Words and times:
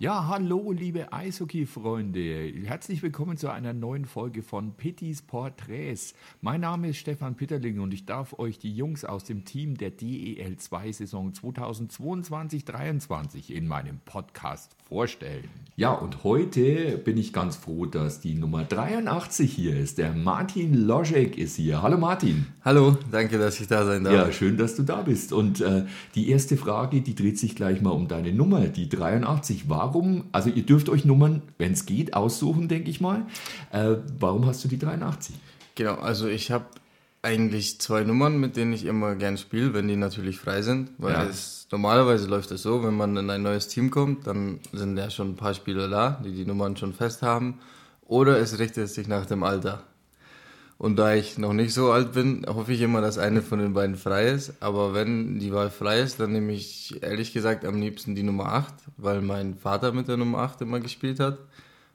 Ja, 0.00 0.26
hallo, 0.26 0.72
liebe 0.72 1.12
Eishockey-Freunde. 1.12 2.52
Herzlich 2.64 3.00
willkommen 3.04 3.36
zu 3.36 3.48
einer 3.48 3.72
neuen 3.72 4.06
Folge 4.06 4.42
von 4.42 4.72
Pittys 4.72 5.22
Porträts. 5.22 6.14
Mein 6.40 6.62
Name 6.62 6.88
ist 6.88 6.96
Stefan 6.96 7.36
Pitterling 7.36 7.78
und 7.78 7.94
ich 7.94 8.04
darf 8.04 8.36
euch 8.40 8.58
die 8.58 8.74
Jungs 8.74 9.04
aus 9.04 9.22
dem 9.22 9.44
Team 9.44 9.78
der 9.78 9.90
DEL 9.90 10.56
2 10.56 10.90
Saison 10.90 11.30
2022-23 11.30 13.52
in 13.52 13.68
meinem 13.68 14.00
Podcast 14.04 14.74
vorstellen. 14.88 15.48
Ja, 15.76 15.92
und 15.92 16.24
heute 16.24 16.98
bin 16.98 17.16
ich 17.16 17.32
ganz 17.32 17.54
froh, 17.54 17.86
dass 17.86 18.20
die 18.20 18.34
Nummer 18.34 18.64
83 18.64 19.52
hier 19.52 19.76
ist. 19.76 19.98
Der 19.98 20.12
Martin 20.12 20.74
Loschek 20.74 21.38
ist 21.38 21.54
hier. 21.54 21.82
Hallo 21.82 21.98
Martin. 21.98 22.46
Hallo, 22.64 22.96
danke, 23.12 23.38
dass 23.38 23.60
ich 23.60 23.68
da 23.68 23.84
sein 23.84 24.02
darf. 24.04 24.12
Ja, 24.12 24.32
schön, 24.32 24.56
dass 24.56 24.74
du 24.74 24.82
da 24.82 25.02
bist. 25.02 25.32
Und 25.32 25.60
äh, 25.60 25.84
die 26.16 26.30
erste 26.30 26.56
Frage, 26.56 27.00
die 27.00 27.14
dreht 27.14 27.38
sich 27.38 27.54
gleich 27.54 27.80
mal 27.80 27.90
um 27.90 28.08
deine 28.08 28.32
Nummer, 28.32 28.66
die 28.66 28.88
83. 28.88 29.68
Warum, 29.68 29.84
also 30.32 30.50
ihr 30.50 30.64
dürft 30.64 30.88
euch 30.88 31.04
Nummern, 31.04 31.42
wenn 31.58 31.72
es 31.72 31.86
geht, 31.86 32.14
aussuchen, 32.14 32.68
denke 32.68 32.90
ich 32.90 33.00
mal. 33.00 33.26
Äh, 33.70 33.96
warum 34.18 34.46
hast 34.46 34.64
du 34.64 34.68
die 34.68 34.78
83? 34.78 35.34
Genau, 35.74 35.94
also 35.94 36.26
ich 36.28 36.50
habe 36.50 36.66
eigentlich 37.22 37.80
zwei 37.80 38.04
Nummern, 38.04 38.38
mit 38.38 38.56
denen 38.56 38.72
ich 38.72 38.84
immer 38.84 39.14
gern 39.14 39.38
spiele, 39.38 39.72
wenn 39.72 39.88
die 39.88 39.96
natürlich 39.96 40.38
frei 40.38 40.62
sind. 40.62 40.90
Weil 40.98 41.12
Ja. 41.14 41.24
es, 41.24 41.66
normalerweise 41.72 42.26
läuft 42.28 42.50
es 42.50 42.62
so, 42.62 42.84
wenn 42.84 42.94
man 42.96 43.16
in 43.16 43.30
ein 43.30 43.42
neues 43.42 43.68
Team 43.68 43.90
kommt, 43.90 44.26
dann 44.26 44.60
sind 44.72 44.96
ja 44.98 45.08
schon 45.10 45.30
ein 45.30 45.36
paar 45.36 45.54
Spieler 45.54 45.88
da, 45.88 46.20
die 46.24 46.32
die 46.32 46.44
Nummern 46.44 46.76
schon 46.76 46.92
fest 46.92 47.22
haben. 47.22 47.60
Oder 48.06 48.38
es 48.38 48.58
richtet 48.58 48.90
sich 48.90 49.08
nach 49.08 49.24
dem 49.24 49.42
Alter. 49.42 49.82
Und 50.76 50.96
da 50.96 51.14
ich 51.14 51.38
noch 51.38 51.52
nicht 51.52 51.72
so 51.72 51.92
alt 51.92 52.12
bin, 52.12 52.44
hoffe 52.46 52.72
ich 52.72 52.80
immer, 52.80 53.00
dass 53.00 53.16
eine 53.16 53.42
von 53.42 53.58
den 53.58 53.74
beiden 53.74 53.96
frei 53.96 54.28
ist. 54.28 54.54
Aber 54.60 54.92
wenn 54.92 55.38
die 55.38 55.52
Wahl 55.52 55.70
frei 55.70 56.00
ist, 56.00 56.20
dann 56.20 56.32
nehme 56.32 56.52
ich 56.52 57.02
ehrlich 57.02 57.32
gesagt 57.32 57.64
am 57.64 57.80
liebsten 57.80 58.14
die 58.14 58.22
Nummer 58.22 58.52
8, 58.52 58.74
weil 58.96 59.20
mein 59.20 59.54
Vater 59.54 59.92
mit 59.92 60.08
der 60.08 60.16
Nummer 60.16 60.38
8 60.38 60.62
immer 60.62 60.80
gespielt 60.80 61.20
hat. 61.20 61.38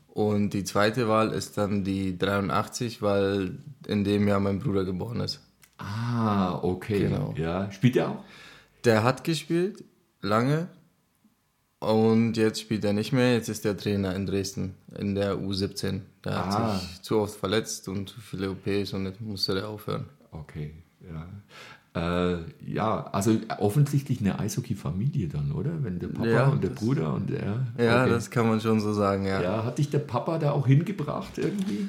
Und 0.07 0.51
die 0.51 0.63
zweite 0.63 1.07
Wahl 1.07 1.31
ist 1.31 1.57
dann 1.57 1.83
die 1.83 2.17
83, 2.17 3.01
weil 3.01 3.59
in 3.87 4.03
dem 4.03 4.27
Jahr 4.27 4.39
mein 4.39 4.59
Bruder 4.59 4.85
geboren 4.85 5.19
ist. 5.19 5.39
Ah, 5.77 6.59
okay. 6.61 6.99
Genau. 6.99 7.33
Ja, 7.37 7.71
spielt 7.71 7.95
er 7.95 8.09
auch? 8.09 8.23
Der 8.85 9.03
hat 9.03 9.23
gespielt, 9.23 9.83
lange. 10.21 10.67
Und 11.79 12.35
jetzt 12.35 12.59
spielt 12.59 12.83
er 12.83 12.91
nicht 12.93 13.13
mehr. 13.13 13.33
Jetzt 13.33 13.47
ist 13.47 13.63
der 13.63 13.77
Trainer 13.77 14.13
in 14.15 14.25
Dresden, 14.25 14.75
in 14.97 15.15
der 15.15 15.37
U17. 15.37 16.01
Der 16.25 16.33
Ah. 16.35 16.51
hat 16.73 16.81
sich 16.81 17.01
zu 17.01 17.19
oft 17.19 17.35
verletzt 17.39 17.87
und 17.87 18.09
zu 18.09 18.19
viele 18.19 18.51
OPs 18.51 18.93
und 18.93 19.05
jetzt 19.05 19.21
musste 19.21 19.53
der 19.55 19.69
aufhören. 19.69 20.05
Okay, 20.31 20.73
ja. 21.01 21.25
Äh, 21.95 22.37
ja, 22.67 23.07
also 23.11 23.35
offensichtlich 23.57 24.19
eine 24.19 24.37
Eishockey-Familie 24.37 25.27
dann, 25.27 25.51
oder? 25.53 25.71
Wenn 25.81 25.99
der 25.99 26.09
Papa 26.09 26.27
Ja, 26.27 26.47
und 26.49 26.63
der 26.63 26.69
Bruder 26.69 27.13
und 27.13 27.29
der. 27.29 27.65
Ja, 27.77 28.03
okay. 28.03 28.09
das 28.11 28.29
kann 28.29 28.47
man 28.47 28.59
schon 28.61 28.79
so 28.81 28.93
sagen, 28.93 29.25
ja. 29.25 29.41
Ja, 29.41 29.63
hat 29.63 29.77
dich 29.79 29.89
der 29.89 29.99
Papa 29.99 30.37
da 30.37 30.51
auch 30.51 30.67
hingebracht 30.67 31.37
irgendwie? 31.37 31.87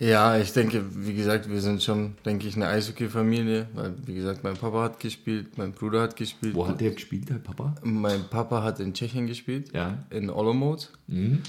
Ja, 0.00 0.36
ich 0.38 0.52
denke, 0.52 0.84
wie 0.90 1.14
gesagt, 1.14 1.48
wir 1.48 1.60
sind 1.60 1.82
schon, 1.82 2.14
denke 2.24 2.46
ich, 2.48 2.56
eine 2.56 2.66
Eishockey-Familie. 2.68 3.68
Weil, 3.74 3.94
wie 4.04 4.14
gesagt, 4.14 4.42
mein 4.44 4.54
Papa 4.56 4.82
hat 4.82 5.00
gespielt, 5.00 5.56
mein 5.56 5.72
Bruder 5.72 6.02
hat 6.02 6.16
gespielt. 6.16 6.54
Wo 6.54 6.66
hat 6.66 6.80
der 6.80 6.90
gespielt, 6.90 7.28
der 7.28 7.34
Papa? 7.36 7.74
Mein 7.82 8.24
Papa 8.28 8.62
hat 8.62 8.80
in 8.80 8.92
Tschechien 8.92 9.26
gespielt, 9.26 9.72
Ja. 9.74 9.98
in 10.10 10.30
Olomouc. 10.30 10.88
Mhm. 11.06 11.40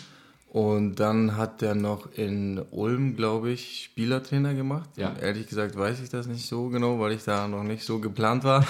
Und 0.50 0.96
dann 1.02 1.36
hat 1.36 1.62
er 1.64 1.76
noch 1.76 2.14
in 2.14 2.62
Ulm, 2.72 3.18
glaube 3.18 3.52
ich, 3.52 3.84
Spielertrainer 3.84 4.54
gemacht. 4.54 4.90
Ja. 4.96 5.14
Ehrlich 5.22 5.48
gesagt 5.48 5.76
weiß 5.76 6.00
ich 6.02 6.10
das 6.10 6.28
nicht 6.28 6.46
so 6.48 6.70
genau, 6.70 6.98
weil 6.98 7.12
ich 7.12 7.26
da 7.26 7.46
noch 7.50 7.64
nicht 7.64 7.84
so 7.84 8.00
geplant 8.00 8.46
war. 8.46 8.66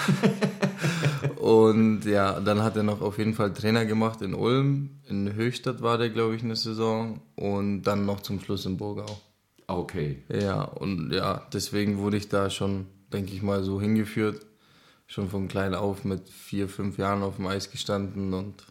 und 1.36 2.04
ja, 2.04 2.40
dann 2.40 2.62
hat 2.62 2.76
er 2.76 2.82
noch 2.82 3.00
auf 3.02 3.18
jeden 3.18 3.34
Fall 3.34 3.52
Trainer 3.52 3.84
gemacht 3.84 4.20
in 4.22 4.34
Ulm. 4.34 4.90
In 5.08 5.32
Höchstadt 5.34 5.80
war 5.80 5.96
der, 5.96 6.10
glaube 6.10 6.34
ich, 6.34 6.42
eine 6.42 6.56
Saison. 6.56 7.20
Und 7.36 7.82
dann 7.82 8.04
noch 8.04 8.20
zum 8.20 8.40
Schluss 8.40 8.66
in 8.66 8.76
Burgau. 8.76 9.20
Okay. 9.68 10.22
Ja, 10.28 10.62
und 10.62 11.12
ja, 11.12 11.46
deswegen 11.52 11.98
wurde 11.98 12.16
ich 12.16 12.28
da 12.28 12.50
schon, 12.50 12.86
denke 13.12 13.32
ich 13.32 13.42
mal, 13.42 13.62
so 13.64 13.80
hingeführt. 13.80 14.46
Schon 15.08 15.28
von 15.30 15.48
klein 15.48 15.74
auf 15.74 16.04
mit 16.04 16.28
vier, 16.28 16.68
fünf 16.68 16.98
Jahren 16.98 17.22
auf 17.22 17.36
dem 17.36 17.46
Eis 17.46 17.70
gestanden 17.70 18.34
und 18.34 18.64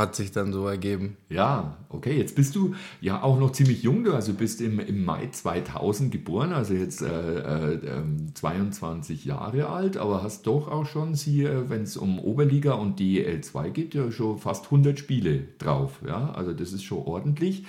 hat 0.00 0.16
sich 0.16 0.32
dann 0.32 0.52
so 0.52 0.66
ergeben. 0.66 1.16
Ja, 1.28 1.76
okay. 1.90 2.16
Jetzt 2.16 2.34
bist 2.34 2.56
du 2.56 2.74
ja 3.00 3.22
auch 3.22 3.38
noch 3.38 3.52
ziemlich 3.52 3.82
jung. 3.82 4.02
Du 4.02 4.14
also 4.14 4.32
bist 4.32 4.60
im, 4.60 4.80
im 4.80 5.04
Mai 5.04 5.28
2000 5.30 6.10
geboren, 6.10 6.52
also 6.52 6.74
jetzt 6.74 7.02
äh, 7.02 7.06
äh, 7.06 7.74
ähm, 7.86 8.34
22 8.34 9.26
Jahre 9.26 9.68
alt, 9.68 9.96
aber 9.96 10.22
hast 10.22 10.46
doch 10.46 10.68
auch 10.68 10.86
schon, 10.86 11.14
wenn 11.14 11.82
es 11.82 11.96
um 11.96 12.18
Oberliga 12.18 12.72
und 12.72 12.98
DEL 12.98 13.42
2 13.42 13.70
geht, 13.70 13.94
ja 13.94 14.10
schon 14.10 14.38
fast 14.38 14.66
100 14.66 14.98
Spiele 14.98 15.44
drauf. 15.58 16.00
Ja, 16.06 16.32
also 16.32 16.52
das 16.52 16.72
ist 16.72 16.82
schon 16.82 16.98
ordentlich. 16.98 17.64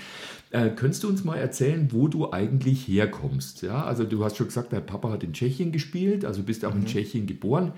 Äh, 0.51 0.69
könntest 0.69 1.03
du 1.03 1.09
uns 1.09 1.23
mal 1.23 1.37
erzählen, 1.37 1.89
wo 1.91 2.07
du 2.07 2.31
eigentlich 2.31 2.87
herkommst? 2.87 3.61
Ja, 3.61 3.83
also 3.83 4.03
du 4.03 4.23
hast 4.23 4.37
schon 4.37 4.47
gesagt, 4.47 4.73
dein 4.73 4.85
Papa 4.85 5.09
hat 5.11 5.23
in 5.23 5.33
Tschechien 5.33 5.71
gespielt, 5.71 6.25
also 6.25 6.43
bist 6.43 6.65
auch 6.65 6.75
in 6.75 6.85
Tschechien 6.85 7.27
geboren. 7.27 7.73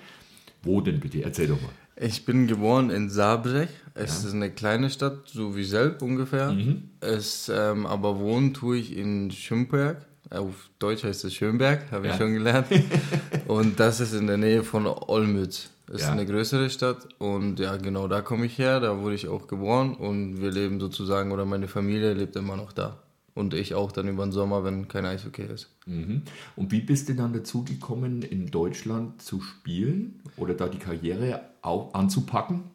Wo 0.64 0.82
denn 0.82 1.00
bitte? 1.00 1.22
Erzähl 1.24 1.48
doch 1.48 1.62
mal. 1.62 1.70
Ich 1.96 2.26
bin 2.26 2.48
geboren 2.48 2.90
in 2.90 3.10
Saarbrech. 3.10 3.70
Es 3.94 4.24
ist 4.26 4.34
eine 4.34 4.50
kleine 4.50 4.90
Stadt, 4.90 5.20
so 5.28 5.56
wie 5.56 5.64
Selb 5.64 6.02
ungefähr. 6.02 6.56
Es, 7.02 7.52
ähm, 7.54 7.86
aber 7.86 8.18
wohnen 8.20 8.54
tue 8.54 8.78
ich 8.78 8.98
in 8.98 9.30
Schönberg. 9.30 9.98
Auf 10.32 10.70
Deutsch 10.80 11.04
heißt 11.04 11.26
es 11.26 11.34
Schönberg, 11.36 11.92
habe 11.92 12.08
Ja. 12.08 12.14
ich 12.14 12.18
schon 12.20 12.34
gelernt. 12.34 12.68
und 13.48 13.80
das 13.80 14.00
ist 14.00 14.14
in 14.14 14.26
der 14.26 14.38
Nähe 14.38 14.64
von 14.64 14.88
Olmütz. 14.88 15.70
Ist 15.92 16.02
Ja. 16.02 16.12
eine 16.14 16.26
größere 16.26 16.70
Stadt 16.72 17.08
und 17.20 17.60
ja, 17.60 17.76
genau 17.78 18.08
da 18.08 18.22
komme 18.22 18.46
ich 18.48 18.58
her, 18.58 18.80
da 18.80 19.00
wurde 19.02 19.14
ich 19.16 19.28
auch 19.28 19.48
geboren 19.48 19.94
und 19.96 20.42
wir 20.42 20.50
leben 20.50 20.80
sozusagen, 20.80 21.32
oder 21.32 21.46
meine 21.46 21.68
Familie 21.68 22.14
lebt 22.14 22.36
immer 22.38 22.56
noch 22.56 22.72
da. 22.72 22.98
Und 23.36 23.54
ich 23.54 23.74
auch 23.74 23.92
dann 23.92 24.08
über 24.08 24.24
den 24.24 24.32
Sommer, 24.32 24.64
wenn 24.64 24.88
kein 24.88 25.06
Eishockey 25.06 25.44
ist. 25.44 25.70
Mhm. 25.88 26.22
Und 26.56 26.72
wie 26.72 26.82
bist 26.82 27.10
du 27.10 27.16
dann 27.16 27.34
dazu 27.34 27.64
gekommen, 27.64 28.22
in 28.22 28.52
Deutschland 28.52 29.22
zu 29.22 29.42
spielen 29.42 30.22
oder 30.38 30.54
da 30.54 30.68
die 30.68 30.78
Karriere 30.78 31.42
auch 31.62 31.94
anzupacken? 31.94 32.66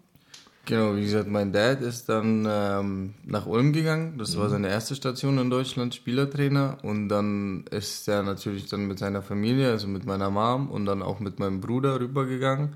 Genau, 0.68 0.96
wie 0.96 1.02
gesagt, 1.02 1.28
mein 1.28 1.50
Dad 1.50 1.80
ist 1.80 2.10
dann 2.10 2.46
ähm, 2.46 3.14
nach 3.24 3.46
Ulm 3.46 3.72
gegangen. 3.72 4.18
Das 4.18 4.36
war 4.36 4.50
seine 4.50 4.68
erste 4.68 4.94
Station 4.94 5.38
in 5.38 5.48
Deutschland, 5.48 5.94
Spielertrainer. 5.94 6.76
Und 6.82 7.08
dann 7.08 7.64
ist 7.70 8.06
er 8.06 8.22
natürlich 8.22 8.68
dann 8.68 8.86
mit 8.86 8.98
seiner 8.98 9.22
Familie, 9.22 9.70
also 9.70 9.88
mit 9.88 10.04
meiner 10.04 10.28
Mom 10.28 10.70
und 10.70 10.84
dann 10.84 11.00
auch 11.00 11.20
mit 11.20 11.38
meinem 11.38 11.62
Bruder 11.62 11.98
rübergegangen. 11.98 12.74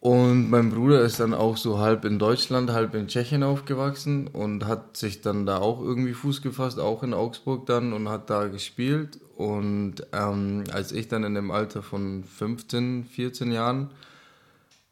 Und 0.00 0.48
mein 0.48 0.70
Bruder 0.70 1.00
ist 1.00 1.18
dann 1.18 1.34
auch 1.34 1.56
so 1.56 1.78
halb 1.78 2.04
in 2.04 2.20
Deutschland, 2.20 2.70
halb 2.70 2.94
in 2.94 3.08
Tschechien 3.08 3.42
aufgewachsen 3.42 4.28
und 4.28 4.66
hat 4.66 4.96
sich 4.96 5.22
dann 5.22 5.44
da 5.44 5.58
auch 5.58 5.80
irgendwie 5.80 6.12
Fuß 6.14 6.40
gefasst, 6.40 6.78
auch 6.78 7.02
in 7.02 7.14
Augsburg 7.14 7.66
dann 7.66 7.92
und 7.92 8.08
hat 8.08 8.30
da 8.30 8.46
gespielt. 8.46 9.18
Und 9.36 9.96
ähm, 10.12 10.64
als 10.72 10.92
ich 10.92 11.08
dann 11.08 11.24
in 11.24 11.34
dem 11.34 11.50
Alter 11.50 11.82
von 11.82 12.22
15, 12.22 13.06
14 13.06 13.50
Jahren 13.50 13.90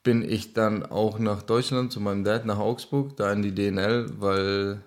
bin 0.02 0.22
ich 0.28 0.54
dann 0.54 0.84
auch 0.84 1.18
nach 1.20 1.42
Deutschland 1.42 1.92
zu 1.92 2.00
meinem 2.00 2.24
Dad 2.24 2.44
nach 2.44 2.58
Augsburg, 2.58 3.16
da 3.16 3.32
in 3.32 3.42
die 3.42 3.54
DNL, 3.54 4.06
weil, 4.18 4.80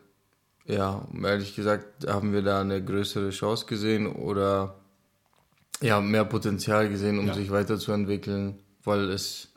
ja, 0.65 1.05
ehrlich 1.23 1.55
gesagt, 1.55 2.07
haben 2.07 2.31
wir 2.33 2.41
da 2.41 2.61
eine 2.61 2.83
größere 2.83 3.29
Chance 3.31 3.65
gesehen 3.67 4.07
oder 4.07 4.75
ja, 5.81 5.99
mehr 6.01 6.25
Potenzial 6.25 6.89
gesehen, 6.89 7.19
um 7.19 7.27
Ja. 7.27 7.33
sich 7.33 7.51
weiterzuentwickeln, 7.51 8.59
weil 8.83 9.09
es 9.09 9.48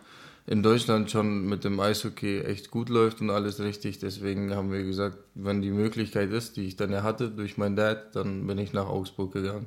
in 0.47 0.63
Deutschland 0.63 1.11
schon 1.11 1.47
mit 1.47 1.63
dem 1.65 1.79
Eishockey 1.79 2.41
echt 2.41 2.71
gut 2.71 2.89
läuft 2.89 3.21
und 3.21 3.31
alles 3.31 3.61
richtig. 3.61 3.99
Deswegen 3.99 4.55
haben 4.55 4.73
wir 4.73 4.83
gesagt, 4.83 5.19
wenn 5.35 5.62
die 5.62 5.71
Möglichkeit 5.71 6.31
ist, 6.31 6.56
die 6.56 6.62
ich 6.62 6.77
dann 6.77 6.91
ja 6.91 7.03
hatte 7.03 7.31
durch 7.31 7.59
meinen 7.59 7.77
Dad, 7.77 8.17
dann 8.17 8.47
bin 8.47 8.59
ich 8.59 8.73
nach 8.73 8.89
Augsburg 8.89 9.33
gegangen. 9.33 9.67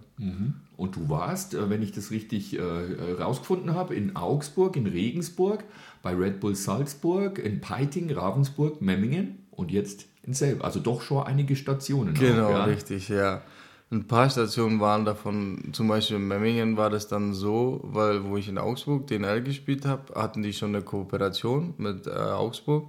Und 0.75 0.95
du 0.97 1.07
warst, 1.07 1.53
äh, 1.53 1.69
wenn 1.69 1.81
ich 1.81 1.93
das 1.93 2.11
richtig 2.11 2.57
äh, 2.57 2.59
äh, 2.59 3.13
rausgefunden 3.21 3.73
habe, 3.73 3.95
in 3.95 4.15
Augsburg, 4.17 4.75
in 4.75 4.87
Regensburg, 4.87 5.63
bei 6.01 6.13
Red 6.13 6.41
Bull 6.41 6.55
Salzburg, 6.55 7.39
in 7.39 7.61
Peiting, 7.61 8.11
Ravensburg, 8.11 8.81
Memmingen 8.81 9.45
und 9.51 9.71
jetzt 9.71 10.07
in 10.23 10.33
Selb. 10.33 10.63
Also 10.63 10.81
doch 10.81 11.01
schon 11.01 11.25
einige 11.25 11.55
Stationen. 11.55 12.15
Genau, 12.15 12.47
auch, 12.47 12.51
ja? 12.51 12.63
richtig, 12.65 13.07
ja. 13.07 13.43
Ein 13.91 14.07
paar 14.07 14.29
Stationen 14.29 14.79
waren 14.79 15.05
davon, 15.05 15.69
zum 15.71 15.87
Beispiel 15.87 16.17
in 16.17 16.27
Memmingen 16.27 16.75
war 16.75 16.89
das 16.89 17.07
dann 17.07 17.33
so, 17.33 17.81
weil 17.83 18.23
wo 18.23 18.35
ich 18.35 18.49
in 18.49 18.57
Augsburg 18.57 19.07
DNL 19.07 19.43
gespielt 19.43 19.85
habe, 19.85 20.19
hatten 20.19 20.41
die 20.41 20.53
schon 20.53 20.75
eine 20.75 20.83
Kooperation 20.83 21.75
mit 21.77 22.07
äh, 22.07 22.11
Augsburg. 22.11 22.87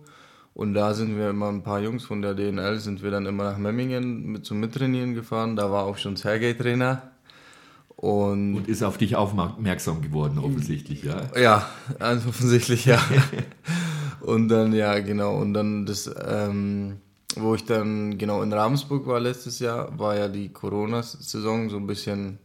Und 0.54 0.72
da 0.72 0.94
sind 0.94 1.18
wir 1.18 1.28
immer 1.28 1.48
ein 1.48 1.62
paar 1.62 1.80
Jungs 1.80 2.04
von 2.04 2.22
der 2.22 2.34
DNL, 2.34 2.78
sind 2.78 3.02
wir 3.02 3.10
dann 3.10 3.26
immer 3.26 3.44
nach 3.44 3.58
Memmingen 3.58 4.24
mit 4.32 4.46
zum 4.46 4.58
Mittrainieren 4.58 5.14
gefahren. 5.14 5.54
Da 5.54 5.70
war 5.70 5.84
auch 5.84 5.98
schon 5.98 6.16
Sergei 6.16 6.54
Trainer. 6.54 7.02
Und 7.96 8.56
Und 8.56 8.68
ist 8.68 8.82
auf 8.82 8.96
dich 8.96 9.16
aufmerksam 9.16 10.00
geworden, 10.00 10.38
offensichtlich, 10.38 11.02
ja. 11.02 11.30
ja, 11.38 11.66
also 11.98 12.28
offensichtlich 12.28 12.86
ja. 12.86 12.98
und 14.20 14.48
dann, 14.48 14.72
ja, 14.72 14.98
genau. 15.00 15.36
Und 15.36 15.54
dann 15.54 15.84
das, 15.86 16.10
ähm, 16.26 16.98
wo 17.36 17.54
ich 17.54 17.64
dann 17.64 18.18
genau 18.18 18.42
in 18.42 18.52
Ravensburg 18.52 19.06
war 19.06 19.20
letztes 19.20 19.58
Jahr, 19.58 19.98
war 19.98 20.16
ja 20.16 20.28
die 20.28 20.52
Corona-Saison 20.52 21.70
so 21.70 21.76
ein 21.76 21.86
bisschen, 21.86 22.38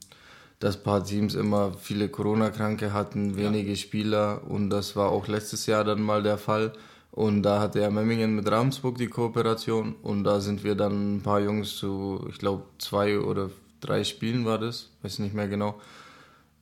dass 0.60 0.82
paar 0.82 1.04
Teams 1.04 1.36
immer 1.36 1.74
viele 1.74 2.10
Corona-Kranke 2.10 2.94
hatten, 2.94 3.36
wenige 3.36 3.76
Spieler. 3.76 4.42
Und 4.48 4.70
das 4.70 4.96
war 4.96 5.10
auch 5.10 5.28
letztes 5.28 5.66
Jahr 5.66 5.84
dann 5.84 6.02
mal 6.02 6.24
der 6.24 6.38
Fall. 6.38 6.74
Und 7.12 7.44
da 7.44 7.60
hatte 7.60 7.82
er 7.82 7.92
Memmingen 7.92 8.36
mit 8.36 8.50
Ravensburg 8.50 8.98
die 8.98 9.08
Kooperation 9.08 9.96
und 10.02 10.24
da 10.24 10.40
sind 10.40 10.64
wir 10.64 10.76
dann 10.76 11.18
ein 11.18 11.22
paar 11.22 11.42
Jungs 11.42 11.76
zu, 11.76 12.26
ich 12.30 12.38
glaube, 12.38 12.64
zwei 12.78 13.20
oder 13.20 13.50
drei 13.82 14.06
Spielen 14.06 14.46
war 14.46 14.58
das, 14.58 14.92
weiß 15.02 15.20
nicht 15.20 15.36
mehr 15.36 15.50
genau, 15.50 15.76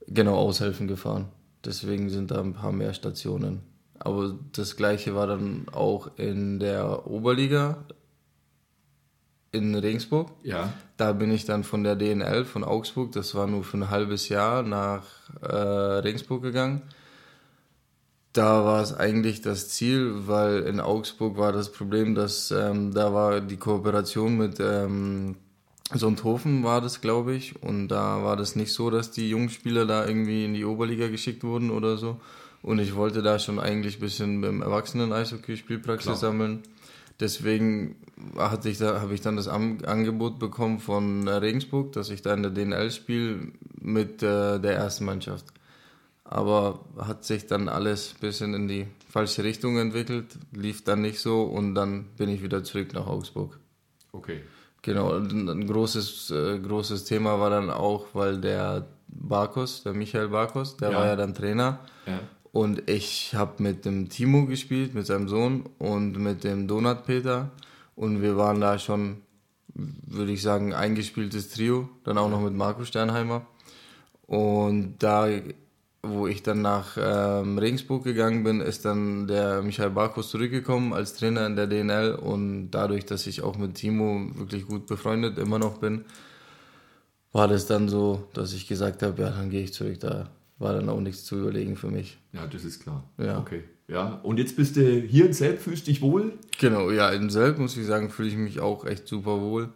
genau 0.07 0.35
aushelfen 0.35 0.87
gefahren. 0.87 1.27
Deswegen 1.63 2.09
sind 2.09 2.31
da 2.31 2.41
ein 2.41 2.53
paar 2.53 2.71
mehr 2.71 2.95
Stationen. 2.95 3.61
Aber 3.99 4.33
das 4.53 4.75
gleiche 4.75 5.13
war 5.13 5.27
dann 5.27 5.67
auch 5.71 6.09
in 6.17 6.59
der 6.59 7.05
Oberliga 7.05 7.85
in 9.51 9.75
Regensburg. 9.75 10.31
Ja. 10.43 10.73
Da 10.97 11.13
bin 11.13 11.31
ich 11.31 11.45
dann 11.45 11.63
von 11.63 11.83
der 11.83 11.95
DNL 11.95 12.45
von 12.45 12.63
Augsburg, 12.63 13.11
das 13.11 13.35
war 13.35 13.47
nur 13.47 13.63
für 13.63 13.77
ein 13.77 13.89
halbes 13.89 14.29
Jahr, 14.29 14.63
nach 14.63 15.03
äh, 15.41 15.55
Regensburg 15.55 16.41
gegangen. 16.41 16.81
Da 18.33 18.63
war 18.63 18.81
es 18.81 18.93
eigentlich 18.93 19.41
das 19.41 19.69
Ziel, 19.69 20.27
weil 20.27 20.59
in 20.59 20.79
Augsburg 20.79 21.37
war 21.37 21.51
das 21.51 21.71
Problem, 21.71 22.13
dass 22.13 22.51
ähm, 22.51 22.93
da 22.93 23.13
war 23.13 23.41
die 23.41 23.57
Kooperation 23.57 24.37
mit 24.37 24.59
ähm, 24.59 25.35
Sonthofen 25.91 26.63
war 26.63 26.81
das, 26.81 27.01
glaube 27.01 27.33
ich, 27.33 27.63
und 27.63 27.87
da 27.87 28.23
war 28.23 28.37
das 28.37 28.55
nicht 28.55 28.73
so, 28.73 28.91
dass 28.91 29.09
die 29.09 29.27
jungen 29.27 29.49
Spieler 29.49 29.87
da 29.87 30.05
irgendwie 30.05 30.45
in 30.45 30.53
die 30.53 30.63
Oberliga 30.63 31.07
geschickt 31.07 31.43
wurden 31.43 31.71
oder 31.71 31.97
so. 31.97 32.19
Und 32.61 32.77
ich 32.79 32.95
wollte 32.95 33.23
da 33.23 33.39
schon 33.39 33.59
eigentlich 33.59 33.97
ein 33.97 34.01
bisschen 34.01 34.41
beim 34.41 34.61
Erwachsenen-Eishockey 34.61 35.57
Spielpraxis 35.57 36.05
Klar. 36.05 36.17
sammeln. 36.17 36.63
Deswegen 37.19 37.95
hatte 38.37 38.69
ich 38.69 38.77
da, 38.77 39.01
habe 39.01 39.13
ich 39.13 39.21
dann 39.21 39.35
das 39.35 39.47
Angebot 39.47 40.39
bekommen 40.39 40.79
von 40.79 41.27
äh, 41.27 41.31
Regensburg, 41.31 41.91
dass 41.93 42.09
ich 42.09 42.21
da 42.21 42.33
in 42.33 42.43
der 42.43 42.51
DNL 42.51 42.91
spiele 42.91 43.51
mit 43.79 44.23
äh, 44.23 44.59
der 44.59 44.75
ersten 44.75 45.05
Mannschaft. 45.05 45.45
Aber 46.23 46.85
hat 46.97 47.25
sich 47.25 47.47
dann 47.47 47.69
alles 47.69 48.13
ein 48.15 48.19
bisschen 48.19 48.53
in 48.53 48.67
die 48.67 48.87
falsche 49.09 49.43
Richtung 49.43 49.77
entwickelt, 49.77 50.37
lief 50.51 50.83
dann 50.83 51.01
nicht 51.01 51.19
so 51.19 51.43
und 51.43 51.75
dann 51.75 52.05
bin 52.17 52.29
ich 52.29 52.43
wieder 52.43 52.63
zurück 52.63 52.93
nach 52.93 53.07
Augsburg. 53.07 53.57
Okay. 54.11 54.41
Genau, 54.81 55.13
ein 55.13 55.67
großes, 55.67 56.31
äh, 56.31 56.59
großes 56.59 57.03
Thema 57.05 57.39
war 57.39 57.49
dann 57.49 57.69
auch, 57.69 58.07
weil 58.13 58.39
der 58.39 58.87
Barkos, 59.07 59.83
der 59.83 59.93
Michael 59.93 60.29
Barkos, 60.29 60.77
der 60.77 60.91
Ja. 60.91 60.97
war 60.97 61.05
ja 61.07 61.15
dann 61.15 61.33
Trainer 61.33 61.79
Ja. 62.05 62.21
Und 62.51 62.89
ich 62.89 63.35
habe 63.35 63.61
mit 63.61 63.85
dem 63.85 64.09
Timo 64.09 64.45
gespielt, 64.45 64.95
mit 64.95 65.05
seinem 65.05 65.27
Sohn 65.27 65.65
und 65.77 66.17
mit 66.17 66.43
dem 66.43 66.67
Donat 66.67 67.05
Peter. 67.05 67.51
Und 67.95 68.21
wir 68.21 68.37
waren 68.37 68.59
da 68.59 68.79
schon, 68.79 69.17
würde 69.75 70.31
ich 70.31 70.41
sagen, 70.41 70.73
eingespieltes 70.73 71.49
Trio, 71.49 71.89
dann 72.03 72.17
auch 72.17 72.29
noch 72.29 72.41
mit 72.41 72.53
Marco 72.53 72.85
Sternheimer. 72.85 73.45
Und 74.25 74.95
da, 74.99 75.27
wo 76.01 76.27
ich 76.27 76.41
dann 76.41 76.61
nach 76.61 76.97
ähm, 76.99 77.57
Regensburg 77.57 78.03
gegangen 78.03 78.43
bin, 78.43 78.61
ist 78.61 78.85
dann 78.85 79.27
der 79.27 79.61
Michael 79.61 79.91
Barkos 79.91 80.29
zurückgekommen 80.29 80.93
als 80.93 81.15
Trainer 81.15 81.45
in 81.45 81.55
der 81.55 81.67
DNL 81.67 82.15
und 82.15 82.71
dadurch, 82.71 83.05
dass 83.05 83.27
ich 83.27 83.41
auch 83.41 83.57
mit 83.57 83.75
Timo 83.75 84.27
wirklich 84.35 84.65
gut 84.67 84.87
befreundet 84.87 85.37
immer 85.37 85.59
noch 85.59 85.77
bin, 85.77 86.05
war 87.31 87.47
das 87.47 87.67
dann 87.67 87.89
so, 87.89 88.27
dass 88.33 88.53
ich 88.53 88.67
gesagt 88.67 89.03
habe, 89.03 89.21
ja, 89.21 89.29
dann 89.29 89.49
gehe 89.49 89.63
ich 89.63 89.73
zurück. 89.73 89.99
Da 89.99 90.29
war 90.59 90.73
dann 90.73 90.89
auch 90.89 90.99
nichts 91.01 91.23
zu 91.25 91.39
überlegen 91.39 91.75
für 91.75 91.87
mich. 91.89 92.17
Ja, 92.33 92.45
das 92.45 92.63
ist 92.65 92.83
klar. 92.83 93.03
Ja. 93.17 93.39
Okay. 93.39 93.63
Ja. 93.87 94.19
Und 94.21 94.37
jetzt 94.37 94.55
bist 94.55 94.75
du 94.75 94.81
hier 95.01 95.25
in 95.25 95.33
Selb, 95.33 95.59
fühlst 95.59 95.87
dich 95.87 96.01
wohl? 96.01 96.33
Genau, 96.59 96.91
ja, 96.91 97.09
in 97.09 97.29
Selb 97.29 97.57
muss 97.57 97.75
ich 97.75 97.87
sagen, 97.87 98.11
fühle 98.11 98.29
ich 98.29 98.37
mich 98.37 98.59
auch 98.59 98.85
echt 98.85 99.07
super 99.07 99.41
wohl. 99.41 99.69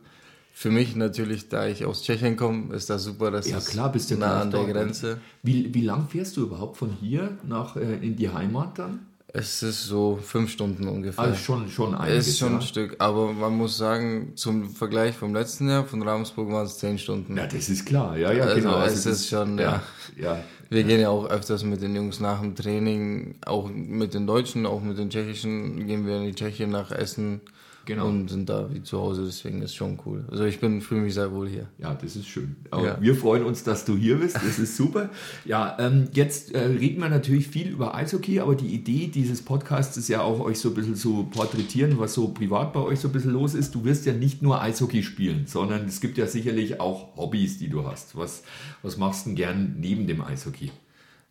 Für 0.56 0.70
mich 0.70 0.96
natürlich, 0.96 1.50
da 1.50 1.68
ich 1.68 1.84
aus 1.84 2.04
Tschechien 2.04 2.38
komme, 2.38 2.76
ist 2.76 2.88
das 2.92 3.04
super, 3.04 3.32
dass 3.32 3.50
Ja, 3.50 3.60
klar, 3.60 3.92
bist 3.92 4.12
du 4.12 4.18
nah 4.18 4.42
an 4.42 4.52
der 4.52 4.60
dort. 4.62 4.72
Grenze. 4.72 5.18
Wie, 5.42 5.74
wie 5.74 5.82
lang 5.82 6.08
fährst 6.08 6.38
du 6.38 6.44
überhaupt 6.44 6.78
von 6.78 6.92
hier 6.92 7.36
nach 7.48 7.76
äh, 7.76 7.96
in 8.06 8.16
die 8.16 8.30
Heimat 8.30 8.78
dann? 8.78 9.08
Es 9.36 9.64
ist 9.64 9.86
so 9.86 10.20
fünf 10.22 10.52
Stunden 10.52 10.88
ungefähr. 10.88 11.24
Also 11.24 11.38
schon, 11.38 11.68
schon 11.68 11.96
es 11.96 12.00
einiges. 12.00 12.28
ist 12.28 12.38
schon 12.38 12.52
ja. 12.52 12.60
ein 12.60 12.62
Stück, 12.62 12.96
aber 13.00 13.34
man 13.34 13.58
muss 13.58 13.78
sagen, 13.78 14.34
zum 14.36 14.70
Vergleich 14.70 15.16
vom 15.16 15.34
letzten 15.34 15.68
Jahr 15.68 15.86
von 15.86 16.04
Ravensburg 16.04 16.52
waren 16.52 16.68
es 16.68 16.78
zehn 16.78 17.00
Stunden. 17.00 17.36
Ja, 17.36 17.48
das 17.48 17.68
ist 17.68 17.84
klar. 17.84 18.16
Ja, 18.16 18.32
ja, 18.32 18.44
Also 18.44 18.56
genau. 18.58 18.82
es 18.84 18.94
das 18.94 19.06
ist 19.08 19.30
schon, 19.30 19.58
ja. 19.58 19.82
ja. 20.22 20.44
Wir 20.70 20.84
gehen 20.84 21.02
ja 21.02 21.10
auch 21.10 21.26
öfters 21.26 21.64
mit 21.64 21.82
den 21.82 21.96
Jungs 21.96 22.20
nach 22.20 22.42
dem 22.42 22.56
Training, 22.56 23.34
auch 23.44 23.68
mit 23.74 24.14
den 24.14 24.28
Deutschen, 24.28 24.68
auch 24.68 24.82
mit 24.84 25.00
den 25.00 25.10
Tschechischen, 25.10 25.88
gehen 25.88 26.06
wir 26.06 26.18
in 26.18 26.26
die 26.26 26.36
Tschechien 26.36 26.70
nach 26.70 26.92
Essen 26.92 27.42
Genau. 27.86 28.08
und 28.08 28.30
sind 28.30 28.50
da 28.50 28.74
wie 28.74 28.82
zu 28.82 29.00
Hause, 29.00 29.24
deswegen 29.26 29.62
ist 29.62 29.76
schon 29.76 30.00
cool. 30.06 30.24
Also 30.32 30.46
ich 30.46 30.60
bin 30.60 30.80
fühle 30.82 31.02
mich 31.02 31.14
sehr 31.14 31.34
wohl 31.34 31.50
hier. 31.50 31.68
Ja, 31.78 31.94
das 31.94 32.16
ist 32.16 32.28
schön. 32.28 32.56
Ja. 32.72 32.98
Wir 33.02 33.16
freuen 33.16 33.44
uns, 33.44 33.64
dass 33.64 33.84
du 33.84 33.98
hier 33.98 34.18
bist. 34.18 34.36
Das 34.36 34.58
ist 34.58 34.78
super. 34.78 35.10
Ja, 35.46 35.76
ähm, 35.80 36.08
jetzt 36.14 36.54
äh, 36.54 36.60
reden 36.60 37.02
wir 37.02 37.10
natürlich 37.10 37.48
viel 37.48 37.68
über 37.68 37.94
Eishockey, 37.96 38.40
aber 38.40 38.56
die 38.56 38.68
Idee 38.68 39.08
dieses 39.08 39.42
Podcasts 39.42 39.98
ist 39.98 40.08
ja 40.08 40.22
auch, 40.22 40.40
euch 40.40 40.60
so 40.60 40.70
ein 40.70 40.76
bisschen 40.76 40.96
zu 40.96 41.26
porträtieren, 41.32 42.00
was 42.00 42.14
so 42.14 42.30
privat 42.30 42.74
bei 42.74 42.80
euch 42.80 43.00
so 43.00 43.10
ein 43.10 43.12
bisschen 43.12 43.34
los 43.34 43.54
ist. 43.54 43.76
Du 43.76 43.84
wirst 43.84 44.06
ja 44.06 44.14
nicht 44.14 44.42
nur 44.42 44.62
Eishockey 44.62 45.04
spielen, 45.04 45.46
sondern 45.48 45.86
es 45.86 46.00
gibt 46.00 46.18
ja 46.18 46.28
sicherlich 46.28 46.80
auch 46.80 47.18
Hobbys, 47.18 47.58
die 47.58 47.70
du 47.70 47.86
hast. 47.86 48.16
Was, 48.16 48.44
was 48.82 48.98
machst 48.98 49.26
du 49.26 49.32
denn 49.32 49.36
gern 49.36 49.76
neben 49.80 50.08
dem 50.08 50.22
Eishockey? 50.22 50.72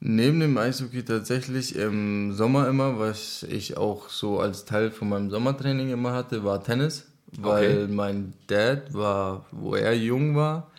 Neben 0.04 0.40
dem 0.40 0.58
Eishockey 0.58 1.04
tatsächlich 1.04 1.76
im 1.76 2.32
Sommer 2.32 2.66
immer, 2.66 2.98
was 2.98 3.44
ich 3.44 3.76
auch 3.76 4.08
so 4.08 4.40
als 4.40 4.64
Teil 4.64 4.90
von 4.90 5.08
meinem 5.08 5.30
Sommertraining 5.30 5.90
immer 5.90 6.12
hatte, 6.12 6.42
war 6.42 6.62
Tennis. 6.62 7.06
Weil 7.38 7.86
mein 7.86 8.32
Dad 8.48 8.92
war, 8.92 9.46
wo 9.52 9.76
er 9.76 9.96
jung 9.96 10.34
war, 10.34 10.72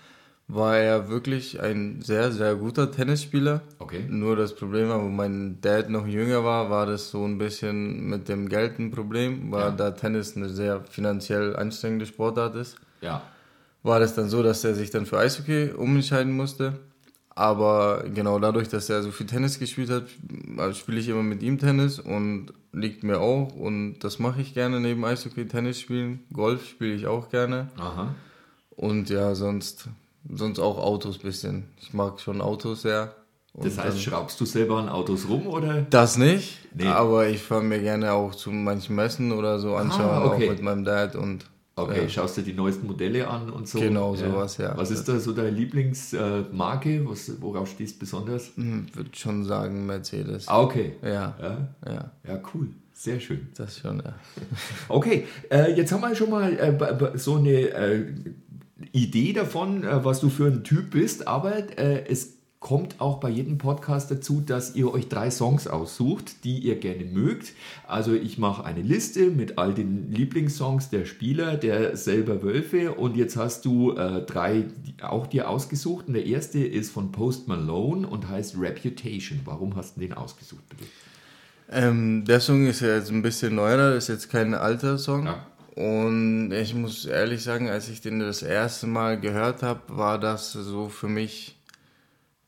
war 0.50 0.78
er 0.78 1.08
wirklich 1.10 1.62
ein 1.62 2.02
sehr, 2.02 2.34
sehr 2.34 2.56
guter 2.56 2.92
Tennisspieler. 2.92 3.62
Okay. 3.80 4.04
Nur 4.10 4.36
das 4.36 4.54
Problem 4.54 4.90
war, 4.90 5.02
wo 5.02 5.08
mein 5.08 5.58
Dad 5.62 5.90
noch 5.90 6.06
jünger 6.06 6.44
war, 6.44 6.70
war 6.70 6.86
das 6.86 7.10
so 7.10 7.24
ein 7.24 7.38
bisschen 7.38 8.06
mit 8.10 8.28
dem 8.28 8.50
Geld 8.50 8.78
ein 8.78 8.92
Problem, 8.92 9.52
weil 9.54 9.62
Ja. 9.62 9.72
da 9.72 9.92
Tennis 9.92 10.36
eine 10.36 10.50
sehr 10.50 10.82
finanziell 10.90 11.56
anstrengende 11.56 12.06
Sportart 12.06 12.56
ist. 12.56 12.76
Ja. 13.00 13.22
War 13.84 14.02
das 14.02 14.16
dann 14.16 14.28
so, 14.28 14.44
dass 14.44 14.66
er 14.66 14.76
sich 14.76 14.92
dann 14.92 15.06
für 15.06 15.18
Eishockey 15.18 15.72
umentscheiden 15.72 16.34
musste. 16.34 16.74
Aber 17.36 18.04
genau 18.14 18.38
dadurch, 18.40 18.68
dass 18.70 18.90
er 18.90 19.02
so 19.02 19.12
viel 19.12 19.26
Tennis 19.26 19.58
gespielt 19.60 19.90
hat, 19.90 20.04
also 20.58 20.78
spiele 20.80 21.00
ich 21.00 21.10
immer 21.10 21.24
mit 21.24 21.42
ihm 21.42 21.58
Tennis 21.58 22.00
und 22.00 22.48
liegt 22.72 23.04
mir 23.04 23.20
auch. 23.20 23.56
Und 23.56 24.00
das 24.00 24.20
mache 24.20 24.42
ich 24.42 24.54
gerne 24.54 24.80
neben 24.80 25.04
Eishockey, 25.04 25.48
Tennis 25.48 25.80
spielen. 25.80 26.20
Golf 26.32 26.68
spiele 26.70 26.94
ich 26.94 27.08
auch 27.08 27.30
gerne. 27.30 27.70
Aha. 27.78 28.14
Und 28.76 29.10
ja, 29.10 29.34
sonst, 29.36 29.88
sonst 30.32 30.60
auch 30.60 30.78
Autos 30.78 31.18
bisschen. 31.18 31.66
Ich 31.82 31.94
mag 31.94 32.20
schon 32.20 32.42
Autos 32.42 32.84
sehr. 32.84 33.16
Und 33.54 33.66
Das 33.66 33.78
heißt, 33.78 34.02
schraubst 34.02 34.40
du 34.42 34.46
selber 34.46 34.78
an 34.80 34.90
Autos 34.90 35.28
rum 35.30 35.46
oder? 35.46 35.82
das 35.90 36.18
nicht, 36.18 36.58
Nee. 36.74 36.86
aber 36.88 37.28
ich 37.30 37.40
fahre 37.42 37.62
mir 37.64 37.80
gerne 37.80 38.12
auch 38.14 38.34
zu 38.34 38.50
manchen 38.52 38.96
Messen 38.96 39.32
oder 39.32 39.60
so 39.60 39.76
anschauen, 39.76 40.02
Ah, 40.10 40.26
okay. 40.26 40.46
auch 40.48 40.52
mit 40.54 40.62
meinem 40.64 40.84
Dad 40.84 41.16
und 41.16 41.46
Okay, 41.76 42.04
Ja. 42.04 42.10
schaust 42.10 42.38
dir 42.38 42.44
die 42.44 42.54
neuesten 42.54 42.86
Modelle 42.86 43.28
an 43.28 43.50
und 43.50 43.68
so. 43.68 43.80
Genau, 43.80 44.16
sowas, 44.16 44.58
ja. 44.58 44.78
Was 44.78 44.92
ist 44.92 45.06
da 45.10 45.20
so 45.20 45.34
deine 45.34 45.50
Lieblingsmarke? 45.50 47.10
Was, 47.10 47.32
worauf 47.42 47.68
stehst 47.70 47.96
du 47.96 48.00
besonders? 48.02 48.52
würde 48.56 49.10
schon 49.14 49.44
sagen 49.44 49.86
Mercedes. 49.88 50.48
Ah, 50.48 50.62
okay. 50.62 50.94
Ja, 51.02 51.36
Ja, 51.42 51.68
ja, 51.86 52.12
ja, 52.28 52.42
cool. 52.54 52.68
Sehr 52.94 53.20
schön. 53.20 53.48
das 53.58 53.80
schon, 53.80 53.98
ja. 54.06 54.14
Okay, 54.88 55.26
äh, 55.50 55.74
jetzt 55.76 55.92
haben 55.92 56.02
wir 56.02 56.16
schon 56.16 56.30
mal 56.30 56.54
äh, 56.54 57.18
so 57.18 57.36
eine 57.38 57.52
äh, 57.52 58.06
Idee 58.92 59.34
davon, 59.34 59.84
äh, 59.84 60.06
was 60.06 60.20
du 60.20 60.30
für 60.30 60.46
ein 60.46 60.64
Typ 60.64 60.92
bist, 60.92 61.28
aber 61.28 61.56
äh, 61.80 62.06
es 62.08 62.38
kommt 62.64 63.02
auch 63.02 63.20
bei 63.20 63.30
jedem 63.30 63.58
Podcast 63.58 64.10
dazu, 64.10 64.40
dass 64.40 64.74
ihr 64.74 64.92
euch 64.92 65.10
drei 65.10 65.30
Songs 65.30 65.68
aussucht, 65.68 66.46
die 66.46 66.60
ihr 66.60 66.78
gerne 66.78 67.04
mögt. 67.04 67.52
Also 67.86 68.14
ich 68.14 68.38
mache 68.38 68.64
eine 68.64 68.82
Liste 68.82 69.32
mit 69.32 69.58
all 69.58 69.74
den 69.74 70.10
Lieblingssongs 70.14 70.90
der 70.90 71.04
Spieler, 71.04 71.58
der 71.58 71.98
selber 71.98 72.42
Wölfe 72.42 72.94
und 72.94 73.18
jetzt 73.18 73.36
hast 73.36 73.66
du 73.66 73.92
äh, 73.98 74.22
drei 74.22 74.64
auch 75.02 75.28
dir 75.28 75.50
ausgesucht 75.50 76.08
und 76.08 76.14
der 76.14 76.26
erste 76.26 76.60
ist 76.60 76.90
von 76.90 77.12
Post 77.12 77.50
Malone 77.50 78.08
und 78.08 78.30
heißt 78.30 78.58
Reputation. 78.58 79.42
Warum 79.44 79.76
hast 79.76 79.98
du 79.98 80.00
den 80.00 80.14
ausgesucht, 80.14 80.64
bitte? 80.70 80.86
Ähm, 81.70 82.24
der 82.24 82.40
Song 82.40 82.66
ist 82.66 82.80
ja 82.80 82.96
jetzt 82.96 83.12
ein 83.12 83.22
bisschen 83.22 83.56
neuer, 83.56 83.94
ist 83.96 84.08
jetzt 84.08 84.30
kein 84.30 84.54
alter 84.54 84.98
Song. 84.98 85.26
Ja. 85.26 85.46
Und 85.76 86.54
ich 86.54 86.74
muss 86.74 87.04
ehrlich 87.04 87.44
sagen, 87.44 87.68
als 87.68 87.90
ich 87.90 88.00
den 88.00 88.20
das 88.20 88.42
erste 88.42 88.88
Mal 88.88 89.20
gehört 89.20 89.64
habe, 89.64 89.82
war 89.90 90.18
das 90.18 90.54
so 90.54 90.88
für 90.88 91.10
mich 91.10 91.58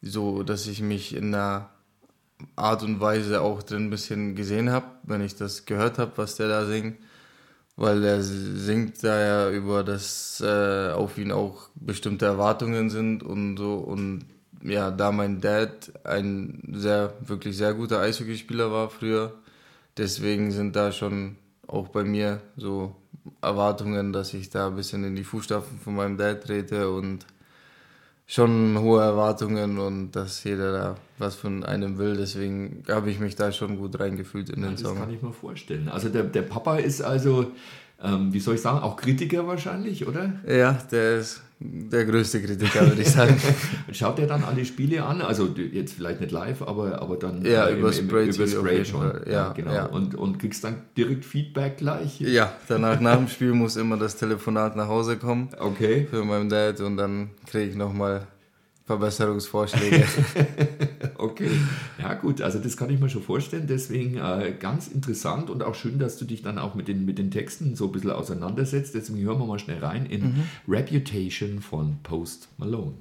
so, 0.05 0.43
dass 0.43 0.67
ich 0.67 0.81
mich 0.81 1.15
in 1.15 1.33
einer 1.33 1.69
Art 2.55 2.83
und 2.83 3.00
Weise 3.00 3.41
auch 3.41 3.63
drin 3.63 3.88
ein 3.88 3.89
bisschen 3.89 4.35
gesehen 4.35 4.69
habe, 4.69 4.85
wenn 5.03 5.21
ich 5.21 5.35
das 5.35 5.65
gehört 5.65 5.97
habe, 5.97 6.13
was 6.15 6.35
der 6.35 6.47
da 6.47 6.65
singt. 6.65 6.97
Weil 7.77 8.03
er 8.05 8.24
singt 8.24 9.03
da 9.03 9.19
ja 9.19 9.51
über, 9.51 9.83
dass 9.83 10.41
äh, 10.41 10.91
auf 10.91 11.17
ihn 11.17 11.33
auch 11.33 11.69
bestimmte 11.75 12.25
Erwartungen 12.25 12.89
sind 12.89 13.21
und 13.21 13.57
so. 13.57 13.75
Und 13.75 14.25
ja, 14.63 14.91
da 14.91 15.12
mein 15.12 15.41
Dad 15.41 15.91
ein 16.05 16.62
sehr, 16.74 17.13
wirklich 17.21 17.57
sehr 17.57 17.74
guter 17.74 18.00
Eishockeyspieler 18.00 18.71
war 18.71 18.89
früher, 18.89 19.33
deswegen 19.97 20.51
sind 20.51 20.75
da 20.75 20.91
schon 20.91 21.35
auch 21.67 21.89
bei 21.89 22.03
mir 22.03 22.41
so 22.57 22.95
Erwartungen, 23.41 24.13
dass 24.13 24.33
ich 24.33 24.50
da 24.50 24.67
ein 24.67 24.75
bisschen 24.75 25.03
in 25.03 25.15
die 25.15 25.24
Fußstapfen 25.24 25.79
von 25.79 25.95
meinem 25.95 26.17
Dad 26.17 26.43
trete 26.43 26.89
und 26.89 27.25
schon 28.27 28.79
hohe 28.79 29.01
Erwartungen 29.01 29.77
und 29.77 30.12
dass 30.12 30.44
jeder 30.44 30.72
da 30.72 30.96
was 31.17 31.36
von 31.36 31.63
einem 31.63 31.98
will. 31.98 32.17
Deswegen 32.17 32.84
habe 32.89 33.10
ich 33.12 33.20
mich 33.20 33.36
da 33.36 33.51
schon 33.51 33.77
gut 33.77 34.00
reingefühlt 34.00 34.50
in 34.50 34.62
den 34.62 34.72
das 34.72 34.82
Song. 34.82 34.98
kann 34.98 35.13
ich 35.13 35.22
mir 35.22 35.32
vorstellen. 35.32 35.89
Also 35.89 36.10
der, 36.10 36.24
der 36.24 36.41
Papa 36.41 36.77
ist 36.77 37.01
also, 37.01 37.51
ähm, 38.05 38.33
wie 38.33 38.39
soll 38.39 38.55
ich 38.55 38.62
sagen, 38.62 38.79
auch 38.79 38.95
Kritiker 38.97 39.47
wahrscheinlich, 39.47 40.07
oder? 40.07 40.33
Ja, 40.47 40.77
der 40.91 41.17
ist 41.17 41.41
der 41.59 42.03
größte 42.05 42.41
Kritiker, 42.41 42.81
würde 42.88 43.01
ich 43.01 43.09
sagen. 43.09 43.38
Schaut 43.93 44.19
er 44.19 44.27
dann 44.27 44.43
alle 44.43 44.65
Spiele 44.65 45.03
an? 45.05 45.21
Also 45.21 45.47
jetzt 45.71 45.93
vielleicht 45.93 46.19
nicht 46.19 46.31
live, 46.33 46.62
aber, 46.62 47.01
aber 47.01 47.15
dann 47.15 47.45
Ja, 47.45 47.67
äh, 47.67 47.79
über 47.79 47.93
Spray 47.93 48.25
über 48.25 48.33
TV 48.33 48.43
auf 48.43 48.65
Spray 48.65 48.85
schon. 48.85 49.00
Fall. 49.01 49.25
Ja, 49.29 49.53
genau. 49.53 49.74
ja. 49.74 49.85
Und, 49.85 50.15
und 50.15 50.38
kriegst 50.38 50.63
dann 50.65 50.75
direkt 50.97 51.24
Feedback 51.24 51.77
gleich? 51.77 52.19
ja, 52.19 52.51
danach 52.67 53.00
nach 53.00 53.15
dem 53.17 53.29
Spiel 53.29 53.53
muss 53.53 53.77
immer 53.77 53.95
das 53.97 54.17
Telefonat 54.17 54.75
nach 54.75 54.88
Hause 54.89 55.15
kommen 55.17 55.50
Okay. 55.57 56.07
für 56.09 56.25
meinen 56.25 56.50
Dad 56.50 56.81
und 56.81 56.97
dann 56.97 57.29
kriege 57.50 57.69
ich 57.71 57.75
nochmal 57.75 58.27
Verbesserungsvorschläge. 58.86 60.06
Okay, 61.18 61.50
ja 62.00 62.13
gut, 62.13 62.42
also 62.42 62.60
das 62.60 62.77
kann 62.77 62.89
ich 62.89 63.00
mir 63.00 63.10
schon 63.10 63.24
vorstellen, 63.24 63.65
deswegen 63.68 64.18
äh, 64.18 64.54
ganz 64.60 64.89
interessant 64.89 65.50
und 65.50 65.63
auch 65.63 65.74
schön, 65.74 65.98
dass 65.98 66.18
du 66.18 66.25
dich 66.25 66.44
dann 66.44 66.60
auch 66.60 66.75
mit 66.75 66.88
den, 66.88 67.06
mit 67.06 67.18
den 67.18 67.32
Texten 67.32 67.75
so 67.75 67.86
ein 67.86 67.92
bisschen 67.94 68.12
auseinandersetzt. 68.12 68.94
Deswegen 68.94 69.25
hören 69.25 69.39
wir 69.39 69.46
mal 69.46 69.58
schnell 69.58 69.80
rein 69.80 70.06
in 70.06 70.44
Reputation 70.68 71.62
von 71.62 71.98
Post 72.04 72.50
Malone. 72.58 72.94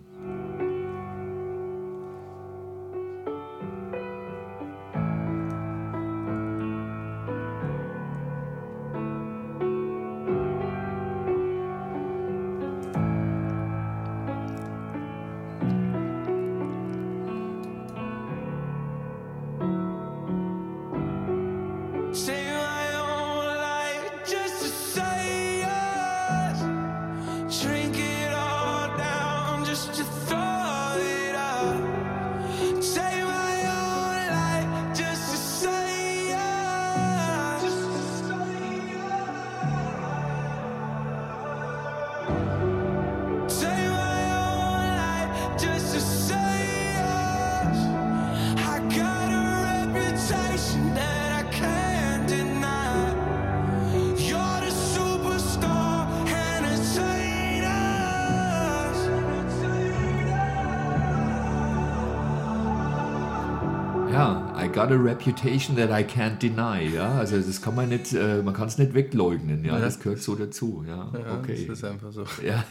Got 64.85 64.93
a 64.93 64.99
reputation 65.03 65.76
that 65.76 65.91
I 65.91 66.03
can't 66.05 66.38
deny. 66.38 66.83
Ja, 66.95 67.19
also 67.19 67.37
das 67.37 67.61
kann 67.62 67.75
man 67.75 67.88
nicht, 67.88 68.12
äh, 68.12 68.43
man 68.43 68.55
kann 68.55 68.69
es 68.69 68.79
nicht 68.79 68.95
wegleugnen. 68.95 69.64
Ja, 69.64 69.75
Ja. 69.75 69.81
das 69.81 69.99
gehört 70.00 70.21
so 70.21 70.35
dazu. 70.35 70.85
Ja, 70.87 71.11
Ja, 71.12 71.38
okay. 71.38 71.64
Das 71.67 71.79
ist 71.79 71.85
einfach 71.85 72.12
so. 72.12 72.25
Ja, 72.45 72.64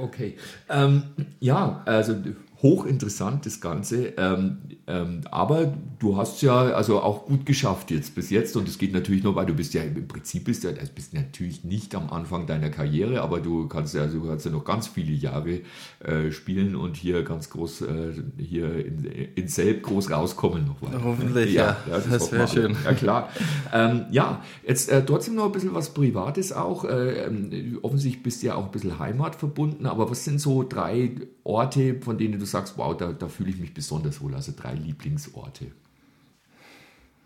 okay. 0.00 0.36
Ähm, 0.68 1.02
ja, 1.40 1.82
also 1.84 2.14
hochinteressant 2.62 3.44
das 3.46 3.60
Ganze. 3.60 4.06
Ähm, 4.16 4.58
ähm, 4.86 5.20
aber 5.30 5.72
du 5.98 6.16
hast 6.16 6.42
ja 6.42 6.54
also 6.54 7.00
auch 7.00 7.26
gut 7.26 7.44
geschafft 7.44 7.90
jetzt 7.90 8.14
bis 8.14 8.30
jetzt 8.30 8.56
und 8.56 8.68
es 8.68 8.78
geht 8.78 8.92
natürlich 8.92 9.24
noch, 9.24 9.34
weil 9.34 9.46
du 9.46 9.54
bist 9.54 9.74
ja 9.74 9.82
im 9.82 10.06
Prinzip 10.06 10.44
bist 10.44 10.64
ja, 10.64 10.70
also 10.70 10.92
bist 10.94 11.12
natürlich 11.14 11.64
nicht 11.64 11.94
am 11.94 12.10
Anfang 12.10 12.46
deiner 12.46 12.70
Karriere, 12.70 13.20
aber 13.20 13.40
du 13.40 13.66
kannst 13.66 13.94
ja, 13.94 14.02
also 14.02 14.20
kannst 14.20 14.44
ja 14.46 14.52
noch 14.52 14.64
ganz 14.64 14.86
viele 14.86 15.12
Jahre 15.12 15.60
äh, 16.00 16.30
spielen 16.30 16.76
und 16.76 16.96
hier 16.96 17.22
ganz 17.24 17.50
groß 17.50 17.82
äh, 17.82 18.12
hier 18.38 18.84
in, 18.84 19.04
in 19.34 19.48
Selb 19.48 19.82
groß 19.82 20.10
rauskommen 20.10 20.66
noch. 20.66 20.82
weiter. 20.82 21.02
Hoffentlich, 21.02 21.52
ja. 21.52 21.76
Das 21.88 22.08
hoffen 22.08 22.12
wär 22.12 22.38
wir 22.38 22.40
alle. 22.40 22.48
schön. 22.48 22.76
Ja, 22.84 22.92
klar. 22.94 23.28
Ähm, 23.72 24.06
ja, 24.10 24.42
jetzt 24.66 24.90
äh, 24.90 25.04
trotzdem 25.04 25.34
noch 25.34 25.46
ein 25.46 25.52
bisschen 25.52 25.74
was 25.74 25.92
Privates 25.92 26.52
auch. 26.52 26.84
Äh, 26.84 27.24
ähm, 27.24 27.78
offensichtlich 27.82 28.22
bist 28.22 28.42
du 28.42 28.48
ja 28.48 28.54
auch 28.54 28.66
ein 28.66 28.70
bisschen 28.70 28.98
heimatverbunden, 28.98 29.86
aber 29.86 30.10
was 30.10 30.24
sind 30.24 30.40
so 30.40 30.62
drei 30.62 31.12
Orte, 31.44 31.96
von 32.00 32.18
denen 32.18 32.38
du 32.38 32.46
sagst, 32.46 32.74
wow, 32.76 32.96
da, 32.96 33.12
da 33.12 33.28
fühle 33.28 33.50
ich 33.50 33.58
mich 33.58 33.74
besonders 33.74 34.20
wohl, 34.20 34.34
also 34.34 34.52
drei 34.56 34.74
Lieblingsorte? 34.74 35.66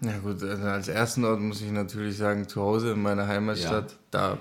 Ja 0.05 0.19
gut, 0.19 0.43
also 0.43 0.63
als 0.65 0.89
ersten 0.89 1.25
Ort 1.25 1.41
muss 1.41 1.61
ich 1.61 1.71
natürlich 1.71 2.17
sagen, 2.17 2.49
zu 2.49 2.61
Hause 2.61 2.93
in 2.93 3.03
meiner 3.03 3.27
Heimatstadt, 3.29 3.95
da 4.11 4.39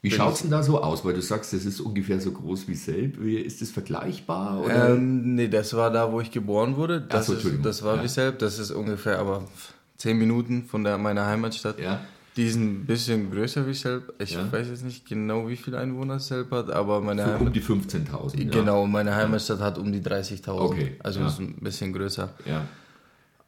Wie 0.00 0.10
schaut 0.10 0.34
es 0.34 0.42
denn 0.42 0.50
da 0.50 0.62
so 0.62 0.82
aus? 0.82 1.04
Weil 1.04 1.14
du 1.14 1.22
sagst, 1.22 1.52
das 1.52 1.64
ist 1.64 1.80
ungefähr 1.80 2.20
so 2.20 2.30
groß 2.32 2.68
wie 2.68 2.74
Selb. 2.74 3.22
Wie- 3.22 3.36
Ist 3.36 3.60
das 3.62 3.70
vergleichbar? 3.70 4.60
Oder? 4.64 4.90
Ähm, 4.90 5.34
nee, 5.34 5.48
das 5.48 5.74
war 5.74 5.90
da, 5.90 6.10
wo 6.12 6.20
ich 6.20 6.30
geboren 6.30 6.76
wurde. 6.76 7.00
Das, 7.00 7.26
so, 7.26 7.34
ist, 7.34 7.46
das 7.62 7.82
war 7.82 7.96
Ja. 7.96 8.02
Wieselb. 8.02 8.38
Das 8.38 8.58
ist 8.58 8.70
ungefähr 8.70 9.18
aber 9.18 9.44
zehn 9.96 10.18
Minuten 10.18 10.64
von 10.64 10.84
der, 10.84 10.98
meiner 10.98 11.26
Heimatstadt. 11.26 11.78
ja. 11.78 12.00
Die 12.36 12.46
ist 12.46 12.56
ein 12.56 12.84
bisschen 12.84 13.30
größer 13.30 13.64
wie 13.64 13.74
Selb. 13.74 14.12
Ich 14.18 14.32
Ja. 14.32 14.50
weiß 14.50 14.66
jetzt 14.68 14.84
nicht 14.84 15.06
genau, 15.08 15.46
wie 15.48 15.56
viele 15.56 15.78
Einwohner 15.78 16.18
Selb 16.18 16.50
hat, 16.50 16.68
aber 16.68 17.00
meine 17.00 17.22
um 17.24 17.30
Heimat, 17.38 17.54
die 17.54 17.60
15.000. 17.62 18.42
Ja. 18.42 18.50
genau, 18.50 18.86
meine 18.86 19.14
Heimatstadt 19.14 19.60
hat 19.60 19.78
um 19.78 19.92
die 19.92 20.00
30.000. 20.00 20.48
Okay, 20.60 20.96
Also 20.98 21.20
ja. 21.20 21.28
ist 21.28 21.38
ein 21.38 21.54
bisschen 21.60 21.92
größer. 21.92 22.30
Ja. 22.44 22.62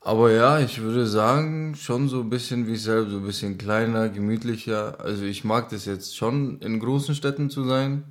Aber 0.06 0.30
ja, 0.30 0.60
ich 0.60 0.80
würde 0.80 1.04
sagen, 1.04 1.74
schon 1.74 2.08
so 2.08 2.20
ein 2.20 2.30
bisschen 2.30 2.68
wie 2.68 2.76
Selb, 2.76 3.10
so 3.10 3.16
ein 3.16 3.26
bisschen 3.26 3.58
kleiner, 3.58 4.08
gemütlicher. 4.08 5.00
Also 5.00 5.24
ich 5.24 5.42
mag 5.42 5.68
das 5.70 5.84
jetzt 5.84 6.16
schon, 6.16 6.60
in 6.60 6.78
großen 6.78 7.16
Städten 7.16 7.50
zu 7.50 7.64
sein, 7.64 8.04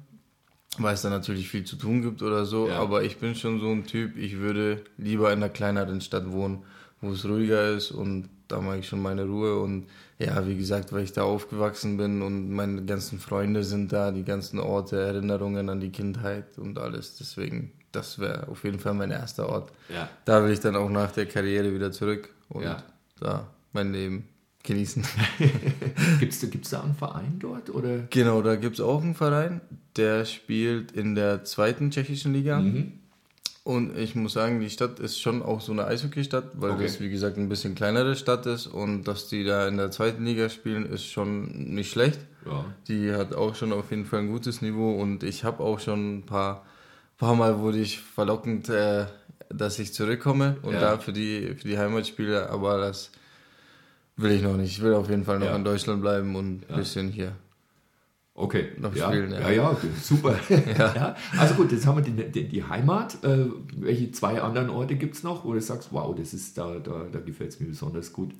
weil 0.78 0.94
es 0.94 1.04
da 1.04 1.10
natürlich 1.10 1.48
viel 1.48 1.64
zu 1.64 1.78
tun 1.78 2.02
gibt 2.02 2.22
oder 2.22 2.44
so. 2.44 2.68
Ja. 2.68 2.82
Aber 2.82 3.04
ich 3.04 3.16
bin 3.16 3.34
schon 3.34 3.62
so 3.62 3.72
ein 3.72 3.86
Typ, 3.86 4.18
ich 4.18 4.40
würde 4.40 4.84
lieber 4.98 5.32
in 5.32 5.40
einer 5.40 5.48
kleineren 5.48 6.02
Stadt 6.02 6.30
wohnen, 6.34 6.64
wo 7.00 7.12
es 7.12 7.24
ruhiger 7.24 7.70
ist 7.70 7.92
und 7.92 8.28
da 8.50 8.60
mag 8.60 8.80
ich 8.80 8.90
schon 8.90 9.02
meine 9.02 9.24
Ruhe. 9.24 9.62
Und 9.62 9.86
ja, 10.20 10.46
wie 10.46 10.58
gesagt, 10.58 10.92
weil 10.92 11.06
ich 11.06 11.14
da 11.14 11.24
aufgewachsen 11.24 11.96
bin 11.96 12.22
und 12.22 12.52
meine 12.52 12.84
ganzen 12.84 13.20
Freunde 13.20 13.64
sind 13.64 13.94
da, 13.94 14.12
die 14.12 14.26
ganzen 14.26 14.60
Orte, 14.60 15.00
Erinnerungen 15.00 15.70
an 15.70 15.80
die 15.80 15.92
Kindheit 15.92 16.58
und 16.58 16.78
alles. 16.78 17.16
Deswegen, 17.16 17.72
das 17.96 18.20
wäre 18.20 18.48
auf 18.48 18.64
jeden 18.64 18.80
Fall 18.80 18.94
mein 18.94 19.12
erster 19.12 19.50
Ort. 19.50 19.72
Ja. 19.94 20.10
Da 20.26 20.44
will 20.44 20.52
ich 20.52 20.60
dann 20.60 20.76
auch 20.76 20.90
nach 20.90 21.12
der 21.12 21.26
Karriere 21.26 21.74
wieder 21.74 21.92
zurück 21.92 22.30
und 22.50 22.64
Ja. 22.64 22.84
da 23.20 23.48
mein 23.74 23.92
Leben 23.94 24.28
genießen. 24.64 25.04
Gibt 26.20 26.34
es 26.34 26.40
gibt's 26.52 26.70
da 26.72 26.82
einen 26.82 26.96
Verein 26.96 27.38
dort? 27.40 27.70
Oder? 27.70 28.00
genau, 28.10 28.42
da 28.42 28.56
gibt 28.56 28.76
es 28.76 28.82
auch 28.82 29.02
einen 29.02 29.16
Verein, 29.16 29.62
der 29.96 30.26
spielt 30.26 30.92
in 30.92 31.16
der 31.16 31.44
zweiten 31.44 31.92
tschechischen 31.92 32.34
Liga. 32.34 32.60
Mhm. 32.60 32.94
Und 33.64 33.98
ich 33.98 34.14
muss 34.14 34.34
sagen, 34.34 34.60
die 34.60 34.70
Stadt 34.70 35.00
ist 35.00 35.20
schon 35.20 35.42
auch 35.42 35.60
so 35.60 35.72
eine 35.72 35.86
Eishockeystadt, 35.88 36.62
weil 36.62 36.72
Okay. 36.72 36.84
das, 36.84 37.00
wie 37.00 37.10
gesagt, 37.10 37.38
ein 37.38 37.50
bisschen 37.50 37.74
kleinere 37.74 38.16
Stadt 38.16 38.46
ist. 38.46 38.68
Und 38.68 39.06
dass 39.06 39.28
die 39.28 39.44
da 39.44 39.68
in 39.68 39.78
der 39.78 39.90
zweiten 39.90 40.24
Liga 40.24 40.50
spielen, 40.50 40.86
ist 40.86 41.06
schon 41.06 41.74
nicht 41.74 41.90
schlecht. 41.92 42.20
Ja. 42.46 42.66
Die 42.88 43.12
hat 43.12 43.34
auch 43.34 43.56
schon 43.56 43.74
auf 43.74 43.90
jeden 43.90 44.06
Fall 44.06 44.20
ein 44.20 44.28
gutes 44.28 44.62
Niveau. 44.62 44.94
Und 44.94 45.24
ich 45.24 45.44
habe 45.44 45.64
auch 45.64 45.80
schon 45.80 46.18
ein 46.18 46.26
paar, 46.28 46.64
paar 47.18 47.36
Mal 47.36 47.60
wurde 47.60 47.80
ich 47.80 48.00
verlockend, 48.00 48.70
äh, 48.70 49.06
dass 49.50 49.80
ich 49.80 49.94
zurückkomme 49.94 50.58
und 50.64 50.74
Ja. 50.74 50.82
da 50.82 50.98
für 50.98 51.14
die, 51.14 51.56
für 51.56 51.68
die 51.68 51.78
Heimatspiele. 51.78 52.50
Aber 52.50 52.78
das 52.80 53.12
will 54.18 54.32
ich 54.32 54.42
noch 54.42 54.58
nicht. 54.58 54.72
Ich 54.78 54.82
will 54.82 54.94
auf 54.94 55.10
jeden 55.10 55.24
Fall 55.24 55.40
noch 55.40 55.48
Ja. 55.48 55.56
in 55.56 55.64
Deutschland 55.64 56.02
bleiben 56.02 56.36
und 56.36 56.70
ein 56.70 56.76
bisschen 56.76 57.10
hier. 57.10 57.34
Okay, 58.38 58.74
Noch 58.78 58.94
ja, 58.94 59.08
spielen, 59.08 59.32
ja. 59.32 59.40
ja. 59.50 59.52
Ja, 59.52 59.78
super. 60.04 60.38
ja. 60.78 61.16
Also 61.38 61.54
gut, 61.56 61.72
jetzt 61.72 61.86
haben 61.88 61.98
wir 61.98 62.04
die, 62.04 62.32
die, 62.32 62.50
die 62.50 62.64
Heimat. 62.66 63.24
Äh, 63.24 63.46
welche 63.78 64.12
zwei 64.12 64.42
anderen 64.42 64.70
Orte 64.70 64.96
gibt 64.96 65.16
es 65.16 65.24
noch, 65.24 65.46
wo 65.46 65.54
du 65.54 65.62
sagst, 65.62 65.94
wow, 65.94 66.14
das 66.14 66.34
ist 66.34 66.58
da, 66.58 66.80
da, 66.80 67.06
da 67.10 67.20
gefällt 67.20 67.52
es 67.54 67.62
mir 67.62 67.68
besonders 67.68 68.12
gut. 68.12 68.34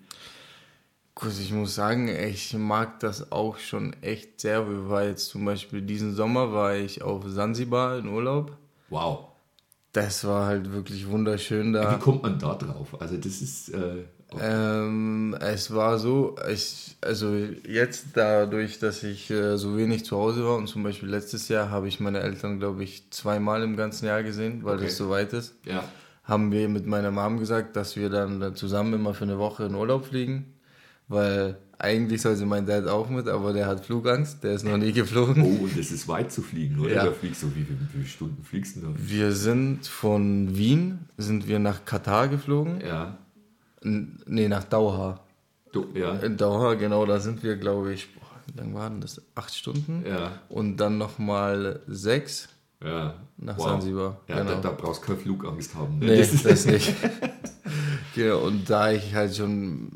Gut, 1.14 1.32
ich 1.40 1.54
muss 1.54 1.76
sagen, 1.76 2.10
ich 2.10 2.54
mag 2.56 3.00
das 3.00 3.32
auch 3.32 3.58
schon 3.58 3.94
echt 4.02 4.42
sehr. 4.42 4.70
Wir 4.70 4.90
waren 4.90 5.08
jetzt 5.08 5.30
zum 5.30 5.46
Beispiel 5.46 5.82
diesen 5.82 6.14
Sommer 6.14 6.52
war 6.52 6.76
ich 6.76 7.02
auf 7.02 7.24
Sansibar 7.28 7.98
in 8.00 8.10
Urlaub. 8.10 8.58
Wow. 8.96 9.28
Das 9.92 10.26
war 10.26 10.46
halt 10.46 10.72
wirklich 10.72 11.08
wunderschön 11.10 11.74
da. 11.74 11.96
Wie 11.96 12.00
kommt 12.00 12.24
man 12.24 12.40
da 12.40 12.56
drauf? 12.56 12.96
Also 13.00 13.18
das 13.18 13.42
ist, 13.42 13.70
äh, 13.74 14.04
Ähm, 14.40 15.36
es 15.40 15.74
war 15.74 15.98
so, 16.00 16.36
ich, 16.52 16.96
also 17.02 17.34
jetzt 17.68 18.08
dadurch, 18.14 18.80
dass 18.80 19.04
ich 19.04 19.30
äh, 19.32 19.58
so 19.58 19.78
wenig 19.78 20.04
zu 20.06 20.18
Hause 20.18 20.46
war 20.46 20.56
und 20.56 20.68
zum 20.68 20.84
Beispiel 20.84 21.10
letztes 21.10 21.48
Jahr 21.50 21.70
habe 21.70 21.88
ich 21.90 22.00
meine 22.00 22.20
Eltern, 22.22 22.60
glaube 22.60 22.84
ich, 22.84 23.12
zweimal 23.12 23.64
im 23.64 23.76
ganzen 23.78 24.06
Jahr 24.06 24.24
gesehen, 24.24 24.64
weil 24.64 24.76
Okay. 24.76 24.86
das 24.86 24.98
so 24.98 25.10
weit 25.10 25.34
ist, 25.34 25.56
ja, 25.66 25.84
haben 26.24 26.52
wir 26.52 26.68
mit 26.70 26.86
meiner 26.86 27.12
Mom 27.12 27.38
gesagt, 27.38 27.76
dass 27.76 27.96
wir 27.96 28.10
dann 28.10 28.56
zusammen 28.56 28.94
immer 28.94 29.14
für 29.14 29.26
eine 29.26 29.38
Woche 29.40 29.66
in 29.66 29.76
Urlaub 29.76 30.06
fliegen, 30.06 30.54
weil 31.08 31.58
Eigentlich 31.78 32.22
sollte 32.22 32.46
mein 32.46 32.66
Dad 32.66 32.88
auch 32.88 33.10
mit, 33.10 33.28
aber 33.28 33.52
der 33.52 33.68
hat 33.68 33.86
Flugangst, 33.86 34.44
der 34.44 34.54
ist 34.54 34.64
noch 34.64 34.78
nie 34.78 34.94
geflogen. 34.94 35.44
Oh, 35.44 35.64
und 35.66 35.78
es 35.78 35.92
ist 35.92 36.08
weit 36.08 36.32
zu 36.32 36.42
fliegen, 36.42 36.80
oder? 36.80 36.94
Ja. 36.94 37.06
Da 37.06 37.12
fliegst 37.12 37.44
du, 37.44 37.48
wie, 37.54 37.68
wie, 37.68 37.76
viele 37.92 38.06
Stunden 38.06 38.44
fliegst 38.44 38.78
du 38.78 38.82
da? 38.82 38.88
Wir 38.98 39.32
sind 39.34 39.86
von 39.86 40.56
Wien, 40.56 41.00
sind 41.18 41.48
wir 41.48 41.60
nach 41.60 41.84
Katar 41.84 42.28
geflogen. 42.30 42.80
Ja. 42.86 43.18
N- 43.84 44.20
Nee, 44.26 44.48
nach 44.48 44.64
Doha. 44.64 45.20
Du, 45.74 45.88
ja. 45.94 46.14
In 46.20 46.38
Doha, 46.38 46.76
genau, 46.76 47.06
da 47.06 47.20
sind 47.20 47.44
wir, 47.44 47.58
glaube 47.58 47.94
ich, 47.94 48.14
boah, 48.16 48.22
wie 48.48 48.58
lange 48.58 48.74
waren 48.74 49.02
das? 49.02 49.22
Acht 49.36 49.54
Stunden? 49.54 50.06
Ja. 50.08 50.32
Und 50.48 50.78
dann 50.78 50.98
nochmal 50.98 51.82
sechs 51.88 52.48
Ja. 52.82 53.16
nach 53.38 53.60
Sansibar. 53.60 54.22
Ja, 54.30 54.38
genau. 54.40 54.52
da, 54.52 54.62
da 54.62 54.72
brauchst 54.72 55.02
du 55.04 55.08
keine 55.08 55.20
Flugangst 55.20 55.76
haben. 55.76 56.00
ne? 56.00 56.06
Nee, 56.06 56.18
Das 56.20 56.32
das, 56.44 56.66
ist- 56.66 56.66
nicht. 56.72 56.94
genau, 58.16 58.40
und 58.46 58.70
da 58.70 58.92
ich 58.92 59.14
halt 59.14 59.36
schon 59.36 59.90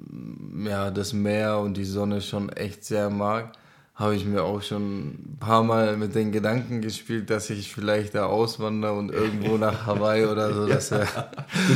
ja, 0.65 0.91
das 0.91 1.13
Meer 1.13 1.59
und 1.59 1.75
die 1.77 1.85
Sonne 1.85 2.21
schon 2.21 2.49
echt 2.49 2.83
sehr 2.83 3.09
mag, 3.09 3.51
habe 3.95 4.15
ich 4.15 4.25
mir 4.25 4.43
auch 4.43 4.61
schon 4.61 5.09
ein 5.09 5.37
paar 5.41 5.61
Mal 5.61 5.97
mit 5.97 6.15
den 6.15 6.31
Gedanken 6.31 6.79
gespielt, 6.81 7.29
dass 7.29 7.49
ich 7.49 7.73
vielleicht 7.73 8.15
da 8.15 8.27
auswandere 8.27 8.93
und 8.93 9.11
irgendwo 9.11 9.57
nach 9.57 9.85
Hawaii 9.85 10.25
oder 10.25 10.53
so. 10.53 10.67
Das 10.67 10.89
Und 10.91 11.03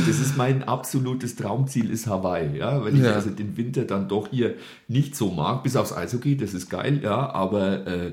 das 0.08 0.18
ist 0.20 0.34
mein 0.36 0.62
absolutes 0.62 1.36
Traumziel, 1.36 1.90
ist 1.90 2.06
Hawaii. 2.06 2.56
Ja, 2.56 2.82
wenn 2.82 2.96
ich 2.96 3.02
Ja. 3.02 3.12
also 3.12 3.28
den 3.28 3.56
Winter 3.58 3.84
dann 3.84 4.08
doch 4.08 4.28
hier 4.28 4.54
nicht 4.88 5.14
so 5.16 5.30
mag, 5.30 5.62
bis 5.64 5.76
aufs 5.76 5.92
Eishockey, 5.92 6.36
das 6.38 6.54
ist 6.54 6.70
geil, 6.70 7.00
ja, 7.02 7.30
aber 7.30 7.86
äh, 7.86 8.12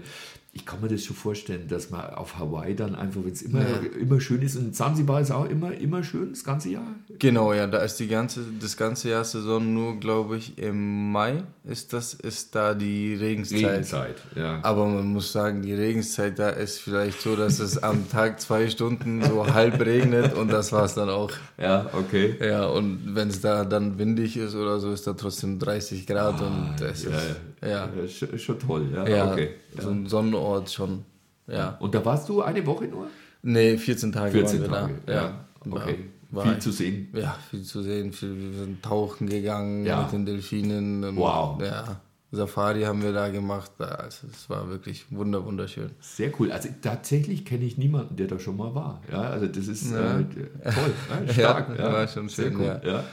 ich 0.53 0.65
kann 0.65 0.81
mir 0.81 0.89
das 0.89 1.05
schon 1.05 1.15
vorstellen, 1.15 1.69
dass 1.69 1.91
man 1.91 2.01
auf 2.13 2.37
Hawaii 2.37 2.75
dann 2.75 2.93
einfach, 2.93 3.23
wenn 3.23 3.31
es 3.31 3.41
immer, 3.41 3.63
immer 3.97 4.19
schön 4.19 4.41
ist, 4.41 4.57
und 4.57 4.75
Zanzibar 4.75 5.21
ist 5.21 5.31
auch 5.31 5.49
immer, 5.49 5.73
immer 5.73 6.03
schön, 6.03 6.31
das 6.31 6.43
ganze 6.43 6.69
Jahr. 6.69 6.87
genau, 7.19 7.53
ja, 7.53 7.67
da 7.67 7.77
ist 7.79 7.95
die 7.97 8.09
ganze, 8.09 8.41
das 8.59 8.75
ganze 8.75 9.09
Jahr 9.09 9.23
Saison 9.23 9.73
nur, 9.73 9.97
glaube 9.97 10.35
ich, 10.35 10.57
im 10.57 11.13
Mai 11.13 11.43
ist 11.63 11.93
das, 11.93 12.13
ist 12.13 12.53
da 12.53 12.73
die 12.73 13.15
Regenszeit. 13.15 13.63
Regenzeit, 13.63 14.21
ja. 14.35 14.59
Aber 14.63 14.87
man 14.87 15.07
muss 15.07 15.31
sagen, 15.31 15.61
die 15.61 15.73
Regenszeit 15.73 16.37
da 16.37 16.49
ist 16.49 16.79
vielleicht 16.79 17.21
so, 17.21 17.37
dass 17.37 17.59
es 17.59 17.81
am 17.81 18.09
Tag 18.09 18.41
zwei 18.41 18.69
Stunden 18.69 19.23
so 19.23 19.47
halb 19.53 19.79
regnet 19.79 20.33
und 20.33 20.51
das 20.51 20.73
war 20.73 20.83
es 20.83 20.95
dann 20.95 21.09
auch. 21.09 21.31
Ja, 21.57 21.89
okay. 21.93 22.35
Ja, 22.41 22.65
und 22.65 23.15
wenn 23.15 23.29
es 23.29 23.39
da 23.39 23.63
dann 23.63 23.97
windig 23.97 24.35
ist 24.35 24.55
oder 24.55 24.81
so, 24.81 24.91
ist 24.91 25.07
da 25.07 25.13
trotzdem 25.13 25.59
30 25.59 26.05
Grad 26.05 26.41
und 26.41 26.75
das 26.77 27.03
ja, 27.03 27.11
ist, 27.11 27.27
ja, 27.29 27.35
Ja, 27.63 27.89
schon, 28.07 28.39
schon 28.39 28.59
toll, 28.59 28.87
ja. 28.93 29.07
ja, 29.07 29.31
okay. 29.31 29.49
so 29.77 29.89
ein 29.89 30.07
Sonnenort 30.07 30.69
schon. 30.71 31.05
Ja. 31.47 31.77
Und 31.79 31.93
da 31.93 32.03
warst 32.03 32.27
du 32.29 32.41
eine 32.41 32.65
Woche 32.65 32.85
nur? 32.85 33.07
Nee, 33.43 33.77
14 33.77 34.11
Tage 34.11 34.31
14 34.31 34.61
waren 34.61 34.69
wir 34.71 34.77
Tage, 34.77 34.93
da. 35.05 35.13
ja. 35.13 35.45
Okay. 35.69 36.05
War 36.31 36.43
Viel 36.43 36.53
echt- 36.53 36.61
zu 36.61 36.71
sehen. 36.71 37.09
Ja, 37.13 37.37
viel 37.49 37.61
zu 37.63 37.81
sehen. 37.83 38.13
Viel, 38.13 38.35
wir 38.53 38.59
sind 38.63 38.81
tauchen 38.81 39.27
gegangen 39.27 39.85
Ja. 39.85 40.01
mit 40.03 40.11
den 40.13 40.25
Delfinen. 40.25 41.03
Und, 41.03 41.17
Wow. 41.17 41.61
Ja, 41.61 41.99
Safari 42.31 42.83
haben 42.83 43.03
wir 43.03 43.11
da 43.11 43.27
gemacht. 43.27 43.71
Also, 43.79 44.27
es 44.31 44.49
war 44.49 44.69
wirklich 44.69 45.05
wunder, 45.11 45.43
wunderschön. 45.45 45.91
Sehr 45.99 46.31
cool. 46.39 46.51
Also 46.53 46.69
tatsächlich 46.81 47.43
kenne 47.43 47.65
ich 47.65 47.77
niemanden, 47.77 48.15
der 48.15 48.27
da 48.27 48.39
schon 48.39 48.55
mal 48.55 48.73
war. 48.73 49.01
Ja, 49.11 49.21
also 49.23 49.47
das 49.47 49.67
ist 49.67 49.91
Ja. 49.91 50.19
äh, 50.19 50.23
toll, 50.63 50.93
ja, 51.27 51.33
stark. 51.33 51.77
Ja, 51.77 51.91
war 51.91 52.07
schon 52.07 52.29
Sehr 52.29 52.45
schön, 52.51 52.59
cool. 52.61 52.81
ja. 52.85 53.03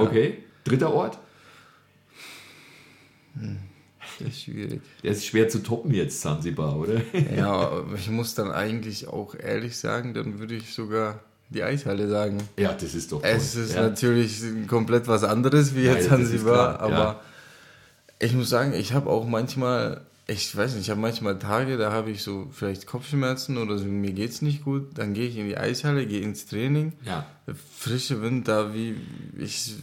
Okay, 0.00 0.38
dritter 0.64 0.94
Ort. 0.94 1.18
Das 4.18 4.28
ist 4.28 4.42
schwierig. 4.42 4.80
Der 5.02 5.12
ist 5.12 5.26
schwer 5.26 5.48
zu 5.48 5.62
toppen 5.62 5.92
jetzt, 5.92 6.20
Zanzibar, 6.20 6.76
oder? 6.76 7.00
Ja, 7.36 7.84
ich 7.94 8.10
muss 8.10 8.34
dann 8.34 8.50
eigentlich 8.50 9.08
auch 9.08 9.34
ehrlich 9.34 9.76
sagen, 9.76 10.14
dann 10.14 10.38
würde 10.38 10.54
ich 10.54 10.74
sogar 10.74 11.20
die 11.50 11.62
Eishalle 11.62 12.08
sagen. 12.08 12.38
Ja, 12.58 12.72
das 12.72 12.94
ist 12.94 13.12
doch 13.12 13.22
toll. 13.22 13.30
Es 13.30 13.54
ist 13.54 13.74
ja. 13.74 13.82
natürlich 13.82 14.42
komplett 14.66 15.08
was 15.08 15.24
anderes 15.24 15.74
wie 15.74 15.84
Ja, 15.84 15.94
jetzt 15.94 16.08
klar, 16.42 16.80
aber 16.80 16.92
ja. 16.92 17.20
ich 18.18 18.34
muss 18.34 18.50
sagen, 18.50 18.74
ich 18.74 18.92
habe 18.92 19.08
auch 19.08 19.26
manchmal, 19.26 20.02
ich 20.30 20.54
weiß 20.54 20.72
nicht, 20.74 20.82
ich 20.82 20.90
habe 20.90 21.00
manchmal 21.00 21.38
Tage, 21.38 21.78
da 21.78 21.90
habe 21.90 22.10
ich 22.10 22.22
so 22.22 22.48
vielleicht 22.52 22.86
Kopfschmerzen 22.86 23.56
oder 23.56 23.78
so, 23.78 23.86
mir 23.86 24.12
geht's 24.12 24.42
nicht 24.42 24.62
gut, 24.62 24.98
dann 24.98 25.14
gehe 25.14 25.26
ich 25.26 25.38
in 25.38 25.46
die 25.46 25.56
Eishalle, 25.56 26.06
gehe 26.06 26.20
ins 26.20 26.44
Training, 26.46 26.92
Ja. 27.06 27.24
frische 27.78 28.20
Wind 28.20 28.46
da 28.46 28.74
wie, 28.74 28.94
ich 29.38 29.74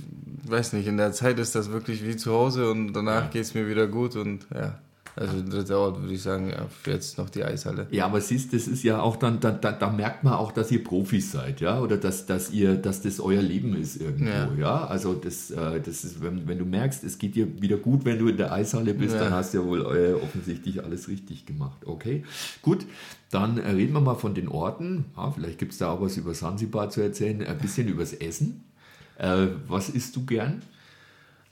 weiß 0.47 0.73
nicht, 0.73 0.85
in 0.87 0.97
der 0.97 1.11
Zeit 1.13 1.39
ist 1.39 1.55
das 1.55 1.71
wirklich 1.71 2.05
wie 2.05 2.15
zu 2.15 2.31
Hause 2.31 2.69
und 2.69 2.93
danach 2.93 3.23
Ja. 3.23 3.29
geht's 3.29 3.55
mir 3.55 3.67
wieder 3.67 3.87
gut 3.87 4.15
und 4.15 4.45
ja, 4.53 4.77
also 5.15 5.41
dritter 5.49 5.79
Ort 5.79 6.01
würde 6.01 6.13
ich 6.13 6.21
sagen, 6.21 6.53
jetzt 6.85 7.17
noch 7.17 7.29
die 7.29 7.43
Eishalle. 7.43 7.87
Ja, 7.91 8.05
aber 8.05 8.19
siehst, 8.19 8.53
das 8.53 8.67
ist 8.67 8.83
ja 8.83 8.99
auch 9.01 9.15
dann, 9.15 9.39
da, 9.39 9.51
da, 9.51 9.71
da 9.71 9.89
merkt 9.89 10.23
man 10.23 10.33
auch, 10.33 10.51
dass 10.51 10.71
ihr 10.71 10.83
Profis 10.83 11.31
seid, 11.31 11.61
ja, 11.61 11.79
oder 11.79 11.97
dass, 11.97 12.25
dass 12.25 12.51
ihr, 12.51 12.75
dass 12.75 13.01
das 13.01 13.19
euer 13.19 13.41
Leben 13.41 13.75
ist 13.75 13.95
irgendwo, 14.01 14.29
ja. 14.29 14.49
Ja. 14.57 14.85
Also 14.87 15.13
das, 15.13 15.51
äh, 15.51 15.79
das 15.79 16.03
ist, 16.03 16.21
wenn, 16.21 16.47
wenn 16.47 16.57
du 16.59 16.65
merkst, 16.65 17.03
es 17.03 17.17
geht 17.17 17.35
dir 17.35 17.61
wieder 17.61 17.77
gut, 17.77 18.03
wenn 18.03 18.19
du 18.19 18.27
in 18.27 18.37
der 18.37 18.51
Eishalle 18.51 18.93
bist, 18.93 19.13
Ja. 19.15 19.21
dann 19.25 19.33
hast 19.33 19.53
du 19.53 19.59
ja 19.59 19.65
wohl 19.65 19.81
äh, 19.95 20.13
offensichtlich 20.21 20.83
alles 20.83 21.07
richtig 21.07 21.45
gemacht. 21.45 21.85
Okay, 21.85 22.23
gut, 22.61 22.85
dann 23.31 23.57
äh, 23.57 23.69
reden 23.69 23.93
wir 23.93 24.01
mal 24.01 24.15
von 24.15 24.33
den 24.35 24.47
Orten. 24.49 25.05
Ja, 25.15 25.31
vielleicht 25.31 25.59
gibt 25.59 25.71
es 25.71 25.77
da 25.77 25.91
auch 25.91 26.01
was 26.01 26.17
über 26.17 26.33
Sansibar 26.33 26.89
zu 26.89 27.01
erzählen, 27.01 27.41
ein 27.41 27.57
bisschen 27.57 27.87
übers 27.87 28.13
Essen. 28.13 28.63
Äh, 29.17 29.47
was 29.67 29.89
isst 29.89 30.15
du 30.17 30.25
gern? 30.25 30.61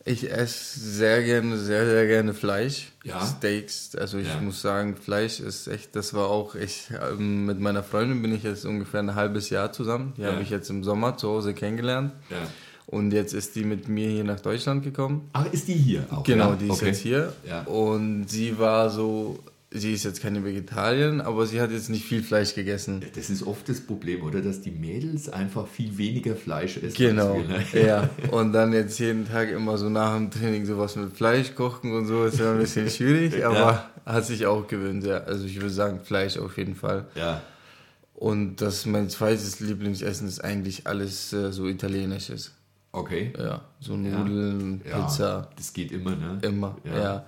Ich 0.05 0.29
esse 0.29 0.79
sehr 0.79 1.23
gerne, 1.23 1.57
sehr, 1.57 1.85
sehr 1.85 2.05
gerne 2.07 2.33
Fleisch. 2.33 2.91
Ja. 3.05 3.25
Steaks. 3.25 3.95
Also 3.95 4.17
ich 4.17 4.27
Ja. 4.27 4.41
muss 4.41 4.61
sagen, 4.61 4.97
Fleisch 4.97 5.39
ist 5.39 5.67
echt, 5.67 5.95
das 5.95 6.13
war 6.13 6.27
auch, 6.27 6.55
ich, 6.55 6.89
ähm, 7.11 7.45
mit 7.45 7.59
meiner 7.59 7.83
Freundin 7.83 8.21
bin 8.21 8.35
ich 8.35 8.43
jetzt 8.43 8.65
ungefähr 8.65 8.99
ein 8.99 9.15
halbes 9.15 9.49
Jahr 9.49 9.71
zusammen. 9.71 10.13
Die 10.17 10.23
Ja. 10.23 10.33
habe 10.33 10.41
ich 10.41 10.49
jetzt 10.49 10.69
im 10.69 10.83
Sommer 10.83 11.15
zu 11.17 11.29
Hause 11.29 11.53
kennengelernt. 11.53 12.11
Ja. 12.29 12.37
Und 12.85 13.11
jetzt 13.13 13.33
ist 13.33 13.55
die 13.55 13.63
mit 13.63 13.87
mir 13.87 14.09
hier 14.09 14.25
nach 14.25 14.41
Deutschland 14.41 14.83
gekommen. 14.83 15.29
Ach, 15.31 15.45
ist 15.53 15.69
die 15.69 15.73
hier 15.73 16.05
auch? 16.11 16.23
Genau, 16.23 16.53
die 16.55 16.65
ist 16.65 16.71
Okay. 16.73 16.87
jetzt 16.87 16.99
hier. 16.99 17.33
Ja. 17.47 17.61
Und 17.63 18.27
sie 18.27 18.59
war 18.59 18.89
so, 18.89 19.39
sie 19.73 19.93
ist 19.93 20.03
jetzt 20.03 20.21
keine 20.21 20.43
Vegetarierin, 20.45 21.21
aber 21.21 21.45
sie 21.45 21.59
hat 21.59 21.71
jetzt 21.71 21.89
nicht 21.89 22.05
viel 22.05 22.23
Fleisch 22.23 22.53
gegessen. 22.53 23.03
Das 23.15 23.29
ist 23.29 23.43
oft 23.43 23.67
das 23.67 23.81
Problem, 23.81 24.23
oder? 24.23 24.41
Dass 24.41 24.62
die 24.62 24.71
Mädels 24.71 25.29
einfach 25.29 25.67
viel 25.67 25.97
weniger 25.97 26.36
Fleisch 26.36 26.77
essen. 26.77 26.95
Genau, 26.95 27.36
als 27.39 27.73
wir, 27.73 27.81
ne? 27.81 27.88
ja. 27.88 28.09
Und 28.31 28.53
dann 28.53 28.73
jetzt 28.73 28.99
jeden 28.99 29.27
Tag 29.27 29.49
immer 29.49 29.77
so 29.77 29.89
nach 29.89 30.15
dem 30.15 30.31
Training 30.31 30.65
sowas 30.65 30.95
mit 30.95 31.15
Fleisch 31.15 31.55
kochen 31.55 31.91
und 31.93 32.05
so 32.05 32.25
ist 32.25 32.39
ja 32.39 32.51
ein 32.51 32.59
bisschen 32.59 32.89
schwierig, 32.89 33.43
aber 33.45 33.89
hat 34.05 34.25
sich 34.25 34.45
auch 34.45 34.67
gewöhnt, 34.67 35.03
ja. 35.05 35.17
Also 35.23 35.45
ich 35.45 35.55
würde 35.55 35.69
sagen 35.69 35.99
Fleisch 36.03 36.38
auf 36.38 36.57
jeden 36.57 36.75
Fall. 36.75 37.07
Ja. 37.15 37.41
Und 38.13 38.57
das 38.57 38.86
mein 38.86 39.09
zweites 39.09 39.59
Lieblingsessen 39.59 40.27
ist 40.27 40.43
eigentlich 40.43 40.88
alles 40.88 41.33
äh, 41.33 41.51
so 41.51 41.67
italienisches. 41.67 42.51
Okay. 42.91 43.33
Ja, 43.38 43.62
so 43.79 43.97
Nudeln, 43.97 44.81
Ja, 44.88 45.01
Pizza, 45.01 45.49
Das 45.57 45.73
geht 45.73 45.91
immer, 45.91 46.12
ne? 46.12 46.38
immer, 46.43 46.77
ja. 46.86 47.25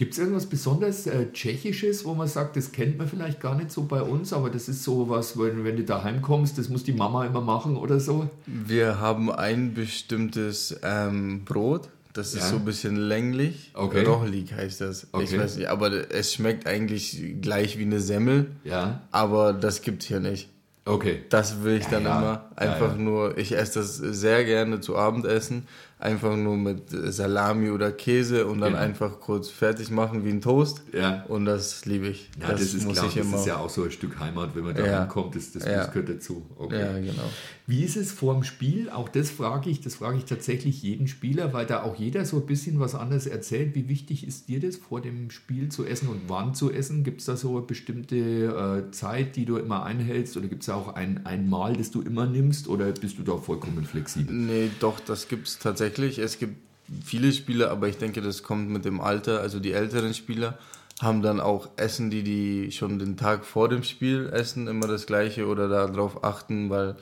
Gibt 0.00 0.14
es 0.14 0.18
irgendwas 0.18 0.46
besonders 0.46 1.06
äh, 1.06 1.30
Tschechisches, 1.30 2.06
wo 2.06 2.14
man 2.14 2.26
sagt, 2.26 2.56
das 2.56 2.72
kennt 2.72 2.96
man 2.96 3.06
vielleicht 3.06 3.38
gar 3.38 3.54
nicht 3.54 3.70
so 3.70 3.82
bei 3.82 4.00
uns, 4.00 4.32
aber 4.32 4.48
das 4.48 4.66
ist 4.66 4.82
so 4.82 5.10
was, 5.10 5.38
wenn, 5.38 5.62
wenn 5.62 5.76
du 5.76 5.84
daheim 5.84 6.22
kommst, 6.22 6.56
das 6.56 6.70
muss 6.70 6.84
die 6.84 6.94
Mama 6.94 7.26
immer 7.26 7.42
machen 7.42 7.76
oder 7.76 8.00
so? 8.00 8.30
Wir 8.46 8.98
haben 8.98 9.30
ein 9.30 9.74
bestimmtes 9.74 10.74
ähm, 10.82 11.44
Brot, 11.44 11.90
das 12.14 12.32
ist 12.32 12.40
Ja. 12.44 12.48
so 12.48 12.56
ein 12.56 12.64
bisschen 12.64 12.96
länglich. 12.96 13.72
Okay. 13.74 14.02
Rochlig 14.06 14.54
heißt 14.54 14.80
das. 14.80 15.02
Ich 15.02 15.08
Okay. 15.12 15.38
weiß 15.38 15.56
nicht, 15.58 15.68
aber 15.68 16.10
es 16.10 16.32
schmeckt 16.32 16.66
eigentlich 16.66 17.22
gleich 17.42 17.78
wie 17.78 17.82
eine 17.82 18.00
Semmel, 18.00 18.52
Ja. 18.64 19.02
aber 19.10 19.52
das 19.52 19.82
gibt's 19.82 20.06
hier 20.06 20.20
nicht. 20.20 20.48
Okay. 20.86 21.24
Das 21.28 21.62
will 21.62 21.76
ich 21.76 21.84
Ja, 21.84 21.90
dann 21.90 22.04
ja. 22.04 22.18
immer. 22.18 22.50
Einfach 22.56 22.96
nur, 22.96 23.36
ich 23.36 23.52
esse 23.52 23.80
das 23.80 23.96
sehr 23.98 24.44
gerne 24.46 24.80
zu 24.80 24.96
Abendessen. 24.96 25.64
Einfach 26.00 26.34
nur 26.34 26.56
mit 26.56 26.84
Salami 26.88 27.68
oder 27.70 27.92
Käse 27.92 28.46
und 28.46 28.60
dann 28.62 28.72
Genau. 28.72 28.82
einfach 28.82 29.20
kurz 29.20 29.50
fertig 29.50 29.90
machen 29.90 30.24
wie 30.24 30.30
ein 30.30 30.40
Toast. 30.40 30.82
Ja. 30.94 31.24
Und 31.28 31.44
das 31.44 31.84
liebe 31.84 32.08
ich. 32.08 32.30
Ja, 32.40 32.52
das, 32.52 32.62
ist 32.62 32.84
muss 32.86 32.94
klar, 32.94 33.06
ich 33.08 33.14
das 33.16 33.26
immer. 33.26 33.36
ist 33.36 33.46
ja 33.46 33.58
auch 33.58 33.68
so 33.68 33.84
ein 33.84 33.90
Stück 33.90 34.18
Heimat, 34.18 34.56
wenn 34.56 34.64
man 34.64 34.74
da 34.74 34.86
Ja. 34.86 35.00
hinkommt, 35.00 35.36
das, 35.36 35.52
das, 35.52 35.64
Ja. 35.66 35.72
das 35.84 35.92
gehört 35.92 36.08
dazu. 36.08 36.46
Okay. 36.56 36.80
ja, 36.80 36.92
genau. 36.98 37.28
Wie 37.70 37.84
ist 37.84 37.96
es 37.96 38.10
vor 38.10 38.34
dem 38.34 38.42
Spiel? 38.42 38.90
Auch 38.90 39.08
das 39.08 39.30
frage 39.30 39.70
ich, 39.70 39.80
das 39.80 39.94
frage 39.94 40.18
ich 40.18 40.24
tatsächlich 40.24 40.82
jeden 40.82 41.06
Spieler, 41.06 41.52
weil 41.52 41.66
da 41.66 41.84
auch 41.84 41.94
jeder 41.94 42.24
so 42.24 42.38
ein 42.38 42.46
bisschen 42.46 42.80
was 42.80 42.96
anderes 42.96 43.28
erzählt. 43.28 43.76
Wie 43.76 43.88
wichtig 43.88 44.26
ist 44.26 44.48
dir 44.48 44.58
das, 44.58 44.74
vor 44.74 45.00
dem 45.00 45.30
Spiel 45.30 45.68
zu 45.68 45.86
essen 45.86 46.08
und 46.08 46.22
wann 46.26 46.52
zu 46.52 46.72
essen? 46.72 47.04
Gibt 47.04 47.20
es 47.20 47.26
da 47.26 47.36
so 47.36 47.58
eine 47.58 47.60
bestimmte 47.64 48.16
äh, 48.16 48.90
Zeit, 48.90 49.36
die 49.36 49.44
du 49.44 49.56
immer 49.56 49.84
einhältst? 49.84 50.36
Oder 50.36 50.48
gibt 50.48 50.62
es 50.62 50.66
da 50.66 50.74
auch 50.74 50.96
ein, 50.96 51.24
ein 51.26 51.48
Mal, 51.48 51.76
das 51.76 51.92
du 51.92 52.02
immer 52.02 52.26
nimmst? 52.26 52.66
Oder 52.66 52.90
bist 52.90 53.20
du 53.20 53.22
da 53.22 53.36
vollkommen 53.36 53.84
flexibel? 53.84 54.34
Nee, 54.34 54.70
doch, 54.80 54.98
das 54.98 55.28
gibt 55.28 55.46
es 55.46 55.60
tatsächlich. 55.60 56.18
Es 56.18 56.40
gibt 56.40 56.56
viele 57.04 57.32
Spieler, 57.32 57.70
aber 57.70 57.86
ich 57.86 57.98
denke, 57.98 58.20
das 58.20 58.42
kommt 58.42 58.68
mit 58.68 58.84
dem 58.84 59.00
Alter. 59.00 59.42
Also 59.42 59.60
die 59.60 59.70
älteren 59.70 60.12
Spieler 60.14 60.58
haben 61.00 61.22
dann 61.22 61.38
auch 61.38 61.68
Essen, 61.76 62.10
die 62.10 62.24
die 62.24 62.72
schon 62.72 62.98
den 62.98 63.16
Tag 63.16 63.44
vor 63.44 63.68
dem 63.68 63.84
Spiel 63.84 64.28
essen, 64.32 64.66
immer 64.66 64.88
das 64.88 65.06
gleiche 65.06 65.46
oder 65.46 65.68
darauf 65.68 66.24
achten, 66.24 66.68
weil 66.68 66.96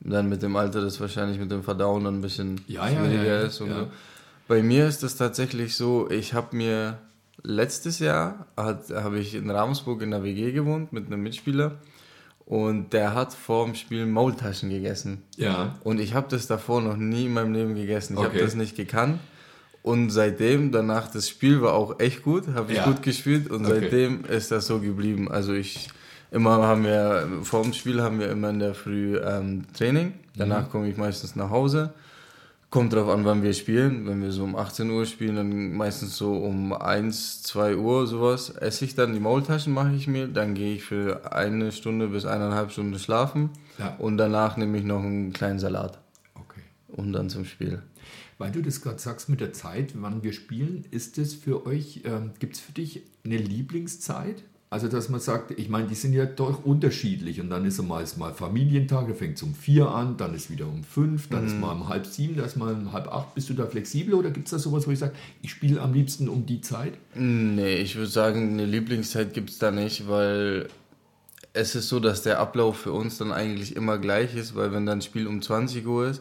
dann 0.00 0.28
mit 0.28 0.42
dem 0.42 0.56
Alter 0.56 0.80
das 0.82 1.00
wahrscheinlich 1.00 1.38
mit 1.38 1.50
dem 1.50 1.62
Verdauen 1.62 2.04
dann 2.04 2.18
ein 2.18 2.22
bisschen 2.22 2.60
Ja, 2.68 2.86
schwieriger 2.86 3.24
ja, 3.24 3.40
ja, 3.40 3.46
ist. 3.46 3.60
Und 3.60 3.70
so. 3.70 3.88
Bei 4.48 4.62
mir 4.62 4.86
ist 4.86 5.02
das 5.02 5.16
tatsächlich 5.16 5.74
so, 5.76 6.08
ich 6.10 6.34
habe 6.34 6.54
mir 6.56 6.98
letztes 7.42 7.98
Jahr 7.98 8.46
habe 8.56 9.18
ich 9.18 9.34
in 9.34 9.50
Ravensburg 9.50 10.02
in 10.02 10.10
der 10.10 10.22
WG 10.22 10.52
gewohnt 10.52 10.92
mit 10.92 11.06
einem 11.06 11.22
Mitspieler 11.22 11.76
und 12.44 12.92
der 12.92 13.14
hat 13.14 13.34
vor 13.34 13.64
dem 13.66 13.74
Spiel 13.74 14.06
Maultaschen 14.06 14.70
gegessen. 14.70 15.22
Ja. 15.36 15.74
Und 15.82 15.98
ich 16.00 16.14
habe 16.14 16.28
das 16.30 16.46
davor 16.46 16.80
noch 16.80 16.96
nie 16.96 17.26
in 17.26 17.34
meinem 17.34 17.52
Leben 17.52 17.74
gegessen. 17.74 18.14
Ich 18.14 18.18
Okay. 18.20 18.28
habe 18.28 18.38
das 18.40 18.54
nicht 18.54 18.76
gekannt. 18.76 19.18
Und 19.82 20.10
seitdem, 20.10 20.72
danach, 20.72 21.10
das 21.10 21.28
Spiel 21.28 21.62
war 21.62 21.74
auch 21.74 22.00
echt 22.00 22.22
gut, 22.24 22.48
habe 22.54 22.72
ich 22.72 22.82
gut 22.82 23.02
gespielt 23.02 23.48
und 23.50 23.66
Okay. 23.66 23.80
seitdem 23.82 24.24
ist 24.24 24.50
das 24.50 24.66
so 24.66 24.80
geblieben. 24.80 25.30
Also 25.30 25.52
ich, 25.52 25.88
immer 26.30 26.62
haben 26.62 26.84
wir, 26.84 27.28
vor 27.42 27.62
dem 27.62 27.72
Spiel 27.72 28.02
haben 28.02 28.18
wir 28.18 28.30
immer 28.30 28.50
in 28.50 28.58
der 28.58 28.74
Früh 28.74 29.18
ähm, 29.18 29.64
Training, 29.72 30.14
danach 30.36 30.70
komme 30.70 30.88
ich 30.88 30.96
meistens 30.96 31.36
nach 31.36 31.50
Hause. 31.50 31.92
Kommt 32.68 32.92
drauf 32.92 33.08
an, 33.08 33.24
wann 33.24 33.42
wir 33.42 33.54
spielen. 33.54 34.06
Wenn 34.06 34.20
wir 34.20 34.32
so 34.32 34.42
um 34.42 34.56
18 34.56 34.90
Uhr 34.90 35.06
spielen, 35.06 35.36
dann 35.36 35.72
meistens 35.74 36.16
so 36.16 36.36
um 36.36 36.72
1, 36.72 37.42
2 37.44 37.76
Uhr 37.76 38.06
sowas, 38.08 38.50
esse 38.50 38.84
ich 38.84 38.96
dann 38.96 39.14
die 39.14 39.20
Maultaschen, 39.20 39.72
mache 39.72 39.94
ich 39.94 40.08
mir. 40.08 40.26
Dann 40.26 40.54
gehe 40.54 40.74
ich 40.74 40.82
für 40.82 41.32
eine 41.32 41.70
Stunde 41.70 42.08
bis 42.08 42.26
eineinhalb 42.26 42.72
Stunden 42.72 42.98
schlafen. 42.98 43.50
Ja. 43.78 43.94
Und 43.98 44.18
danach 44.18 44.56
nehme 44.56 44.76
ich 44.78 44.84
noch 44.84 45.02
einen 45.02 45.32
kleinen 45.32 45.60
Salat. 45.60 46.00
Okay. 46.34 46.60
Und 46.88 47.12
dann 47.12 47.30
zum 47.30 47.44
Spiel. 47.44 47.82
Weil 48.38 48.50
du 48.50 48.60
das 48.60 48.82
gerade 48.82 48.98
sagst 48.98 49.28
mit 49.28 49.40
der 49.40 49.52
Zeit, 49.52 49.94
wann 49.94 50.22
wir 50.22 50.32
spielen, 50.32 50.84
ist 50.90 51.18
es 51.18 51.34
für 51.34 51.66
euch, 51.66 52.02
ähm, 52.04 52.32
gibt 52.40 52.56
es 52.56 52.60
für 52.60 52.72
dich 52.72 53.02
eine 53.24 53.38
Lieblingszeit? 53.38 54.42
Also, 54.76 54.88
dass 54.88 55.08
man 55.08 55.20
sagt, 55.20 55.58
ich 55.58 55.70
meine, 55.70 55.88
die 55.88 55.94
sind 55.94 56.12
ja 56.12 56.26
doch 56.26 56.66
unterschiedlich 56.66 57.40
und 57.40 57.48
dann 57.48 57.64
ist 57.64 57.82
mal, 57.82 58.02
ist 58.02 58.18
mal 58.18 58.34
Familientag, 58.34 59.08
da 59.08 59.14
fängt 59.14 59.38
es 59.38 59.42
um 59.42 59.54
vier 59.54 59.88
an, 59.88 60.18
dann 60.18 60.34
ist 60.34 60.50
wieder 60.50 60.66
um 60.66 60.84
fünf, 60.84 61.30
dann 61.30 61.46
ist 61.46 61.58
mal 61.58 61.72
um 61.72 61.88
halb 61.88 62.04
sieben, 62.04 62.36
dann 62.36 62.44
ist 62.44 62.58
mal 62.58 62.74
um 62.74 62.92
halb 62.92 63.08
acht. 63.08 63.34
Bist 63.34 63.48
du 63.48 63.54
da 63.54 63.64
flexibel 63.64 64.12
oder 64.12 64.30
gibt 64.30 64.48
es 64.48 64.50
da 64.50 64.58
sowas, 64.58 64.86
wo 64.86 64.90
ich 64.90 64.98
sage, 64.98 65.14
ich 65.40 65.50
spiele 65.50 65.80
am 65.80 65.94
liebsten 65.94 66.28
um 66.28 66.44
die 66.44 66.60
Zeit? 66.60 66.92
Nee, 67.14 67.76
ich 67.76 67.96
würde 67.96 68.10
sagen, 68.10 68.50
eine 68.50 68.66
Lieblingszeit 68.66 69.32
gibt 69.32 69.48
es 69.48 69.56
da 69.56 69.70
nicht, 69.70 70.10
weil 70.10 70.68
es 71.54 71.74
ist 71.74 71.88
so, 71.88 71.98
dass 71.98 72.20
der 72.20 72.38
Ablauf 72.38 72.76
für 72.76 72.92
uns 72.92 73.16
dann 73.16 73.32
eigentlich 73.32 73.76
immer 73.76 73.96
gleich 73.96 74.36
ist, 74.36 74.56
weil 74.56 74.72
wenn 74.72 74.84
dann 74.84 74.98
ein 74.98 75.02
Spiel 75.02 75.26
um 75.26 75.40
20 75.40 75.86
Uhr 75.86 76.08
ist, 76.08 76.20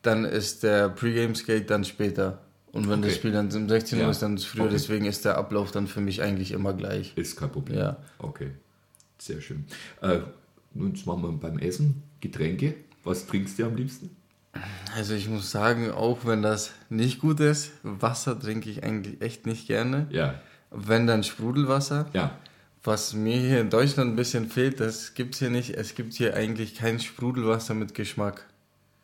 dann 0.00 0.24
ist 0.24 0.62
der 0.62 0.88
Pre-Game-Skate 0.88 1.68
dann 1.68 1.84
später. 1.84 2.38
Und 2.72 2.88
wenn 2.88 3.02
das 3.02 3.10
Okay. 3.12 3.18
Spiel 3.18 3.32
dann 3.32 3.52
um 3.52 3.68
16 3.68 3.98
Ja. 3.98 4.04
Uhr 4.04 4.10
ist, 4.12 4.22
dann 4.22 4.36
ist 4.36 4.42
es 4.42 4.46
früher. 4.48 4.62
Okay. 4.64 4.72
Deswegen 4.72 5.04
ist 5.06 5.24
der 5.24 5.36
Ablauf 5.38 5.70
dann 5.72 5.86
für 5.86 6.00
mich 6.00 6.22
eigentlich 6.22 6.52
immer 6.52 6.72
gleich. 6.72 7.12
Ist 7.16 7.36
kein 7.36 7.50
Problem. 7.50 7.78
Ja. 7.78 7.96
Okay, 8.18 8.50
sehr 9.18 9.40
schön. 9.40 9.64
Äh, 10.02 10.20
nun 10.74 10.94
machen 11.04 11.22
wir 11.22 11.32
beim 11.32 11.58
Essen 11.58 12.02
Getränke. 12.20 12.74
Was 13.02 13.26
trinkst 13.26 13.58
du 13.58 13.64
am 13.66 13.74
liebsten? 13.76 14.14
Also 14.96 15.14
ich 15.14 15.28
muss 15.28 15.50
sagen, 15.50 15.90
auch 15.90 16.18
wenn 16.24 16.42
das 16.42 16.72
nicht 16.88 17.20
gut 17.20 17.40
ist, 17.40 17.70
Wasser 17.82 18.38
trinke 18.38 18.68
ich 18.68 18.82
eigentlich 18.84 19.20
echt 19.22 19.46
nicht 19.46 19.66
gerne. 19.66 20.06
Ja, 20.10 20.40
Wenn 20.70 21.06
dann 21.06 21.22
Sprudelwasser. 21.24 22.06
ja. 22.12 22.38
Was 22.82 23.12
mir 23.12 23.36
hier 23.38 23.60
in 23.60 23.68
Deutschland 23.68 24.12
ein 24.12 24.16
bisschen 24.16 24.48
fehlt, 24.48 24.80
das 24.80 25.12
gibt's 25.12 25.38
hier 25.38 25.50
nicht. 25.50 25.76
Es 25.76 25.94
gibt 25.94 26.14
hier 26.14 26.34
eigentlich 26.34 26.74
kein 26.74 26.98
Sprudelwasser 26.98 27.74
mit 27.74 27.94
Geschmack. 27.94 28.46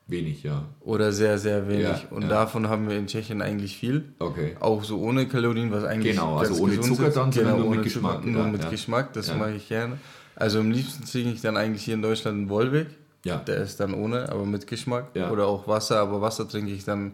Wenig, 0.08 0.44
ja. 0.44 0.64
Oder 0.80 1.10
sehr, 1.10 1.36
sehr 1.36 1.68
wenig. 1.68 1.82
Ja, 1.82 2.00
und 2.10 2.22
ja. 2.22 2.28
davon 2.28 2.68
haben 2.68 2.88
wir 2.88 2.96
in 2.96 3.08
Tschechien 3.08 3.42
eigentlich 3.42 3.76
viel. 3.76 4.04
Okay. 4.20 4.56
Auch 4.60 4.84
so 4.84 5.00
ohne 5.00 5.26
Kalorien, 5.26 5.72
was 5.72 5.82
eigentlich 5.82 6.14
Genau, 6.14 6.36
also 6.36 6.52
ganz 6.52 6.62
ohne 6.62 6.80
Zucker 6.80 7.08
ist. 7.08 7.16
dann, 7.16 7.32
sondern 7.32 7.56
genau, 7.56 7.66
nur 7.66 7.74
mit 7.74 7.84
Geschmack, 7.84 8.16
Zucker, 8.18 8.30
nur 8.30 8.42
ja, 8.42 8.50
mit. 8.52 8.70
Geschmack, 8.70 9.12
das 9.14 9.34
mache 9.34 9.52
ich 9.52 9.68
gerne. 9.68 9.98
Also 10.36 10.60
am 10.60 10.70
liebsten 10.70 11.04
trinke 11.06 11.30
ich 11.30 11.40
dann 11.40 11.56
eigentlich 11.56 11.82
hier 11.82 11.94
in 11.94 12.02
Deutschland 12.02 12.36
einen 12.36 12.48
Wolwig. 12.48 12.86
Ja. 13.24 13.38
Der 13.38 13.56
ist 13.56 13.80
dann 13.80 13.94
ohne, 13.94 14.28
aber 14.28 14.44
mit 14.44 14.68
Geschmack. 14.68 15.08
Ja. 15.14 15.30
Oder 15.30 15.46
auch 15.48 15.66
Wasser, 15.66 15.98
aber 15.98 16.20
Wasser 16.20 16.48
trinke 16.48 16.70
ich 16.70 16.84
dann 16.84 17.12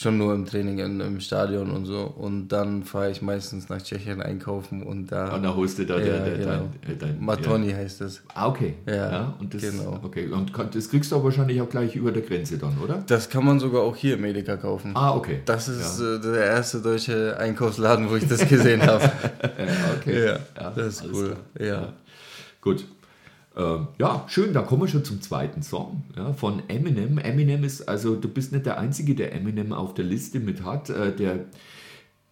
schon 0.00 0.16
nur 0.18 0.34
im 0.34 0.46
Training, 0.46 0.78
in, 0.78 1.00
im 1.00 1.20
Stadion 1.20 1.70
und 1.70 1.84
so. 1.84 2.00
Und 2.02 2.48
dann 2.48 2.84
fahre 2.84 3.10
ich 3.10 3.20
meistens 3.22 3.68
nach 3.68 3.82
Tschechien 3.82 4.22
einkaufen 4.22 4.82
und 4.82 5.12
da... 5.12 5.34
Und 5.34 5.42
da 5.42 5.54
holst 5.54 5.78
du 5.78 5.84
da 5.84 5.98
Ja, 5.98 6.04
der, 6.04 6.20
der, 6.24 6.38
genau. 6.38 6.48
dein, 6.86 6.92
äh, 6.92 6.96
dein, 6.98 7.20
Matoni 7.20 7.70
heißt 7.70 8.00
das. 8.00 8.22
Ah, 8.34 8.48
okay. 8.48 8.74
Ja, 8.86 9.34
und 9.38 9.52
das, 9.52 9.60
genau. 9.62 10.00
Okay, 10.02 10.28
und 10.28 10.52
das 10.74 10.88
kriegst 10.88 11.12
du 11.12 11.16
aber 11.16 11.24
wahrscheinlich 11.24 11.60
auch 11.60 11.68
gleich 11.68 11.94
über 11.96 12.12
der 12.12 12.22
Grenze 12.22 12.56
dann, 12.56 12.78
oder? 12.78 13.02
Das 13.06 13.28
kann 13.28 13.44
man 13.44 13.60
sogar 13.60 13.82
auch 13.82 13.96
hier 13.96 14.14
im 14.14 14.24
Edeka 14.24 14.56
kaufen. 14.56 14.92
Ah, 14.94 15.14
okay. 15.14 15.40
Das 15.44 15.68
ist 15.68 16.00
Ja. 16.00 16.14
äh, 16.14 16.20
der 16.20 16.44
erste 16.46 16.80
deutsche 16.80 17.36
Einkaufsladen, 17.38 18.08
wo 18.10 18.16
ich 18.16 18.26
das 18.26 18.48
gesehen 18.48 18.82
habe. 18.86 19.04
Ja, 19.04 19.94
okay. 19.98 20.26
ja, 20.56 20.70
das 20.70 20.86
ist 21.02 21.04
cool. 21.12 21.36
klar. 21.54 21.66
Ja. 21.68 21.92
Gut. 22.62 22.84
Ähm, 23.56 23.88
ja, 23.98 24.24
schön, 24.28 24.52
dann 24.52 24.66
kommen 24.66 24.82
wir 24.82 24.88
schon 24.88 25.04
zum 25.04 25.20
zweiten 25.20 25.62
Song 25.62 26.04
ja, 26.16 26.32
von 26.32 26.62
Eminem. 26.68 27.18
Eminem 27.18 27.64
ist, 27.64 27.88
also 27.88 28.14
du 28.14 28.28
bist 28.28 28.52
nicht 28.52 28.66
der 28.66 28.78
Einzige, 28.78 29.14
der 29.14 29.34
Eminem 29.34 29.72
auf 29.72 29.94
der 29.94 30.04
Liste 30.04 30.38
mit 30.38 30.64
hat, 30.64 30.90
äh, 30.90 31.14
der 31.14 31.46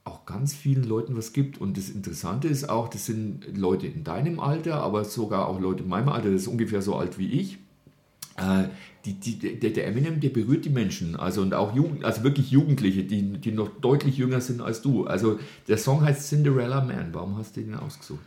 auch 0.04 0.26
ganz 0.26 0.54
vielen 0.54 0.85
Leuten 0.85 1.16
was 1.16 1.33
gibt. 1.33 1.61
Und 1.61 1.76
das 1.76 1.90
Interessante 1.90 2.48
ist 2.48 2.68
auch, 2.68 2.88
das 2.88 3.07
sind 3.07 3.57
Leute 3.57 3.87
in 3.87 4.04
deinem 4.04 4.40
Alter, 4.40 4.76
aber 4.83 5.04
sogar 5.04 5.48
auch 5.48 5.61
Leute 5.61 5.83
in 5.83 5.88
meinem 5.88 6.09
Alter, 6.09 6.31
das 6.31 6.42
ist 6.42 6.48
ungefähr 6.48 6.83
so 6.83 6.94
alt 6.94 7.18
wie 7.18 7.31
ich. 7.33 7.59
Äh, 8.37 8.68
die, 9.04 9.14
die, 9.14 9.59
der, 9.59 9.70
der 9.70 9.87
Eminem, 9.87 10.20
der 10.20 10.31
berührt 10.31 10.64
die 10.64 10.70
Menschen, 10.70 11.16
also 11.16 11.40
und 11.42 11.54
auch 11.54 11.74
Jugend, 11.74 12.04
also 12.04 12.22
wirklich 12.24 12.50
Jugendliche, 12.50 13.04
die, 13.04 13.22
die 13.38 13.52
noch 13.52 13.68
deutlich 13.81 14.18
jünger 14.18 14.40
sind 14.40 14.61
als 14.61 14.83
du. 14.83 15.07
Also 15.07 15.38
der 15.66 15.78
Song 15.78 16.02
heißt 16.02 16.28
Cinderella 16.28 16.85
Man. 16.85 17.09
Warum 17.12 17.37
hast 17.37 17.57
du 17.57 17.62
den 17.62 17.74
ausgesucht? 17.74 18.20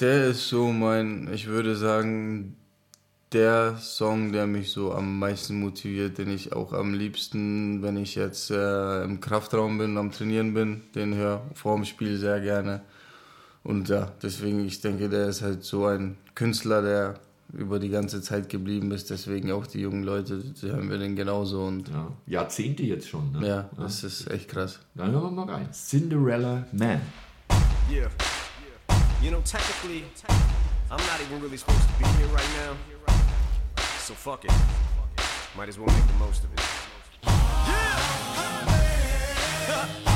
Der 0.00 0.26
ist 0.26 0.48
so 0.48 0.72
mein, 0.72 1.32
ich 1.32 1.46
würde 1.46 1.74
sagen, 1.74 2.56
der 3.32 3.76
Song, 3.78 4.32
der 4.32 4.46
mich 4.46 4.70
so 4.70 4.92
am 4.92 5.18
meisten 5.18 5.58
motiviert, 5.58 6.18
den 6.18 6.30
ich 6.30 6.52
auch 6.52 6.72
am 6.72 6.92
liebsten, 6.92 7.82
wenn 7.82 7.96
ich 7.96 8.14
jetzt 8.14 8.50
äh, 8.50 9.02
im 9.04 9.20
Kraftraum 9.20 9.78
bin, 9.78 9.96
am 9.96 10.12
Trainieren 10.12 10.54
bin, 10.54 10.82
den 10.94 11.14
höre 11.14 11.42
vor 11.54 11.76
dem 11.76 11.84
Spiel 11.84 12.18
sehr 12.18 12.40
gerne. 12.40 12.82
Und 13.64 13.88
ja, 13.88 14.12
deswegen, 14.22 14.64
ich 14.66 14.80
denke, 14.80 15.08
der 15.08 15.28
ist 15.28 15.42
halt 15.42 15.64
so 15.64 15.86
ein 15.86 16.16
Künstler, 16.34 16.82
der 16.82 17.14
über 17.52 17.78
die 17.78 17.88
ganze 17.88 18.20
Zeit 18.20 18.48
geblieben 18.48 18.90
ist. 18.92 19.10
Deswegen 19.10 19.50
auch 19.50 19.66
die 19.66 19.80
jungen 19.80 20.04
Leute, 20.04 20.38
die 20.38 20.66
hören 20.66 20.90
wir 20.90 20.98
den 20.98 21.16
genauso. 21.16 21.64
Und 21.64 21.88
Ja, 21.88 22.12
Jahrzehnte 22.26 22.82
jetzt 22.82 23.08
schon. 23.08 23.32
Ne? 23.32 23.46
ja, 23.46 23.70
das 23.76 24.04
ist 24.04 24.30
echt 24.30 24.48
krass. 24.48 24.78
Dann 24.94 25.10
hören 25.12 25.34
wir 25.34 25.46
mal 25.46 25.54
rein. 25.54 25.68
Cinderella 25.72 26.66
Man. 26.72 27.00
Yeah. 27.90 28.10
You 29.22 29.30
know, 29.30 29.40
technically, 29.44 30.04
I'm 30.90 30.98
not 30.98 31.20
even 31.20 31.40
really 31.40 31.56
supposed 31.56 31.82
to 31.82 31.94
be 31.98 32.04
here 32.18 32.26
right 32.28 32.48
now. 32.58 32.76
So 33.98 34.14
fuck 34.14 34.44
it. 34.44 34.52
Might 35.56 35.68
as 35.68 35.78
well 35.78 35.88
make 35.88 36.06
the 36.06 36.12
most 36.14 36.44
of 36.44 36.52
it. 36.52 36.60
Feels 39.66 40.15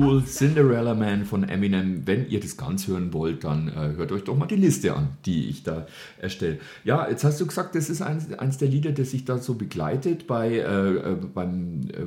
cool. 0.00 0.24
Cinderella 0.24 0.94
Man 0.94 1.24
von 1.24 1.48
Eminem. 1.48 2.06
Wenn 2.06 2.28
ihr 2.28 2.40
das 2.40 2.56
ganz 2.56 2.86
hören 2.86 3.12
wollt, 3.12 3.44
dann 3.44 3.68
äh, 3.68 3.96
hört 3.96 4.12
euch 4.12 4.24
doch 4.24 4.36
mal 4.36 4.46
die 4.46 4.56
Liste 4.56 4.94
an, 4.94 5.10
die 5.24 5.48
ich 5.48 5.62
da 5.62 5.86
erstelle. 6.20 6.58
Ja, 6.84 7.08
jetzt 7.08 7.24
hast 7.24 7.40
du 7.40 7.46
gesagt, 7.46 7.74
das 7.74 7.90
ist 7.90 8.02
eins, 8.02 8.32
eins 8.32 8.58
der 8.58 8.68
Lieder, 8.68 8.92
das 8.92 9.10
sich 9.10 9.24
da 9.24 9.38
so 9.38 9.54
begleitet, 9.54 10.26
bei, 10.26 10.58
äh, 10.58 10.90
äh, 10.94 11.16
beim, 11.34 11.82
äh, 11.92 12.06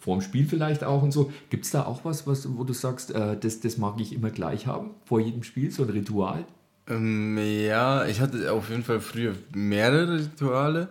vorm 0.00 0.20
Spiel 0.20 0.46
vielleicht 0.46 0.84
auch 0.84 1.02
und 1.02 1.12
so. 1.12 1.32
Gibt 1.50 1.64
es 1.64 1.70
da 1.70 1.84
auch 1.84 2.04
was, 2.04 2.26
was, 2.26 2.56
wo 2.56 2.64
du 2.64 2.72
sagst, 2.72 3.14
äh, 3.14 3.36
das, 3.38 3.60
das 3.60 3.78
mag 3.78 4.00
ich 4.00 4.14
immer 4.14 4.30
gleich 4.30 4.66
haben, 4.66 4.90
vor 5.04 5.20
jedem 5.20 5.42
Spiel, 5.42 5.70
so 5.70 5.84
ein 5.84 5.90
Ritual? 5.90 6.44
Ähm, 6.88 7.38
ja, 7.38 8.06
ich 8.06 8.20
hatte 8.20 8.52
auf 8.52 8.70
jeden 8.70 8.82
Fall 8.82 9.00
früher 9.00 9.34
mehrere 9.54 10.20
Rituale. 10.20 10.88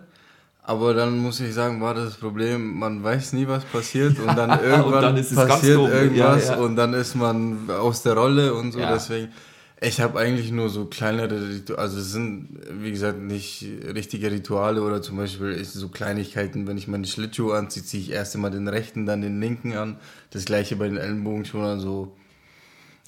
Aber 0.68 0.92
dann 0.92 1.16
muss 1.16 1.40
ich 1.40 1.54
sagen, 1.54 1.80
war 1.80 1.94
das 1.94 2.16
Problem, 2.16 2.78
man 2.78 3.02
weiß 3.02 3.32
nie, 3.32 3.48
was 3.48 3.64
passiert 3.64 4.18
und 4.18 4.36
dann 4.36 4.50
irgendwann 4.62 5.00
dann 5.00 5.16
ist 5.16 5.30
es 5.30 5.36
ganz 5.38 5.48
passiert 5.48 5.78
irgendwas 5.78 6.48
Ja, 6.48 6.56
ja. 6.56 6.60
und 6.60 6.76
dann 6.76 6.92
ist 6.92 7.14
man 7.14 7.70
aus 7.70 8.02
der 8.02 8.12
Rolle 8.12 8.52
und 8.52 8.72
so. 8.72 8.78
Ja. 8.78 8.92
Deswegen, 8.92 9.32
ich 9.80 9.98
habe 10.02 10.18
eigentlich 10.18 10.52
nur 10.52 10.68
so 10.68 10.84
kleinere 10.84 11.48
Rituale, 11.48 11.80
also 11.80 11.98
es 11.98 12.12
sind, 12.12 12.60
wie 12.70 12.90
gesagt, 12.90 13.18
nicht 13.18 13.64
richtige 13.94 14.30
Rituale 14.30 14.82
oder 14.82 15.00
zum 15.00 15.16
Beispiel 15.16 15.52
ist 15.52 15.72
so 15.72 15.88
Kleinigkeiten, 15.88 16.66
wenn 16.66 16.76
ich 16.76 16.86
meine 16.86 17.06
Schlittschuhe 17.06 17.56
anziehe, 17.56 17.86
ziehe 17.86 18.02
ich 18.02 18.10
erst 18.10 18.34
einmal 18.34 18.50
den 18.50 18.68
rechten, 18.68 19.06
dann 19.06 19.22
den 19.22 19.40
linken 19.40 19.72
an. 19.72 19.96
Das 20.32 20.44
gleiche 20.44 20.76
bei 20.76 20.86
den 20.86 20.98
Ellenbogenschonern, 20.98 21.80
so, 21.80 22.14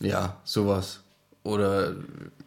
ja, 0.01 0.39
sowas. 0.45 1.01
Oder, 1.43 1.93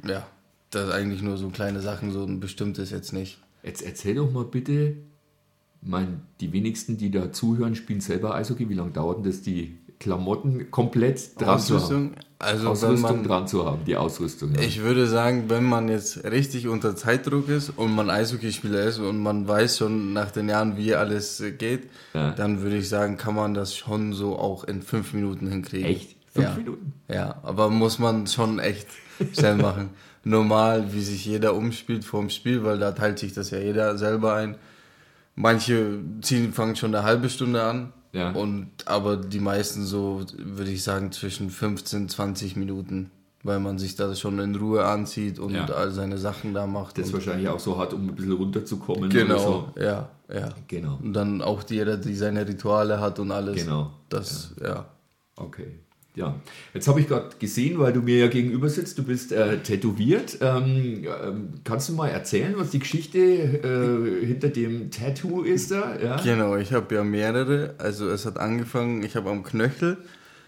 ja, 0.08 0.26
das 0.72 0.88
ist 0.88 0.92
eigentlich 0.92 1.22
nur 1.22 1.38
so 1.38 1.50
kleine 1.50 1.82
Sachen, 1.82 2.12
so 2.12 2.24
ein 2.24 2.40
bestimmtes 2.40 2.90
jetzt 2.90 3.14
nicht. 3.14 3.43
Jetzt 3.64 3.82
erzähl 3.82 4.16
doch 4.16 4.32
mal 4.32 4.44
bitte, 4.46 4.98
mein, 5.82 6.22
die 6.40 6.54
wenigsten, 6.54 6.98
die 6.98 7.12
da 7.12 7.32
zuhören, 7.32 7.76
spielen 7.76 8.02
selber 8.02 8.36
Eishockey. 8.36 8.70
Wie 8.70 8.74
lange 8.74 8.92
dauert 8.92 9.18
denn 9.18 9.32
das, 9.32 9.42
die 9.42 9.78
Klamotten 10.00 10.70
komplett 10.72 11.40
dran 11.40 11.60
zu 11.60 11.76
haben? 11.76 11.82
Ausrüstung, 11.84 12.12
also 12.40 12.70
Ausrüstung 12.70 13.02
man, 13.02 13.24
dran 13.24 13.48
zu 13.48 13.66
haben, 13.66 13.86
die 13.86 13.96
Ausrüstung. 13.96 14.54
Ja. 14.56 14.62
ich 14.62 14.82
würde 14.82 15.08
sagen, 15.08 15.46
wenn 15.48 15.64
man 15.64 15.88
jetzt 15.88 16.24
richtig 16.26 16.68
unter 16.68 16.96
Zeitdruck 16.96 17.48
ist 17.48 17.70
und 17.70 17.96
man 17.96 18.10
Eishockeyspieler 18.10 18.84
ist 18.84 19.00
und 19.00 19.20
man 19.20 19.48
weiß 19.48 19.78
schon 19.78 20.12
nach 20.14 20.32
den 20.32 20.50
Jahren, 20.50 20.76
wie 20.78 20.94
alles 20.94 21.42
geht, 21.58 21.90
Ja. 22.14 22.32
dann 22.32 22.62
würde 22.62 22.78
ich 22.78 22.90
sagen, 22.90 23.18
kann 23.18 23.36
man 23.36 23.54
das 23.54 23.76
schon 23.76 24.14
so 24.14 24.38
auch 24.38 24.66
in 24.66 24.82
fünf 24.82 25.14
Minuten 25.14 25.48
hinkriegen. 25.48 25.86
Echt? 25.90 26.18
Fünf 26.34 26.48
ja. 26.48 26.56
Minuten? 26.56 26.94
Ja, 27.08 27.40
aber 27.44 27.70
muss 27.70 28.00
man 28.00 28.28
schon 28.28 28.60
echt 28.60 28.88
schnell 29.34 29.56
machen. 29.56 29.90
Normal, 30.24 30.94
wie 30.94 31.02
sich 31.02 31.26
jeder 31.26 31.54
umspielt 31.56 32.06
vorm 32.06 32.30
Spiel, 32.30 32.64
weil 32.64 32.80
da 32.80 32.92
teilt 32.94 33.20
sich 33.20 33.34
das 33.34 33.52
ja 33.52 33.60
jeder 33.60 33.98
selber 33.98 34.36
ein. 34.36 34.56
Manche 35.36 36.00
ziehen, 36.22 36.54
fangen 36.54 36.76
schon 36.76 36.94
eine 36.96 37.04
halbe 37.04 37.30
Stunde 37.30 37.64
an. 37.64 37.92
Ja. 38.14 38.32
Und, 38.32 38.70
aber 38.86 39.18
die 39.18 39.40
meisten 39.40 39.84
so, 39.84 40.24
würde 40.38 40.72
ich 40.72 40.84
sagen, 40.84 41.12
zwischen 41.12 41.50
15, 41.50 42.08
20 42.10 42.56
Minuten, 42.56 43.10
weil 43.42 43.60
man 43.60 43.80
sich 43.80 43.96
da 43.96 44.14
schon 44.16 44.38
in 44.40 44.56
Ruhe 44.56 44.86
anzieht 44.86 45.40
und 45.40 45.54
Ja. 45.56 45.66
all 45.66 45.92
seine 45.92 46.18
Sachen 46.20 46.54
da 46.54 46.68
macht. 46.68 46.98
Das 47.00 47.08
und, 47.08 47.14
wahrscheinlich 47.16 47.50
auch 47.50 47.60
so 47.60 47.80
hat, 47.80 47.92
um 47.94 48.08
ein 48.08 48.16
bisschen 48.16 48.34
runterzukommen. 48.34 49.10
Genau, 49.10 49.38
so. 49.76 49.82
ja, 49.82 50.10
ja. 50.32 50.50
Genau. 50.68 51.00
Und 51.02 51.14
dann 51.14 51.42
auch 51.42 51.64
jeder, 51.68 51.98
die 51.98 52.16
seine 52.16 52.48
Rituale 52.48 53.02
hat 53.02 53.18
und 53.20 53.32
alles. 53.32 53.56
Genau. 53.64 53.92
Das, 54.10 54.54
ja. 54.64 54.86
Okay. 55.36 55.80
Ja, 56.16 56.40
jetzt 56.76 56.88
habe 56.88 57.00
ich 57.00 57.08
gerade 57.08 57.30
gesehen, 57.40 57.80
weil 57.80 57.92
du 57.92 58.02
mir 58.02 58.18
ja 58.18 58.28
gegenüber 58.28 58.70
sitzt, 58.70 59.00
du 59.00 59.04
bist 59.04 59.32
äh, 59.32 59.58
tätowiert. 59.60 60.38
Ähm, 60.42 61.06
ähm, 61.06 61.50
kannst 61.64 61.90
du 61.90 61.94
mal 61.94 62.10
erzählen, 62.10 62.54
was 62.56 62.70
die 62.70 62.80
Geschichte 62.80 63.18
äh, 63.20 64.26
hinter 64.26 64.50
dem 64.50 64.92
Tattoo 64.92 65.42
ist 65.42 65.72
da? 65.72 66.00
Ja? 66.00 66.18
Genau, 66.18 66.56
ich 66.56 66.72
habe 66.72 66.94
ja 66.94 67.04
mehrere. 67.04 67.74
Also 67.80 68.10
es 68.10 68.28
hat 68.28 68.38
angefangen, 68.38 69.02
ich 69.04 69.16
habe 69.16 69.32
am 69.32 69.44
Knöchel 69.44 69.98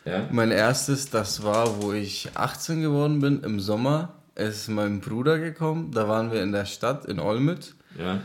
Ja. 0.05 0.29
Mein 0.31 0.51
erstes, 0.51 1.09
das 1.09 1.43
war, 1.43 1.81
wo 1.81 1.93
ich 1.93 2.29
18 2.35 2.81
geworden 2.81 3.19
bin, 3.19 3.41
im 3.41 3.59
Sommer. 3.59 4.13
Es 4.35 4.57
ist 4.57 4.67
mein 4.69 4.99
Bruder 4.99 5.39
gekommen. 5.39 5.91
Da 5.91 6.07
waren 6.07 6.31
wir 6.31 6.43
in 6.43 6.51
der 6.51 6.65
Stadt 6.65 7.05
in 7.05 7.19
Olmütz. 7.19 7.73
ja. 7.99 8.21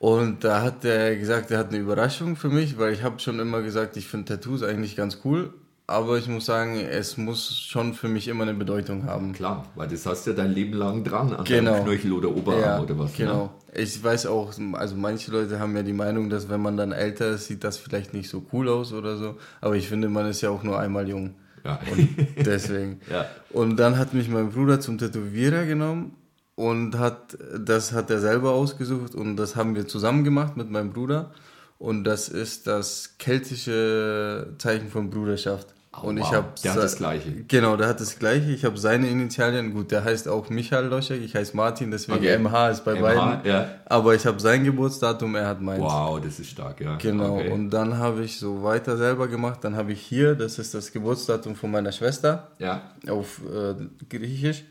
Und 0.00 0.44
da 0.44 0.62
hat 0.62 0.84
er 0.84 1.16
gesagt, 1.16 1.50
er 1.50 1.58
hat 1.58 1.70
eine 1.70 1.78
Überraschung 1.78 2.36
für 2.36 2.50
mich, 2.50 2.78
weil 2.78 2.92
ich 2.92 3.02
habe 3.02 3.18
schon 3.18 3.40
immer 3.40 3.62
gesagt, 3.62 3.96
ich 3.96 4.06
finde 4.06 4.26
Tattoos 4.26 4.62
eigentlich 4.62 4.94
ganz 4.94 5.22
cool. 5.24 5.52
Aber 5.90 6.18
ich 6.18 6.28
muss 6.28 6.44
sagen, 6.44 6.76
es 6.78 7.16
muss 7.16 7.58
schon 7.60 7.94
für 7.94 8.08
mich 8.08 8.28
immer 8.28 8.42
eine 8.42 8.52
Bedeutung 8.52 9.04
haben. 9.06 9.32
Klar, 9.32 9.64
weil 9.74 9.88
das 9.88 10.04
hast 10.04 10.26
du 10.26 10.30
ja 10.30 10.36
dein 10.36 10.52
Leben 10.52 10.74
lang 10.74 11.02
dran 11.02 11.32
an 11.32 11.44
Genau. 11.46 11.72
deinem 11.72 11.84
Knöchel 11.86 12.12
oder 12.12 12.28
Oberarm 12.28 12.82
oder 12.82 12.98
was. 12.98 13.14
Genau. 13.14 13.44
Ne? 13.44 13.50
Ich 13.82 14.04
weiß 14.04 14.26
auch, 14.26 14.52
also 14.74 14.96
manche 14.96 15.30
Leute 15.30 15.58
haben 15.58 15.74
ja 15.74 15.82
die 15.82 15.94
Meinung, 15.94 16.28
dass 16.28 16.50
wenn 16.50 16.60
man 16.60 16.76
dann 16.76 16.92
älter 16.92 17.28
ist, 17.30 17.46
sieht 17.46 17.64
das 17.64 17.78
vielleicht 17.78 18.12
nicht 18.12 18.28
so 18.28 18.44
cool 18.52 18.68
aus 18.68 18.92
oder 18.92 19.16
so. 19.16 19.36
Aber 19.62 19.76
ich 19.76 19.88
finde, 19.88 20.10
man 20.10 20.26
ist 20.26 20.42
ja 20.42 20.50
auch 20.50 20.62
nur 20.62 20.78
einmal 20.78 21.08
jung. 21.08 21.36
Ja. 21.64 21.80
Und 21.90 22.08
deswegen. 22.46 23.00
Ja. 23.10 23.24
Und 23.48 23.76
dann 23.78 23.96
hat 23.96 24.12
mich 24.12 24.28
mein 24.28 24.50
Bruder 24.50 24.80
zum 24.80 24.98
Tätowierer 24.98 25.64
genommen 25.64 26.16
und 26.54 26.98
hat, 26.98 27.38
das 27.58 27.94
hat 27.94 28.10
er 28.10 28.20
selber 28.20 28.50
ausgesucht 28.52 29.14
und 29.14 29.36
das 29.36 29.56
haben 29.56 29.74
wir 29.74 29.88
zusammen 29.88 30.22
gemacht 30.22 30.54
mit 30.54 30.70
meinem 30.70 30.92
Bruder. 30.92 31.30
Und 31.78 32.04
das 32.04 32.28
ist 32.28 32.66
das 32.66 33.14
keltische 33.18 34.52
Zeichen 34.58 34.88
von 34.90 35.08
Bruderschaft. 35.08 35.68
Oh, 36.02 36.08
und 36.08 36.18
wow. 36.18 36.26
ich 36.26 36.32
habe 36.34 36.46
Der 36.64 36.74
hat 36.74 36.82
das 36.82 36.96
Gleiche. 36.96 37.30
Genau, 37.48 37.76
der 37.76 37.88
hat 37.88 38.00
das 38.00 38.18
gleiche. 38.18 38.50
Ich 38.50 38.64
habe 38.64 38.76
seine 38.78 39.08
Initialien. 39.08 39.72
Gut, 39.72 39.90
der 39.90 40.04
heißt 40.04 40.28
auch 40.28 40.48
Michael 40.50 40.86
Loschek, 40.86 41.22
ich 41.22 41.34
heiße 41.34 41.56
Martin, 41.56 41.90
deswegen 41.90 42.18
Okay. 42.18 42.38
MH 42.38 42.68
ist 42.70 42.84
bei 42.84 42.94
MH, 42.94 43.00
beiden. 43.02 43.50
ja. 43.50 43.68
Aber 43.86 44.14
ich 44.14 44.24
habe 44.26 44.38
sein 44.40 44.64
Geburtsdatum, 44.64 45.34
er 45.36 45.46
hat 45.48 45.60
meins. 45.60 45.80
Wow, 45.80 46.20
das 46.20 46.38
ist 46.40 46.50
stark, 46.50 46.80
ja. 46.80 46.96
Genau, 46.96 47.36
Okay. 47.38 47.50
und 47.50 47.70
dann 47.70 47.96
habe 47.98 48.24
ich 48.24 48.38
so 48.38 48.62
weiter 48.62 48.96
selber 48.96 49.28
gemacht. 49.28 49.60
Dann 49.62 49.76
habe 49.76 49.92
ich 49.92 50.00
hier, 50.00 50.34
das 50.34 50.58
ist 50.58 50.74
das 50.74 50.92
Geburtsdatum 50.92 51.54
von 51.56 51.70
meiner 51.70 51.92
Schwester 51.92 52.48
ja, 52.58 52.82
auf 53.08 53.40
äh, 53.46 53.74
Griechisch. 54.08 54.64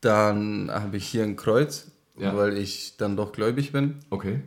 Dann 0.00 0.70
habe 0.72 0.96
ich 0.96 1.06
hier 1.06 1.22
ein 1.22 1.36
Kreuz, 1.36 1.86
Ja. 2.18 2.36
weil 2.36 2.56
ich 2.58 2.96
dann 2.96 3.16
doch 3.16 3.32
gläubig 3.32 3.72
bin. 3.72 3.96
okay. 4.10 4.40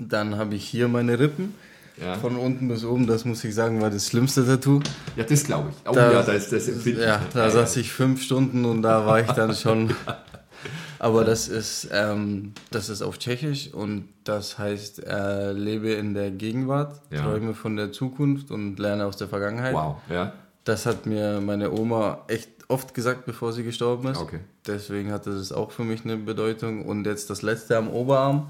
Dann 0.00 0.36
habe 0.38 0.56
ich 0.56 0.64
hier 0.64 0.88
meine 0.88 1.20
Rippen. 1.20 1.54
Ja. 2.00 2.14
Von 2.14 2.36
unten 2.36 2.66
bis 2.68 2.84
oben, 2.84 3.06
das 3.06 3.24
muss 3.24 3.44
ich 3.44 3.54
sagen, 3.54 3.80
war 3.80 3.88
das 3.90 4.08
schlimmste 4.08 4.44
Tattoo. 4.44 4.80
Ja, 5.16 5.22
das 5.24 5.44
glaube 5.44 5.70
ich. 5.70 5.88
Oh 5.88 5.94
Da- 5.94 6.12
ja, 6.12 6.22
da 6.22 6.32
ist 6.32 6.52
das 6.52 6.66
empfindlich. 6.68 7.06
Ja, 7.06 7.20
da 7.32 7.48
saß 7.50 7.76
ich 7.76 7.92
fünf 7.92 8.20
Stunden 8.22 8.64
und 8.64 8.82
da 8.82 9.06
war 9.06 9.20
ich 9.20 9.30
dann 9.30 9.54
schon. 9.54 9.94
Aber 10.98 11.24
das 11.24 11.48
ist, 11.48 11.88
ähm, 11.92 12.52
das 12.70 12.88
ist 12.88 13.02
auf 13.02 13.18
Tschechisch 13.18 13.72
und 13.74 14.08
das 14.24 14.58
heißt, 14.58 15.06
äh, 15.06 15.52
lebe 15.52 15.90
in 15.92 16.14
der 16.14 16.30
Gegenwart, 16.30 17.00
Ja. 17.10 17.22
träume 17.22 17.54
von 17.54 17.76
der 17.76 17.92
Zukunft 17.92 18.50
und 18.50 18.78
lerne 18.78 19.04
aus 19.04 19.16
der 19.16 19.28
Vergangenheit. 19.28 19.74
Wow, 19.74 19.96
ja. 20.08 20.32
Das 20.64 20.86
hat 20.86 21.04
mir 21.04 21.40
meine 21.42 21.70
Oma 21.72 22.22
echt 22.28 22.48
oft 22.68 22.94
gesagt, 22.94 23.26
bevor 23.26 23.52
sie 23.52 23.64
gestorben 23.64 24.08
ist. 24.08 24.16
Okay. 24.18 24.40
Deswegen 24.66 25.12
hatte 25.12 25.30
das 25.30 25.52
auch 25.52 25.70
für 25.72 25.84
mich 25.84 26.04
eine 26.04 26.16
Bedeutung. 26.16 26.86
Und 26.86 27.04
jetzt 27.06 27.28
das 27.28 27.42
letzte 27.42 27.76
am 27.76 27.90
Oberarm. 27.90 28.48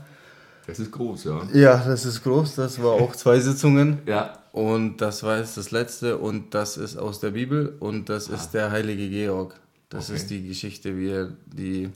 Das 0.66 0.78
ist 0.78 0.92
groß, 0.92 1.24
ja. 1.24 1.42
Ja, 1.52 1.76
das 1.84 2.04
ist 2.06 2.22
groß. 2.22 2.54
Das 2.56 2.82
war 2.82 2.92
auch 2.92 3.14
zwei 3.16 3.38
Sitzungen. 3.40 3.98
Ja, 4.06 4.38
Und 4.52 4.98
das 4.98 5.22
war 5.22 5.38
jetzt 5.38 5.56
das 5.56 5.70
letzte 5.70 6.16
und 6.18 6.54
das 6.54 6.76
ist 6.76 6.96
aus 6.96 7.20
der 7.20 7.30
Bibel 7.32 7.76
und 7.80 8.08
das 8.08 8.28
ist 8.28 8.50
der 8.54 8.70
heilige 8.70 9.08
Georg. 9.08 9.54
Das 9.88 10.08
Okay. 10.10 10.16
ist 10.16 10.30
die 10.30 10.46
Geschichte, 10.48 10.96
wie 10.96 11.08
er 11.10 11.28
die, 11.46 11.90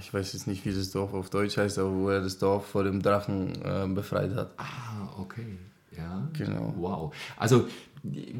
ich 0.00 0.12
weiß 0.12 0.32
jetzt 0.32 0.46
nicht, 0.46 0.64
wie 0.64 0.72
das 0.74 0.90
Dorf 0.90 1.14
auf 1.14 1.30
Deutsch 1.30 1.56
heißt, 1.56 1.78
aber 1.78 1.92
wo 1.94 2.08
er 2.08 2.20
das 2.20 2.38
Dorf 2.38 2.66
vor 2.66 2.84
dem 2.84 3.00
Drachen 3.02 3.52
äh, 3.62 3.86
befreit 3.88 4.34
hat. 4.34 4.50
Ah, 4.56 5.08
okay. 5.20 5.58
Ja. 5.96 6.26
Genau. 6.36 6.74
Wow. 6.76 7.14
Also, 7.36 7.66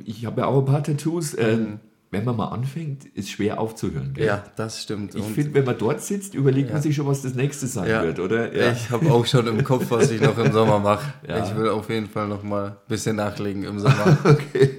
ich 0.04 0.26
habe 0.26 0.40
ja 0.40 0.46
auch 0.48 0.58
ein 0.58 0.64
paar 0.64 0.82
Tattoos. 0.82 1.36
Ähm, 1.38 1.78
wenn 2.14 2.24
man 2.24 2.36
mal 2.36 2.48
anfängt, 2.48 3.04
ist 3.04 3.28
schwer 3.30 3.60
aufzuhören. 3.60 4.14
Gell? 4.14 4.26
Ja, 4.26 4.44
das 4.56 4.82
stimmt. 4.82 5.14
Ich 5.14 5.24
finde, 5.24 5.52
wenn 5.54 5.64
man 5.64 5.76
dort 5.76 6.00
sitzt, 6.00 6.34
überlegt 6.34 6.68
man 6.68 6.78
Ja. 6.78 6.82
sich 6.82 6.94
schon, 6.96 7.06
was 7.06 7.20
das 7.22 7.34
nächste 7.34 7.66
sein 7.66 7.88
Ja. 7.88 8.02
wird, 8.02 8.18
oder? 8.20 8.52
ich 8.72 8.90
habe 8.90 9.12
auch 9.12 9.26
schon 9.26 9.46
im 9.46 9.62
Kopf, 9.62 9.90
was 9.90 10.10
ich 10.10 10.20
noch 10.20 10.38
im 10.38 10.52
Sommer 10.52 10.78
mache. 10.78 11.12
Ja. 11.28 11.44
Ich 11.44 11.54
will 11.56 11.68
auf 11.68 11.90
jeden 11.90 12.08
Fall 12.08 12.28
noch 12.28 12.42
mal 12.42 12.68
ein 12.68 12.76
bisschen 12.88 13.16
nachlegen 13.16 13.64
im 13.64 13.78
Sommer. 13.78 14.16
Okay. 14.24 14.70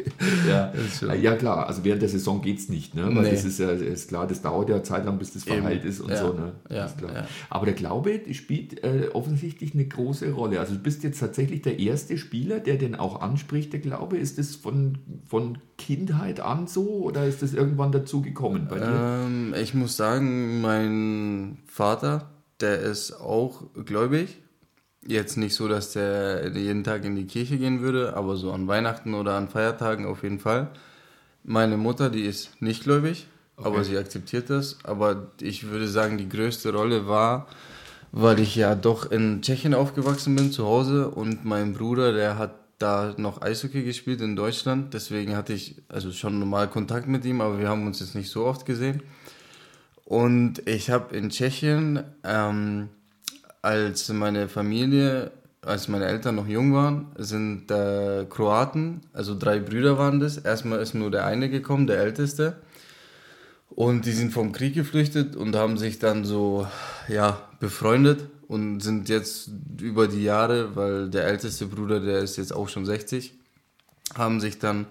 Ja. 0.50 0.72
Ja, 1.14 1.36
klar. 1.36 1.68
Also 1.68 1.84
während 1.84 2.02
der 2.02 2.10
Saison 2.10 2.42
geht 2.42 2.60
es 2.60 2.70
nicht, 2.70 2.96
ne? 2.96 3.04
Weil 3.14 3.24
Nee. 3.24 3.32
das 3.32 3.44
ist 3.46 3.60
ja 3.60 3.70
ist 3.72 4.08
klar, 4.10 4.26
das 4.28 4.42
dauert 4.42 4.70
ja 4.70 4.82
Zeit 4.82 5.06
lang, 5.06 5.18
bis 5.18 5.34
das 5.34 5.44
verheilt 5.44 5.84
ist 5.84 6.00
und 6.00 6.10
Ja. 6.10 6.18
so, 6.18 6.34
ne? 6.34 6.54
Ja, 6.70 6.86
ja. 6.86 7.28
Aber 7.50 7.66
der 7.66 7.74
Glaube 7.76 8.22
spielt 8.32 8.84
äh, 8.84 9.10
offensichtlich 9.14 9.74
eine 9.74 9.86
große 9.86 10.32
Rolle. 10.32 10.60
Also 10.60 10.74
du 10.76 10.80
bist 10.80 11.04
jetzt 11.04 11.20
tatsächlich 11.20 11.62
der 11.64 11.80
erste 11.80 12.18
Spieler, 12.18 12.60
der 12.60 12.76
den 12.78 12.96
auch 12.96 13.22
anspricht, 13.22 13.74
der 13.74 13.82
Glaube. 13.82 14.18
Ist 14.18 14.38
das 14.38 14.56
von, 14.56 14.98
von 15.28 15.58
Kindheit 15.78 16.40
an 16.40 16.68
so 16.68 17.04
oder 17.04 17.26
ist 17.26 17.42
das 17.42 17.54
irgendwann 17.54 17.92
dazu 17.92 18.22
gekommen 18.22 18.68
bei 18.70 18.80
dir? 18.80 19.26
Ähm, 19.26 19.54
ich 19.56 19.74
muss 19.74 19.98
sagen, 19.98 20.62
mein 20.62 21.58
Vater, 21.68 22.30
der 22.62 22.80
ist 22.80 23.14
auch 23.14 23.64
gläubig. 23.86 24.38
Jetzt 25.08 25.38
nicht 25.38 25.54
so, 25.54 25.68
dass 25.68 25.94
der 25.94 26.50
jeden 26.56 26.84
Tag 26.84 27.06
in 27.06 27.16
die 27.16 27.28
Kirche 27.28 27.58
gehen 27.58 27.82
würde, 27.82 28.16
aber 28.16 28.38
so 28.38 28.52
an 28.52 28.68
Weihnachten 28.68 29.14
oder 29.14 29.36
an 29.36 29.50
Feiertagen 29.50 30.06
auf 30.06 30.24
jeden 30.24 30.40
Fall. 30.40 30.70
Meine 31.44 31.78
Mutter, 31.78 32.10
die 32.10 32.24
ist 32.24 32.60
nicht 32.60 32.84
gläubig, 32.84 33.28
aber 33.56 33.84
sie 33.84 33.98
akzeptiert 33.98 34.50
das. 34.50 34.80
Aber 34.84 35.28
ich 35.42 35.70
würde 35.70 35.88
sagen, 35.88 36.18
die 36.18 36.28
größte 36.28 36.74
Rolle 36.74 37.08
war, 37.08 37.46
weil 38.12 38.40
ich 38.40 38.56
ja 38.56 38.74
doch 38.74 39.12
in 39.12 39.44
Tschechien 39.44 39.76
aufgewachsen 39.76 40.36
bin, 40.36 40.52
zu 40.52 40.66
Hause, 40.66 41.10
und 41.10 41.46
mein 41.46 41.74
Bruder, 41.74 42.14
der 42.14 42.40
hat 42.40 42.65
da 42.80 43.14
noch 43.18 43.42
Eishockey 43.42 43.84
gespielt 43.84 44.22
in 44.22 44.36
Deutschland. 44.36 44.94
Deswegen 44.94 45.36
hatte 45.36 45.54
ich 45.54 45.82
also 45.90 46.12
schon 46.12 46.40
normal 46.40 46.70
Kontakt 46.70 47.08
mit 47.08 47.26
ihm, 47.26 47.42
aber 47.42 47.60
wir 47.60 47.70
haben 47.70 47.88
uns 47.88 48.00
jetzt 48.00 48.16
nicht 48.16 48.30
so 48.30 48.46
oft 48.46 48.66
gesehen. 48.66 49.04
Und 50.04 50.68
ich 50.68 50.90
habe 50.90 51.16
in 51.16 51.30
Tschechien, 51.30 52.04
ähm, 52.24 52.90
als 53.62 54.10
meine 54.10 54.48
Familie, 54.48 55.32
als 55.62 55.88
meine 55.88 56.06
Eltern 56.06 56.36
noch 56.36 56.48
jung 56.48 56.74
waren, 56.74 57.08
sind 57.18 57.72
äh, 57.72 58.26
Kroaten, 58.30 59.02
also 59.14 59.38
drei 59.38 59.60
Brüder 59.60 59.98
waren 59.98 60.20
das. 60.20 60.38
Erstmal 60.38 60.80
ist 60.80 60.94
nur 60.94 61.10
der 61.10 61.26
eine 61.26 61.50
gekommen, 61.50 61.88
der 61.88 61.98
älteste. 61.98 62.58
Und 63.70 64.06
die 64.06 64.12
sind 64.12 64.32
vom 64.32 64.52
Krieg 64.52 64.76
geflüchtet 64.76 65.36
und 65.36 65.56
haben 65.56 65.78
sich 65.78 65.98
dann 66.00 66.24
so, 66.24 66.68
ja, 67.08 67.42
befreundet 67.60 68.30
und 68.48 68.80
sind 68.80 69.10
jetzt 69.10 69.50
über 69.80 70.08
die 70.08 70.24
Jahre, 70.24 70.76
weil 70.76 71.10
der 71.10 71.26
älteste 71.26 71.66
Bruder, 71.68 72.00
der 72.00 72.20
ist 72.20 72.38
jetzt 72.38 72.54
auch 72.54 72.70
schon 72.70 72.86
60, 72.86 73.34
haben 74.16 74.40
sich 74.40 74.60
dann 74.60 74.86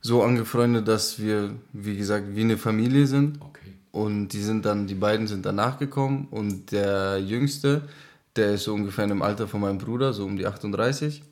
so 0.00 0.22
angefreundet, 0.22 0.88
dass 0.88 1.18
wir, 1.18 1.54
wie 1.72 1.96
gesagt, 1.96 2.34
wie 2.34 2.40
eine 2.40 2.58
Familie 2.58 3.06
sind. 3.06 3.40
Okay. 3.40 3.74
Und 3.92 4.28
die 4.28 4.42
sind 4.42 4.64
dann, 4.64 4.86
die 4.86 4.94
beiden 4.94 5.26
sind 5.26 5.44
danach 5.44 5.78
gekommen 5.78 6.28
und 6.30 6.72
der 6.72 7.18
Jüngste, 7.18 7.82
der 8.36 8.54
ist 8.54 8.64
so 8.64 8.74
ungefähr 8.74 9.06
dem 9.06 9.22
Alter 9.22 9.48
von 9.48 9.60
meinem 9.60 9.78
Bruder, 9.78 10.12
so 10.12 10.24
um 10.24 10.36
die 10.36 10.46
38. 10.46 11.22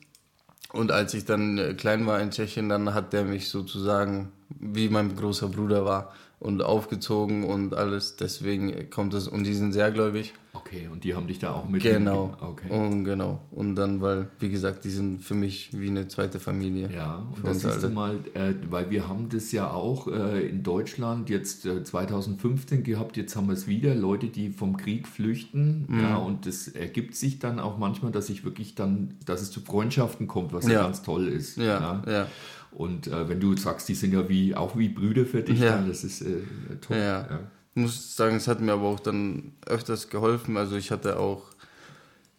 Und 0.73 0.91
als 0.91 1.13
ich 1.13 1.25
dann 1.25 1.57
äh, 1.57 1.73
klein 1.73 2.05
war 2.05 2.19
in 2.19 2.31
Tschechien, 2.31 2.69
dann 2.69 2.93
hat 2.93 3.13
der 3.13 3.23
mich 3.23 3.49
sozusagen 3.49 4.31
wie 4.49 4.89
mein 4.89 5.15
großer 5.15 5.47
Bruder 5.47 5.85
war 5.85 6.13
und 6.39 6.61
aufgezogen 6.63 7.43
und 7.43 7.73
alles. 7.75 8.15
Deswegen 8.15 8.89
kommt 8.89 9.13
es, 9.13 9.27
und 9.27 9.43
die 9.45 9.53
sind 9.53 9.73
sehr 9.73 9.91
gläubig. 9.91 10.33
Okay, 10.51 10.89
und 10.91 11.03
die 11.03 11.13
haben 11.13 11.27
dich 11.27 11.37
da 11.37 11.53
auch 11.53 11.69
mit. 11.69 11.83
Genau. 11.83 12.35
Okay. 12.41 12.69
Und 12.71 13.03
genau. 13.03 13.39
Und 13.51 13.75
dann, 13.75 14.01
weil, 14.01 14.29
wie 14.39 14.49
gesagt, 14.49 14.83
die 14.83 14.89
sind 14.89 15.21
für 15.23 15.35
mich 15.35 15.69
wie 15.73 15.89
eine 15.89 16.07
zweite 16.07 16.39
Familie. 16.39 16.89
Ja, 16.91 17.23
und 17.35 17.45
das 17.45 17.59
siehst 17.61 17.83
du 17.83 17.89
mal, 17.89 18.15
äh, 18.33 18.53
weil 18.69 18.89
wir 18.89 19.07
haben 19.07 19.29
das 19.29 19.51
ja 19.51 19.69
auch 19.71 20.07
äh, 20.07 20.47
in 20.47 20.63
Deutschland 20.63 21.29
jetzt 21.29 21.65
äh, 21.67 21.83
2015 21.83 22.83
gehabt, 22.83 23.15
jetzt 23.17 23.35
haben 23.35 23.47
wir 23.47 23.53
es 23.53 23.67
wieder, 23.67 23.93
Leute, 23.93 24.27
die 24.27 24.49
vom 24.49 24.75
Krieg 24.77 25.07
flüchten, 25.07 25.85
Mhm. 25.87 25.99
ja, 26.01 26.15
und 26.17 26.45
das 26.47 26.67
ergibt 26.67 27.15
sich 27.15 27.37
dann 27.39 27.59
auch 27.59 27.77
manchmal, 27.77 28.11
dass 28.11 28.29
ich 28.29 28.43
wirklich 28.43 28.73
dann, 28.75 29.15
dass 29.25 29.41
es 29.41 29.51
zu 29.51 29.61
Freundschaften 29.61 30.27
kommt, 30.27 30.51
was 30.51 30.65
ja, 30.65 30.73
Ja. 30.73 30.83
ganz 30.83 31.03
toll 31.03 31.27
ist. 31.27 31.57
Ja, 31.57 32.01
ja. 32.07 32.27
Und 32.71 33.07
äh, 33.07 33.27
wenn 33.27 33.39
du 33.39 33.55
sagst, 33.57 33.89
die 33.89 33.95
sind 33.95 34.13
ja 34.13 34.27
wie 34.29 34.55
auch 34.55 34.77
wie 34.77 34.89
Brüder 34.89 35.25
für 35.25 35.41
dich, 35.41 35.59
Ja. 35.59 35.71
dann, 35.77 35.87
das 35.87 36.03
ist 36.03 36.21
äh, 36.21 36.41
toll. 36.81 36.97
Ja. 36.97 37.27
Ich 37.75 37.81
muss 37.81 38.15
sagen, 38.15 38.35
es 38.35 38.47
hat 38.47 38.61
mir 38.61 38.73
aber 38.73 38.83
auch 38.87 38.99
dann 38.99 39.53
öfters 39.65 40.09
geholfen. 40.09 40.57
Also 40.57 40.75
ich 40.75 40.91
hatte 40.91 41.17
auch, 41.19 41.43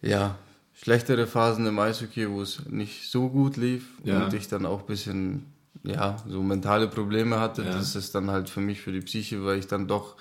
ja, 0.03 0.37
schlechtere 0.75 1.27
Phasen 1.27 1.67
im 1.67 1.79
Eishockey, 1.79 2.29
wo 2.31 2.43
es 2.43 2.63
nicht 2.69 3.11
so 3.11 3.29
gut 3.29 3.57
lief 3.57 3.89
Ja. 4.05 4.25
und 4.25 4.35
ich 4.35 4.49
dann 4.49 4.67
auch 4.67 4.81
ein 4.81 4.87
bisschen, 4.87 5.47
ja, 5.83 6.17
so 6.29 6.43
mentale 6.43 6.89
Probleme 6.89 7.39
hatte. 7.41 7.63
Ja. 7.63 7.71
Das 7.73 7.97
ist 7.97 8.15
dann 8.15 8.31
halt 8.31 8.49
für 8.49 8.61
mich, 8.61 8.81
für 8.81 8.93
die 8.93 9.01
Psyche, 9.01 9.45
weil 9.45 9.59
ich 9.59 9.67
dann 9.67 9.87
doch 9.89 10.17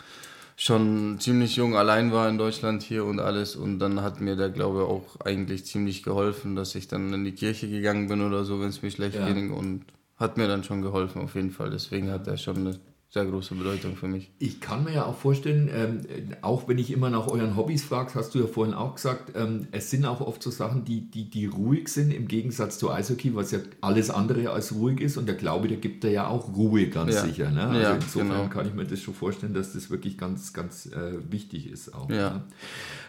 schon 0.58 1.18
ziemlich 1.20 1.56
jung 1.56 1.76
allein 1.78 2.12
war 2.12 2.28
in 2.28 2.38
Deutschland 2.38 2.84
hier 2.84 3.06
und 3.06 3.20
alles. 3.20 3.56
Und 3.56 3.80
dann 3.80 4.02
hat 4.02 4.20
mir 4.20 4.36
der 4.36 4.50
Glaube 4.50 4.84
auch 4.84 5.20
eigentlich 5.22 5.66
ziemlich 5.66 6.04
geholfen, 6.04 6.56
dass 6.56 6.76
ich 6.76 6.88
dann 6.90 7.14
in 7.14 7.24
die 7.24 7.32
Kirche 7.32 7.70
gegangen 7.70 8.08
bin 8.10 8.22
oder 8.22 8.44
so, 8.44 8.60
wenn 8.60 8.68
es 8.70 8.82
mir 8.82 8.92
schlecht 8.92 9.16
Ja. 9.16 9.32
ging. 9.32 9.52
Und 9.52 9.86
hat 10.20 10.38
mir 10.38 10.48
dann 10.48 10.64
schon 10.64 10.82
geholfen, 10.82 11.22
auf 11.22 11.36
jeden 11.36 11.52
Fall. 11.52 11.70
Deswegen 11.72 12.12
hat 12.12 12.28
er 12.28 12.38
schon 12.38 12.58
eine 12.58 12.80
sehr 13.12 13.26
große 13.26 13.56
Bedeutung 13.56 13.96
für 13.96 14.08
mich. 14.08 14.30
Ich 14.38 14.62
kann 14.62 14.84
mir 14.84 14.94
ja 14.94 15.06
auch 15.06 15.18
vorstellen, 15.18 15.68
ähm, 15.74 16.02
auch 16.44 16.68
wenn 16.68 16.78
ich 16.78 16.92
immer 16.92 17.10
nach 17.10 17.26
euren 17.26 17.56
Hobbys 17.56 17.84
frage, 17.84 18.14
hast 18.14 18.36
du 18.36 18.40
ja 18.40 18.46
vorhin 18.46 18.76
auch 18.76 18.94
gesagt, 18.94 19.32
ähm, 19.36 19.68
es 19.72 19.90
sind 19.90 20.06
auch 20.06 20.22
oft 20.22 20.44
so 20.44 20.52
Sachen, 20.52 20.86
die, 20.86 21.10
die, 21.10 21.28
die 21.28 21.48
ruhig 21.48 21.88
sind, 21.88 22.14
im 22.14 22.28
Gegensatz 22.28 22.78
zu 22.78 22.92
Eishockey, 22.92 23.34
was 23.34 23.50
ja 23.50 23.60
alles 23.82 24.12
andere 24.12 24.52
als 24.52 24.76
ruhig 24.76 25.02
ist. 25.02 25.18
Und 25.18 25.26
der 25.26 25.34
Glaube, 25.34 25.68
der 25.68 25.78
gibt 25.78 26.04
da 26.04 26.08
ja 26.08 26.28
auch 26.28 26.56
Ruhe, 26.56 26.86
ganz 26.90 27.16
Ja. 27.16 27.26
sicher. 27.26 27.50
Ne? 27.50 27.64
Also 27.64 27.82
Ja, 27.82 27.96
insofern 27.96 28.28
genau. 28.30 28.48
kann 28.50 28.68
ich 28.68 28.76
mir 28.76 28.86
das 28.86 29.02
schon 29.02 29.16
vorstellen, 29.16 29.56
dass 29.56 29.74
das 29.74 29.90
wirklich 29.90 30.16
ganz, 30.16 30.54
ganz 30.54 30.86
äh, 30.86 31.14
wichtig 31.32 31.72
ist 31.72 31.96
auch. 31.96 32.12
Ja. 32.12 32.30
Ne? 32.30 32.44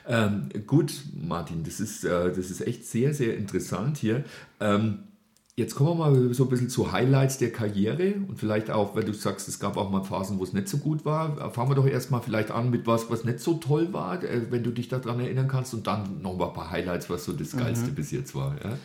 Ähm, 0.08 0.48
gut, 0.66 0.94
Martin, 1.14 1.62
das 1.62 1.78
ist, 1.78 2.04
äh, 2.04 2.28
das 2.28 2.50
ist 2.50 2.66
echt 2.66 2.86
sehr, 2.86 3.12
sehr 3.12 3.36
interessant 3.36 3.98
hier. 3.98 4.24
Ähm, 4.60 5.00
Jetzt 5.60 5.74
kommen 5.74 5.98
wir 5.98 6.08
mal 6.10 6.32
so 6.32 6.44
ein 6.44 6.48
bisschen 6.48 6.70
zu 6.70 6.90
Highlights 6.90 7.36
der 7.36 7.52
Karriere 7.52 8.14
und 8.26 8.38
vielleicht 8.38 8.70
auch, 8.70 8.96
wenn 8.96 9.04
du 9.04 9.12
sagst, 9.12 9.46
es 9.46 9.60
gab 9.60 9.76
auch 9.76 9.90
mal 9.90 10.02
Phasen, 10.02 10.38
wo 10.38 10.44
es 10.44 10.54
nicht 10.54 10.68
so 10.68 10.78
gut 10.78 11.04
war. 11.04 11.52
Fangen 11.52 11.70
wir 11.70 11.74
doch 11.74 11.86
erstmal 11.86 12.22
vielleicht 12.22 12.50
an 12.50 12.70
mit 12.70 12.86
was, 12.86 13.10
was 13.10 13.24
nicht 13.24 13.40
so 13.40 13.58
toll 13.58 13.92
war, 13.92 14.24
äh, 14.24 14.50
wenn 14.50 14.62
du 14.62 14.70
dich 14.70 14.88
daran 14.88 15.20
erinnern 15.20 15.48
kannst 15.48 15.74
und 15.74 15.86
dann 15.86 16.22
noch 16.22 16.34
mal 16.34 16.46
ein 16.46 16.54
paar 16.54 16.70
Highlights, 16.70 17.10
was 17.10 17.26
so 17.26 17.34
das 17.34 17.54
Geilste 17.54 17.90
bis 17.90 18.10
jetzt 18.10 18.34
war. 18.34 18.56
Ja? 18.64 18.78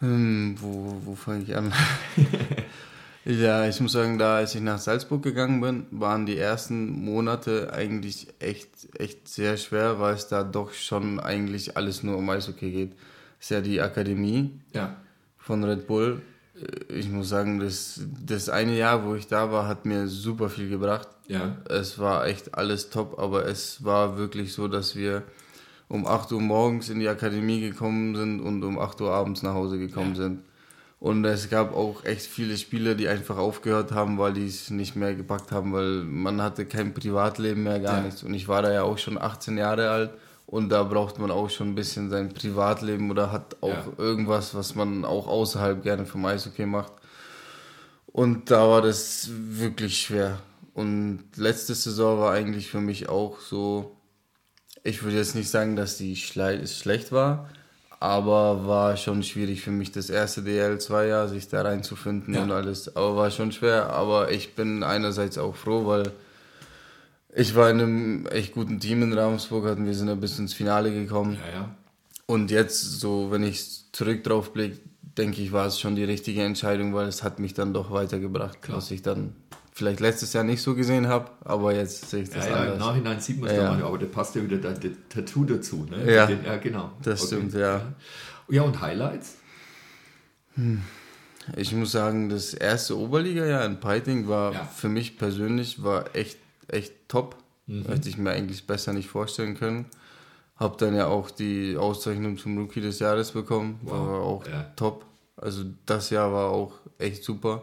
Hm, 0.00 0.56
wo, 0.58 0.96
wo 1.04 1.14
fange 1.14 1.44
ich 1.44 1.54
an? 1.54 1.72
ja, 3.24 3.68
ich 3.68 3.80
muss 3.80 3.92
sagen, 3.92 4.18
da 4.18 4.38
als 4.38 4.56
ich 4.56 4.60
nach 4.60 4.80
Salzburg 4.80 5.22
gegangen 5.22 5.60
bin, 5.60 5.86
waren 5.92 6.26
die 6.26 6.36
ersten 6.36 7.04
Monate 7.04 7.72
eigentlich 7.72 8.26
echt, 8.40 8.70
echt 8.98 9.28
sehr 9.28 9.56
schwer, 9.56 10.00
weil 10.00 10.14
es 10.14 10.26
da 10.26 10.42
doch 10.42 10.72
schon 10.72 11.20
eigentlich 11.20 11.76
alles 11.76 12.02
nur 12.02 12.16
um 12.16 12.28
Eishockey 12.28 12.72
geht. 12.72 12.92
ist 13.38 13.52
ja 13.52 13.60
die 13.60 13.80
Akademie 13.80 14.58
Ja. 14.72 14.96
Von 15.46 15.62
Red 15.64 15.86
Bull. 15.86 16.22
Ich 16.88 17.08
muss 17.08 17.28
sagen, 17.30 17.58
das, 17.58 18.00
das 18.24 18.48
eine 18.48 18.76
Jahr, 18.76 19.04
wo 19.04 19.14
ich 19.16 19.26
da 19.26 19.50
war, 19.50 19.66
hat 19.66 19.84
mir 19.86 20.06
super 20.06 20.48
viel 20.48 20.68
gebracht. 20.68 21.08
Ja. 21.26 21.56
Es 21.68 21.98
war 21.98 22.26
echt 22.26 22.54
alles 22.56 22.90
top, 22.90 23.18
aber 23.18 23.46
es 23.46 23.82
war 23.84 24.16
wirklich 24.18 24.52
so, 24.52 24.68
dass 24.68 24.94
wir 24.94 25.22
um 25.88 26.06
8 26.06 26.30
Uhr 26.32 26.40
morgens 26.40 26.88
in 26.90 27.00
die 27.00 27.08
Akademie 27.08 27.60
gekommen 27.60 28.14
sind 28.14 28.40
und 28.40 28.62
um 28.62 28.78
8 28.78 29.00
Uhr 29.00 29.10
abends 29.12 29.42
nach 29.42 29.54
Hause 29.54 29.78
gekommen 29.78 30.14
Ja. 30.14 30.22
sind. 30.22 30.40
Und 31.00 31.24
es 31.26 31.50
gab 31.50 31.74
auch 31.76 32.04
echt 32.04 32.22
viele 32.24 32.56
Spieler, 32.56 32.94
die 32.94 33.08
einfach 33.08 33.36
aufgehört 33.36 33.92
haben, 33.92 34.16
weil 34.16 34.32
die 34.32 34.46
es 34.46 34.70
nicht 34.70 34.96
mehr 34.96 35.14
gepackt 35.14 35.50
haben, 35.52 35.72
weil 35.74 36.02
man 36.04 36.40
hatte 36.40 36.64
kein 36.64 36.94
Privatleben 36.94 37.64
mehr, 37.64 37.80
gar 37.80 37.98
Ja. 37.98 38.04
nichts. 38.04 38.22
Und 38.22 38.32
ich 38.32 38.48
war 38.48 38.62
da 38.62 38.72
ja 38.72 38.84
auch 38.84 38.96
schon 38.96 39.18
18 39.20 39.58
Jahre 39.58 39.90
alt 39.90 40.10
und 40.46 40.68
da 40.68 40.82
braucht 40.82 41.18
man 41.18 41.30
auch 41.30 41.48
schon 41.50 41.68
ein 41.70 41.74
bisschen 41.74 42.10
sein 42.10 42.32
Privatleben 42.32 43.10
oder 43.10 43.32
hat 43.32 43.56
auch 43.62 43.68
Ja. 43.70 43.86
irgendwas, 43.98 44.54
was 44.54 44.74
man 44.74 45.04
auch 45.04 45.26
außerhalb 45.26 45.82
gerne 45.82 46.06
vom 46.06 46.24
Eishockey 46.24 46.66
macht. 46.66 46.92
Und 48.06 48.50
da 48.50 48.68
war 48.68 48.82
das 48.82 49.28
wirklich 49.32 49.98
schwer. 50.00 50.38
Und 50.74 51.24
letzte 51.36 51.74
Saison 51.74 52.18
war 52.20 52.32
eigentlich 52.32 52.68
für 52.68 52.80
mich 52.80 53.08
auch 53.08 53.40
so, 53.40 53.96
ich 54.82 55.02
würde 55.02 55.16
jetzt 55.16 55.34
nicht 55.34 55.48
sagen, 55.50 55.76
dass 55.76 55.96
die 55.96 56.14
schle 56.16 56.66
schlecht 56.66 57.10
war, 57.10 57.48
aber 58.00 58.66
war 58.66 58.96
schon 58.96 59.22
schwierig 59.22 59.62
für 59.62 59.70
mich, 59.70 59.90
das 59.92 60.10
erste 60.10 60.42
DL2-Jahr, 60.42 61.28
sich 61.28 61.48
da 61.48 61.62
reinzufinden 61.62 62.34
Ja. 62.34 62.42
und 62.42 62.52
alles. 62.52 62.94
Aber 62.96 63.16
war 63.16 63.30
schon 63.30 63.50
schwer, 63.50 63.90
aber 63.90 64.30
ich 64.30 64.54
bin 64.54 64.82
einerseits 64.82 65.38
auch 65.38 65.54
froh, 65.56 65.86
weil 65.86 66.12
ich 67.34 67.54
war 67.54 67.70
in 67.70 67.80
einem 67.80 68.26
echt 68.26 68.54
guten 68.54 68.80
Team 68.80 69.02
in 69.02 69.12
Ravensburg, 69.12 69.66
hatten 69.66 69.86
wir 69.86 69.94
sind 69.94 70.08
ein 70.08 70.20
bisschen 70.20 70.44
ins 70.44 70.54
Finale 70.54 70.92
gekommen. 70.92 71.36
Ja, 71.52 71.60
ja. 71.60 71.74
Und 72.26 72.50
jetzt, 72.50 73.00
so, 73.00 73.30
wenn 73.30 73.42
ich 73.42 73.84
zurück 73.92 74.24
drauf 74.24 74.52
blicke, 74.52 74.78
denke 75.18 75.42
ich, 75.42 75.52
war 75.52 75.66
es 75.66 75.78
schon 75.78 75.94
die 75.94 76.04
richtige 76.04 76.42
Entscheidung, 76.42 76.94
weil 76.94 77.06
es 77.06 77.22
hat 77.22 77.38
mich 77.38 77.54
dann 77.54 77.72
doch 77.74 77.90
weitergebracht, 77.90 78.58
was 78.68 78.90
ich 78.90 79.02
dann 79.02 79.34
vielleicht 79.72 80.00
letztes 80.00 80.32
Jahr 80.32 80.44
nicht 80.44 80.62
so 80.62 80.74
gesehen 80.74 81.08
habe, 81.08 81.30
aber 81.44 81.74
jetzt 81.74 82.08
sehe 82.10 82.22
ich 82.22 82.30
das 82.30 82.46
Ja, 82.46 82.50
ja, 82.50 82.56
im 82.56 82.62
anders. 82.72 82.78
Nachhinein 82.78 83.20
sieht 83.20 83.40
man 83.40 83.50
es 83.50 83.56
Ja, 83.56 83.62
ja, 83.64 83.78
ja. 83.78 83.86
aber 83.86 83.98
da 83.98 84.06
passt 84.06 84.34
ja 84.36 84.42
wieder 84.42 84.56
dein 84.56 84.96
Tattoo 85.08 85.44
dazu. 85.44 85.86
Ne? 85.90 86.12
Ja. 86.12 86.26
Den, 86.26 86.44
ja 86.44 86.56
genau. 86.56 86.92
Das 87.02 87.26
stimmt, 87.26 87.54
ja. 87.54 87.92
Ja, 88.48 88.62
und 88.62 88.80
Highlights? 88.80 89.36
Ich 91.56 91.72
muss 91.72 91.92
sagen, 91.92 92.28
das 92.28 92.54
erste 92.54 92.96
Oberliga-Jahr 92.96 93.64
in 93.66 93.80
Peiting 93.80 94.28
war 94.28 94.52
Ja. 94.52 94.64
für 94.64 94.88
mich 94.88 95.18
persönlich 95.18 95.82
war 95.82 96.14
echt, 96.14 96.38
echt 96.68 96.92
top. 97.08 97.36
Hätte 97.66 98.08
ich 98.08 98.18
mir 98.18 98.30
eigentlich 98.30 98.66
besser 98.66 98.92
nicht 98.92 99.08
vorstellen 99.08 99.56
können. 99.56 99.86
Hab 100.56 100.78
dann 100.78 100.94
ja 100.94 101.06
auch 101.06 101.30
die 101.30 101.76
Auszeichnung 101.76 102.36
zum 102.36 102.58
Rookie 102.58 102.80
des 102.80 102.98
Jahres 102.98 103.32
bekommen. 103.32 103.80
War 103.82 104.20
auch 104.20 104.46
ja. 104.46 104.64
top. 104.76 105.06
Also 105.36 105.64
das 105.86 106.10
Jahr 106.10 106.32
war 106.32 106.50
auch 106.50 106.72
echt 106.98 107.24
super. 107.24 107.62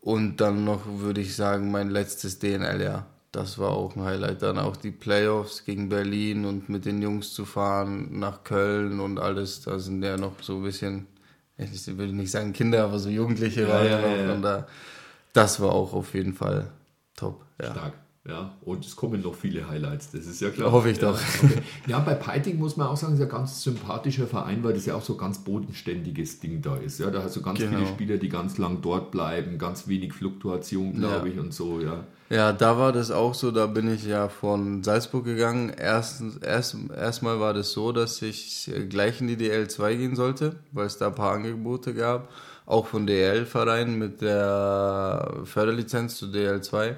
Und 0.00 0.36
dann 0.40 0.64
noch 0.64 0.80
würde 0.86 1.20
ich 1.20 1.34
sagen, 1.34 1.70
mein 1.70 1.90
letztes 1.90 2.38
DNL-Jahr. 2.38 3.06
Das 3.32 3.58
war 3.58 3.70
auch 3.70 3.96
ein 3.96 4.02
Highlight. 4.02 4.42
Dann 4.42 4.58
auch 4.58 4.76
die 4.76 4.90
Playoffs 4.90 5.64
gegen 5.64 5.88
Berlin 5.88 6.44
und 6.44 6.68
mit 6.68 6.84
den 6.84 7.02
Jungs 7.02 7.32
zu 7.34 7.44
fahren 7.44 8.18
nach 8.18 8.44
Köln 8.44 9.00
und 9.00 9.18
alles. 9.18 9.62
Da 9.62 9.78
sind 9.78 10.02
ja 10.02 10.16
noch 10.16 10.42
so 10.42 10.56
ein 10.56 10.62
bisschen, 10.62 11.06
ich 11.56 11.98
will 11.98 12.12
nicht 12.12 12.30
sagen 12.30 12.52
Kinder, 12.52 12.84
aber 12.84 12.98
so 12.98 13.08
Jugendliche 13.08 13.68
waren 13.68 13.86
ja, 13.86 14.00
noch. 14.00 14.08
ja, 14.08 14.16
ja. 14.16 14.32
Und 14.34 14.42
da, 14.42 14.66
das 15.32 15.60
war 15.60 15.72
auch 15.72 15.92
auf 15.92 16.14
jeden 16.14 16.34
Fall 16.34 16.70
top. 17.22 17.44
Ja. 17.60 17.70
Stark. 17.72 17.92
Ja, 18.24 18.52
und 18.60 18.84
es 18.86 18.94
kommen 18.94 19.20
noch 19.20 19.34
viele 19.34 19.68
Highlights, 19.68 20.12
das 20.12 20.26
ist 20.26 20.40
ja 20.40 20.50
klar. 20.50 20.70
Hoffe 20.70 20.90
ich 20.90 20.98
ja, 20.98 21.10
doch. 21.10 21.18
Okay. 21.42 21.54
Ja, 21.88 21.98
bei 21.98 22.14
Peiting 22.14 22.56
muss 22.56 22.76
man 22.76 22.86
auch 22.86 22.96
sagen, 22.96 23.14
ist 23.14 23.20
ein 23.20 23.28
ganz 23.28 23.60
sympathischer 23.64 24.28
Verein, 24.28 24.62
weil 24.62 24.74
das 24.74 24.86
ja 24.86 24.94
auch 24.94 25.02
so 25.02 25.16
ganz 25.16 25.38
bodenständiges 25.40 26.38
Ding 26.38 26.62
da 26.62 26.76
ist. 26.76 27.00
Ja, 27.00 27.10
da 27.10 27.24
hast 27.24 27.34
du 27.34 27.42
ganz 27.42 27.58
Genau. 27.58 27.78
viele 27.78 27.88
Spieler, 27.88 28.16
die 28.18 28.28
ganz 28.28 28.58
lang 28.58 28.78
dort 28.80 29.10
bleiben, 29.10 29.58
ganz 29.58 29.88
wenig 29.88 30.12
Fluktuation, 30.12 30.92
glaube 31.00 31.26
Ja. 31.26 31.34
ich, 31.34 31.40
und 31.40 31.52
so, 31.52 31.80
ja. 31.80 32.04
Ja, 32.30 32.52
da 32.52 32.78
war 32.78 32.92
das 32.92 33.10
auch 33.10 33.34
so, 33.34 33.50
da 33.50 33.66
bin 33.66 33.92
ich 33.92 34.04
ja 34.06 34.28
von 34.28 34.84
Salzburg 34.84 35.24
gegangen. 35.24 35.72
Erstens, 35.76 36.36
erst, 36.36 36.76
erstmal 36.96 37.40
war 37.40 37.52
das 37.54 37.72
so, 37.72 37.90
dass 37.90 38.22
ich 38.22 38.70
gleich 38.88 39.20
in 39.20 39.26
die 39.26 39.36
DL2 39.36 39.96
gehen 39.96 40.14
sollte, 40.14 40.54
weil 40.70 40.86
es 40.86 40.96
da 40.96 41.08
ein 41.08 41.14
paar 41.16 41.32
Angebote 41.32 41.92
gab. 41.92 42.28
Auch 42.66 42.86
von 42.86 43.04
DL-Vereinen 43.08 43.98
mit 43.98 44.22
der 44.22 45.40
Förderlizenz 45.44 46.16
zu 46.16 46.26
DL2. 46.26 46.94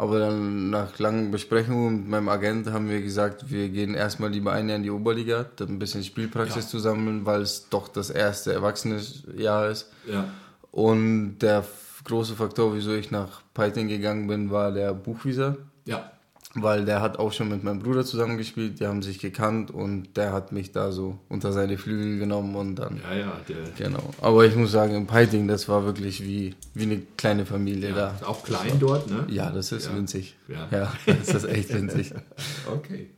Aber 0.00 0.18
dann 0.18 0.70
nach 0.70 0.98
langen 0.98 1.30
Besprechungen 1.30 1.98
mit 2.00 2.08
meinem 2.08 2.30
Agent 2.30 2.72
haben 2.72 2.88
wir 2.88 3.02
gesagt, 3.02 3.50
wir 3.50 3.68
gehen 3.68 3.92
erstmal 3.94 4.30
lieber 4.30 4.50
ein 4.52 4.66
Jahr 4.66 4.76
in 4.78 4.82
die 4.82 4.90
Oberliga, 4.90 5.44
dann 5.56 5.68
ein 5.68 5.78
bisschen 5.78 6.02
Spielpraxis 6.02 6.64
Ja. 6.64 6.70
zu 6.70 6.78
sammeln, 6.78 7.26
weil 7.26 7.42
es 7.42 7.68
doch 7.68 7.86
das 7.86 8.08
erste 8.08 8.50
Erwachsene-Jahr 8.54 9.68
ist. 9.68 9.90
Ja, 10.10 10.24
Und 10.70 11.40
der 11.40 11.66
große 12.04 12.34
Faktor, 12.34 12.74
wieso 12.74 12.94
ich 12.94 13.10
nach 13.10 13.42
Peiting 13.52 13.88
gegangen 13.88 14.26
bin, 14.26 14.50
war 14.50 14.72
der 14.72 14.94
Buchwieser, 14.94 15.58
ja. 15.84 16.10
Weil 16.54 16.84
der 16.84 17.00
hat 17.00 17.18
auch 17.18 17.32
schon 17.32 17.48
mit 17.48 17.62
meinem 17.62 17.78
Bruder 17.78 18.04
zusammengespielt, 18.04 18.80
die 18.80 18.86
haben 18.86 19.02
sich 19.02 19.20
gekannt 19.20 19.70
und 19.70 20.16
der 20.16 20.32
hat 20.32 20.50
mich 20.50 20.72
da 20.72 20.90
so 20.90 21.18
unter 21.28 21.52
seine 21.52 21.78
Flügel 21.78 22.18
genommen 22.18 22.56
und 22.56 22.74
dann, 22.76 23.00
Ja, 23.08 23.16
ja, 23.16 23.32
der, 23.48 23.56
genau. 23.86 24.02
Aber 24.20 24.44
ich 24.44 24.56
muss 24.56 24.72
sagen, 24.72 24.94
in 24.94 25.06
Peiting, 25.06 25.46
das 25.46 25.68
war 25.68 25.84
wirklich 25.84 26.24
wie, 26.24 26.56
wie 26.74 26.82
eine 26.82 27.02
kleine 27.16 27.46
Familie 27.46 27.90
ja, 27.90 28.14
da. 28.20 28.26
auch 28.26 28.42
klein 28.42 28.78
dort, 28.80 29.08
ne? 29.08 29.26
Ja, 29.28 29.50
das 29.50 29.70
ist 29.70 29.86
Ja. 29.86 29.94
winzig. 29.96 30.36
Ja. 30.48 30.66
Ja. 30.72 30.92
das 31.06 31.28
ist 31.34 31.44
echt 31.44 31.72
winzig. 31.72 32.12
Okay. 32.72 33.10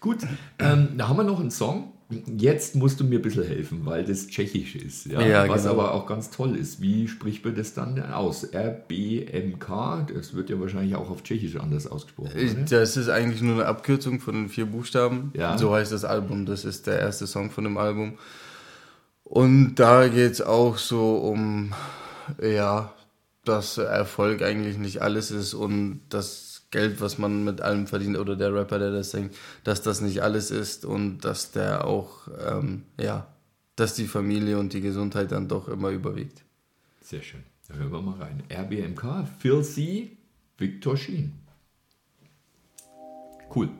Gut, 0.00 0.18
ähm, 0.58 0.88
da 0.96 1.08
haben 1.08 1.16
wir 1.16 1.24
noch 1.24 1.38
einen 1.40 1.50
Song. 1.52 1.92
Jetzt 2.38 2.74
musst 2.74 3.00
du 3.00 3.04
mir 3.04 3.18
ein 3.18 3.22
bisschen 3.22 3.44
helfen, 3.44 3.80
weil 3.84 4.04
das 4.04 4.26
Tschechisch 4.26 4.76
ist. 4.76 5.06
Ja? 5.06 5.20
Ja, 5.22 5.48
Was 5.48 5.62
genau. 5.62 5.74
aber 5.74 5.94
auch 5.94 6.06
ganz 6.06 6.30
toll 6.30 6.56
ist. 6.56 6.80
Wie 6.80 7.08
spricht 7.08 7.44
man 7.44 7.54
das 7.54 7.74
dann 7.74 8.00
aus? 8.12 8.48
RBMK, 8.54 10.06
das 10.14 10.34
wird 10.34 10.50
ja 10.50 10.60
wahrscheinlich 10.60 10.94
auch 10.94 11.10
auf 11.10 11.22
Tschechisch 11.22 11.56
anders 11.56 11.86
ausgesprochen. 11.86 12.32
Oder? 12.34 12.64
das 12.68 12.96
ist 12.96 13.08
eigentlich 13.08 13.42
nur 13.42 13.54
eine 13.54 13.66
Abkürzung 13.66 14.20
von 14.20 14.34
den 14.34 14.48
vier 14.48 14.66
Buchstaben. 14.66 15.32
Ja. 15.34 15.56
So 15.58 15.74
heißt 15.74 15.92
das 15.92 16.04
Album. 16.04 16.46
Das 16.46 16.64
ist 16.64 16.86
der 16.86 16.98
erste 17.00 17.26
Song 17.26 17.50
von 17.50 17.64
dem 17.64 17.76
Album. 17.76 18.18
Und 19.24 19.76
da 19.76 20.08
geht 20.08 20.32
es 20.32 20.42
auch 20.42 20.76
so 20.76 21.16
um, 21.16 21.72
ja, 22.42 22.92
dass 23.44 23.78
Erfolg 23.78 24.42
eigentlich 24.42 24.78
nicht 24.78 25.02
alles 25.02 25.30
ist 25.30 25.54
und 25.54 26.00
das 26.08 26.41
Geld, 26.72 27.00
was 27.00 27.18
man 27.18 27.44
mit 27.44 27.60
allem 27.60 27.86
verdient, 27.86 28.18
oder 28.18 28.34
der 28.34 28.52
Rapper, 28.52 28.80
der 28.80 28.90
das 28.90 29.12
singt, 29.12 29.34
dass 29.62 29.82
das 29.82 30.00
nicht 30.00 30.22
alles 30.22 30.50
ist 30.50 30.84
und 30.84 31.20
dass 31.20 31.52
der 31.52 31.86
auch, 31.86 32.26
ähm, 32.44 32.82
ja, 32.98 33.28
dass 33.76 33.94
die 33.94 34.06
Familie 34.06 34.58
und 34.58 34.72
die 34.72 34.80
Gesundheit 34.80 35.30
dann 35.30 35.46
doch 35.46 35.68
immer 35.68 35.90
überwiegt. 35.90 36.42
Sehr 37.02 37.22
schön. 37.22 37.44
Hören 37.68 37.92
wir 37.92 38.02
mal 38.02 38.18
rein. 38.18 38.42
RBMK, 38.50 39.26
Phil 39.38 39.62
C., 39.62 40.16
Victor 40.58 40.96
Sheen. 40.96 41.32
Cool. 43.54 43.70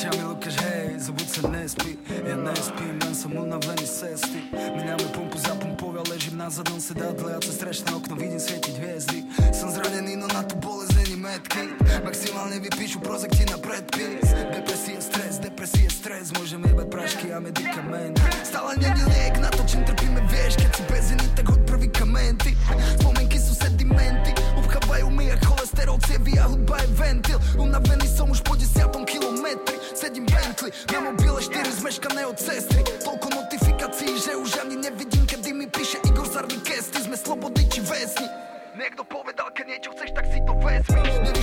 Тя 0.00 0.10
ми 0.18 0.24
лукаш, 0.24 0.56
хей, 0.56 0.98
забуд 0.98 1.30
се, 1.30 1.48
не 1.48 1.68
спи. 1.68 1.98
Я 2.28 2.36
не 2.36 2.56
спи, 2.56 2.82
мен 2.82 3.14
само 3.14 3.46
навлени 3.46 3.86
се 3.86 4.16
сти. 4.16 4.42
Минаваме 4.52 5.12
пумпо 5.14 5.38
за 5.38 5.58
помпове, 5.58 6.00
лежим 6.14 6.36
на 6.36 6.50
задън 6.50 6.80
се 6.80 6.94
дадат 6.94 7.44
се 7.44 7.52
среща 7.52 7.96
окна, 7.96 8.16
видим 8.16 8.40
свети 8.40 8.72
звезди. 8.72 9.24
Съм 9.52 9.70
зранен 9.70 10.08
и 10.08 10.16
на 10.16 10.26
нато 10.26 10.56
болезнени 10.56 11.16
метки. 11.16 11.58
Максимални 12.04 12.58
ви 12.60 12.70
пишу, 12.70 13.00
прозък 13.00 13.30
ти 13.30 13.44
напред 13.44 13.92
пис. 13.92 14.30
Депресия, 14.52 15.02
стрес, 15.02 15.38
депресия, 15.38 15.90
стрес 15.90 16.32
Може 16.38 16.58
ми 16.58 16.74
бе 16.74 16.90
прашки, 16.90 17.30
а 17.30 17.40
медикамент 17.40 18.20
Стала 18.44 18.74
нягиле, 18.80 19.32
гнато, 19.34 19.64
чем 19.70 19.84
тръпиме 19.84 20.20
вешки 20.30 20.66
си 20.76 20.82
безените 20.90 21.42
го 21.42 21.52
отправи 21.52 21.88
към 21.92 22.10
менти 22.10 22.56
Споменки 23.00 23.37
gangsterov 25.78 25.98
cievy 26.10 26.34
hudba 26.34 26.76
je 26.82 26.88
ventil. 26.98 27.38
Unavený 27.54 28.06
som 28.10 28.26
už 28.30 28.42
po 28.42 28.58
desiatom 28.58 29.06
kilometri. 29.06 29.78
Sedím 29.94 30.26
Bentley, 30.26 30.74
na 30.90 30.98
mobile 31.06 31.38
4 31.38 32.26
od 32.26 32.38
cesty 32.38 32.82
Toľko 33.02 33.28
notifikácií, 33.34 34.18
že 34.18 34.34
už 34.34 34.62
ani 34.62 34.78
nevidím 34.78 35.26
Kedy 35.26 35.50
mi 35.54 35.66
píše 35.66 35.98
Igor 36.06 36.26
Zarnikesty 36.26 37.02
Sme 37.02 37.18
slobody 37.18 37.66
či 37.66 37.82
väzni? 37.82 38.26
Niekto 38.78 39.02
povedal, 39.06 39.50
keď 39.50 39.64
niečo 39.74 39.90
chceš, 39.90 40.14
tak 40.14 40.26
si 40.30 40.38
to 40.46 40.54
vezmi. 40.62 41.37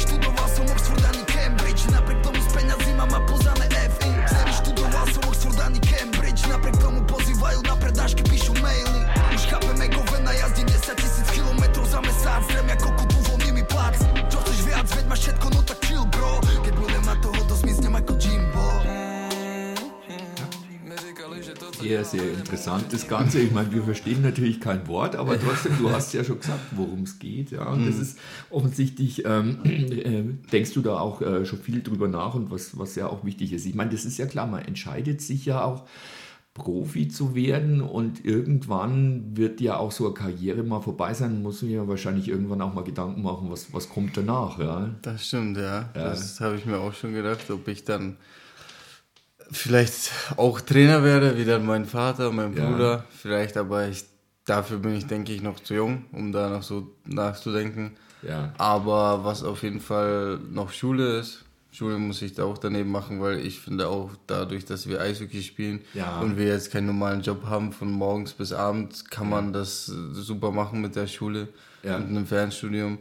Sehr, 21.88 22.04
sehr 22.04 22.32
interessant 22.32 22.86
das 22.92 23.08
Ganze. 23.08 23.40
Ich 23.40 23.52
meine, 23.52 23.72
wir 23.72 23.84
verstehen 23.84 24.22
natürlich 24.22 24.60
kein 24.60 24.88
Wort, 24.88 25.16
aber 25.16 25.40
trotzdem, 25.40 25.78
du 25.78 25.92
hast 25.92 26.14
ja 26.14 26.24
schon 26.24 26.40
gesagt, 26.40 26.60
worum 26.72 27.04
es 27.04 27.20
geht. 27.20 27.52
Ja? 27.52 27.68
Und 27.70 27.88
das 27.88 28.00
ist 28.00 28.18
offensichtlich, 28.50 29.24
ähm, 29.26 29.60
äh, 29.64 30.24
denkst 30.52 30.74
du 30.74 30.82
da 30.82 31.00
auch 31.00 31.22
äh, 31.22 31.46
schon 31.46 31.60
viel 31.60 31.84
drüber 31.84 32.08
nach 32.08 32.34
und 32.34 32.50
was, 32.50 32.78
was 32.78 32.96
ja 32.96 33.08
auch 33.08 33.24
wichtig 33.24 33.54
ist. 33.54 33.66
Ich 33.66 33.76
meine, 33.76 33.92
das 33.92 34.04
ist 34.06 34.18
ja 34.18 34.26
klar, 34.26 34.48
man 34.48 34.66
entscheidet 34.66 35.22
sich 35.22 35.46
ja 35.46 35.64
auch, 35.64 35.86
Profi 36.56 37.10
zu 37.10 37.36
werden 37.36 37.82
und 37.82 38.24
irgendwann 38.24 39.36
wird 39.36 39.60
ja 39.60 39.76
auch 39.76 39.92
so 39.92 40.06
eine 40.06 40.14
Karriere 40.14 40.64
mal 40.64 40.80
vorbei 40.80 41.14
sein, 41.14 41.44
muss 41.44 41.62
man 41.62 41.70
ja 41.70 41.86
wahrscheinlich 41.86 42.30
irgendwann 42.30 42.62
auch 42.62 42.74
mal 42.74 42.86
Gedanken 42.86 43.22
machen, 43.24 43.52
was, 43.52 43.74
was 43.74 43.90
kommt 43.90 44.16
danach. 44.16 44.58
Ja? 44.58 44.90
Das 45.02 45.28
stimmt, 45.28 45.58
ja. 45.58 45.90
Das 45.94 46.40
habe 46.40 46.56
ich 46.56 46.66
mir 46.66 46.78
auch 46.78 46.94
schon 46.94 47.14
gedacht, 47.14 47.52
ob 47.52 47.68
ich 47.68 47.84
dann 47.84 48.16
vielleicht 49.52 50.12
auch 50.38 50.62
Trainer 50.62 51.04
werde, 51.04 51.38
wie 51.38 51.46
dann 51.46 51.66
mein 51.66 51.86
Vater, 51.86 52.32
mein 52.32 52.56
Ja. 52.56 52.70
Bruder. 52.70 53.06
Vielleicht, 53.22 53.58
aber 53.58 53.88
ich, 53.88 54.06
dafür 54.46 54.78
bin 54.78 54.96
ich, 54.96 55.08
denke 55.08 55.34
ich, 55.34 55.42
noch 55.42 55.60
zu 55.60 55.74
jung, 55.76 56.06
um 56.12 56.32
da 56.32 56.50
noch 56.50 56.64
so 56.64 56.92
nachzudenken. 57.06 57.92
Ja. 58.22 58.54
Aber 58.58 59.24
was 59.24 59.44
auf 59.44 59.64
jeden 59.64 59.80
Fall 59.82 60.40
noch 60.52 60.72
Schule 60.72 61.20
ist, 61.20 61.44
Schule 61.72 61.98
muss 61.98 62.22
ich 62.22 62.34
da 62.34 62.46
auch 62.46 62.58
daneben 62.58 62.90
machen, 62.90 63.20
weil 63.22 63.46
ich 63.46 63.60
finde 63.60 63.90
auch 63.90 64.12
dadurch, 64.28 64.64
dass 64.66 64.88
wir 64.88 65.02
Eishockey 65.02 65.42
spielen 65.44 65.82
Ja. 65.94 66.20
und 66.22 66.38
wir 66.38 66.46
jetzt 66.48 66.72
keinen 66.72 66.88
normalen 66.88 67.22
Job 67.22 67.46
haben 67.48 67.74
von 67.74 67.92
morgens 67.92 68.32
bis 68.34 68.54
abends, 68.54 69.04
kann 69.10 69.30
man 69.30 69.52
das 69.52 69.86
super 69.86 70.52
machen 70.52 70.80
mit 70.82 70.96
der 70.96 71.08
Schule, 71.08 71.50
Ja. 71.84 72.00
mit 72.00 72.08
einem 72.08 72.26
Fernstudium. 72.26 73.00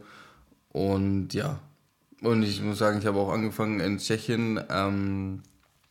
Und 0.73 1.33
ja, 1.33 1.59
und 2.21 2.43
ich 2.43 2.61
muss 2.61 2.77
sagen, 2.79 2.99
ich 2.99 3.05
habe 3.05 3.17
auch 3.17 3.31
angefangen 3.31 3.79
in 3.79 3.97
Tschechien 3.97 4.59
ähm, 4.69 5.41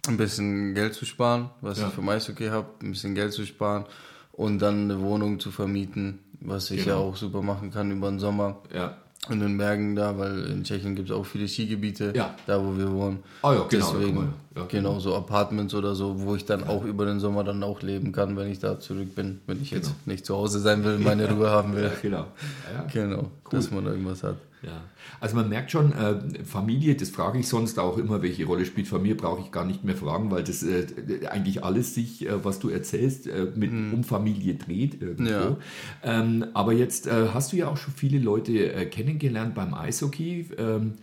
ein 0.09 0.17
bisschen 0.17 0.75
Geld 0.75 0.95
zu 0.95 1.05
sparen, 1.05 1.51
was 1.61 1.81
Ja. 1.81 1.89
ich 1.89 1.95
vom 1.95 2.09
Eishockey 2.09 2.49
habe, 2.49 2.67
ein 2.83 2.91
bisschen 2.93 3.15
Geld 3.15 3.33
zu 3.33 3.45
sparen 3.47 3.85
und 4.33 4.59
dann 4.61 4.85
eine 4.91 5.01
Wohnung 5.01 5.41
zu 5.41 5.51
vermieten, 5.51 6.19
was 6.41 6.71
ich 6.71 6.85
ja 6.85 6.95
Genau. 6.97 7.09
auch 7.09 7.17
super 7.17 7.43
machen 7.43 7.71
kann 7.71 7.91
über 7.91 8.11
den 8.11 8.19
Sommer 8.19 8.59
Ja. 8.75 8.97
in 9.31 9.41
den 9.41 9.57
Bergen 9.57 9.97
da, 9.97 10.19
weil 10.19 10.45
in 10.51 10.65
Tschechien 10.65 10.95
gibt 10.95 11.09
es 11.09 11.17
auch 11.17 11.25
viele 11.25 11.49
Skigebiete, 11.49 12.13
Ja. 12.15 12.35
da 12.47 12.63
wo 12.63 12.77
wir 12.77 12.91
wohnen. 12.93 13.21
Ah 13.43 13.55
ja, 13.55 13.65
genau, 13.69 13.93
Deswegen, 13.95 14.15
man- 14.17 14.35
ja, 14.55 14.65
genau, 14.67 14.99
so 15.01 15.15
Apartments 15.17 15.73
oder 15.75 15.95
so, 15.95 16.21
wo 16.21 16.35
ich 16.37 16.45
dann 16.45 16.65
auch 16.65 16.85
über 16.85 17.07
den 17.07 17.21
Sommer 17.21 17.43
dann 17.43 17.63
auch 17.63 17.81
leben 17.81 18.13
kann, 18.13 18.37
wenn 18.37 18.51
ich 18.51 18.59
da 18.59 18.79
zurück 18.79 19.15
bin, 19.15 19.41
wenn 19.47 19.63
ich 19.63 19.71
jetzt 19.71 19.95
nicht 20.07 20.27
zu 20.27 20.37
Hause 20.37 20.61
sein 20.61 20.85
will, 20.85 20.99
meine 20.99 21.31
Ruhe 21.31 21.51
haben 21.51 21.75
will. 21.75 21.85
Ja, 21.85 21.91
genau. 22.03 22.27
Ja. 22.75 22.85
Genau, 22.93 23.31
dass 23.51 23.71
man 23.71 23.87
irgendwas 23.87 24.23
hat. 24.23 24.37
Ja, 24.65 24.85
also 25.21 25.37
man 25.37 25.49
merkt 25.49 25.71
schon, 25.71 25.93
äh, 25.93 26.45
Familie, 26.45 26.95
das 26.95 27.11
frage 27.11 27.39
ich 27.39 27.49
sonst 27.49 27.79
auch 27.79 27.99
immer, 27.99 28.23
welche 28.23 28.47
Rolle 28.47 28.65
spielt 28.65 28.89
Familie, 28.89 29.15
brauche 29.15 29.41
ich 29.43 29.53
gar 29.53 29.65
nicht 29.65 29.85
mehr 29.85 29.97
fragen, 29.97 30.31
weil 30.31 30.43
das 30.43 30.62
äh, 30.62 30.87
eigentlich 31.29 31.62
alles 31.62 31.95
sich, 31.95 32.27
äh, 32.27 32.45
was 32.45 32.61
du 32.61 32.71
erzählst, 32.71 33.27
äh, 33.27 33.47
mit 33.55 33.71
um 33.71 34.05
Familie 34.05 34.55
dreht 34.55 35.03
irgendwo. 35.03 35.31
Ja. 35.31 35.59
Ähm, 36.03 36.47
aber 36.55 36.73
jetzt 36.73 37.07
äh, 37.07 37.29
hast 37.35 37.53
du 37.53 37.57
ja 37.57 37.69
auch 37.69 37.77
schon 37.77 37.93
viele 37.95 38.19
Leute 38.19 38.73
äh, 38.73 38.87
kennengelernt 38.87 39.55
beim 39.55 39.75
Eishockey. 39.75 40.49
Ähm, 40.57 40.95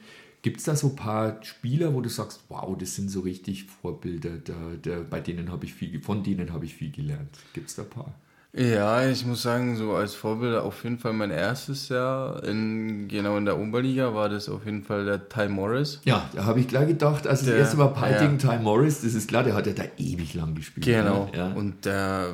Gibt 0.41 0.57
es 0.57 0.63
da 0.63 0.75
so 0.75 0.89
ein 0.89 0.95
paar 0.95 1.43
Spieler, 1.43 1.93
wo 1.93 2.01
du 2.01 2.09
sagst, 2.09 2.43
wow, 2.49 2.75
das 2.75 2.95
sind 2.95 3.11
so 3.11 3.19
richtig 3.19 3.65
Vorbilder, 3.65 4.37
da, 4.43 4.55
da, 4.81 5.01
bei 5.07 5.19
denen 5.19 5.51
habe 5.51 5.65
ich 5.65 5.73
viel, 5.75 6.01
von 6.01 6.23
denen 6.23 6.51
habe 6.51 6.65
ich 6.65 6.73
viel 6.73 6.89
gelernt. 6.89 7.37
Gibt 7.53 7.69
es 7.69 7.75
da 7.75 7.83
ein 7.83 7.89
paar? 7.89 8.15
Ja, 8.53 9.07
ich 9.07 9.25
muss 9.25 9.43
sagen, 9.43 9.77
so 9.77 9.93
als 9.93 10.13
Vorbild 10.13 10.57
auf 10.57 10.83
jeden 10.83 10.99
Fall 10.99 11.13
mein 11.13 11.31
erstes 11.31 11.87
Jahr 11.87 12.43
in, 12.43 13.07
genau 13.07 13.37
in 13.37 13.45
der 13.45 13.57
Oberliga 13.57 14.13
war 14.13 14.27
das 14.27 14.49
auf 14.49 14.65
jeden 14.65 14.83
Fall 14.83 15.05
der 15.05 15.29
Ty 15.29 15.47
Morris. 15.47 16.01
Ja, 16.03 16.29
da 16.35 16.43
habe 16.43 16.59
ich 16.59 16.67
gleich 16.67 16.89
gedacht, 16.89 17.25
als 17.27 17.39
das 17.39 17.47
Der- 17.47 17.59
erste 17.59 17.77
Mal 17.77 17.87
Piting 17.93 18.37
ja. 18.39 18.51
Ty 18.57 18.61
Morris, 18.61 19.03
das 19.03 19.13
ist 19.13 19.29
klar, 19.29 19.43
der 19.43 19.53
hat 19.53 19.67
ja 19.67 19.73
da 19.73 19.83
ewig 19.97 20.33
lang 20.33 20.53
gespielt. 20.53 20.85
Genau. 20.85 21.29
ne? 21.31 21.37
Ja. 21.37 21.47
Und 21.53 21.85
der, 21.85 22.33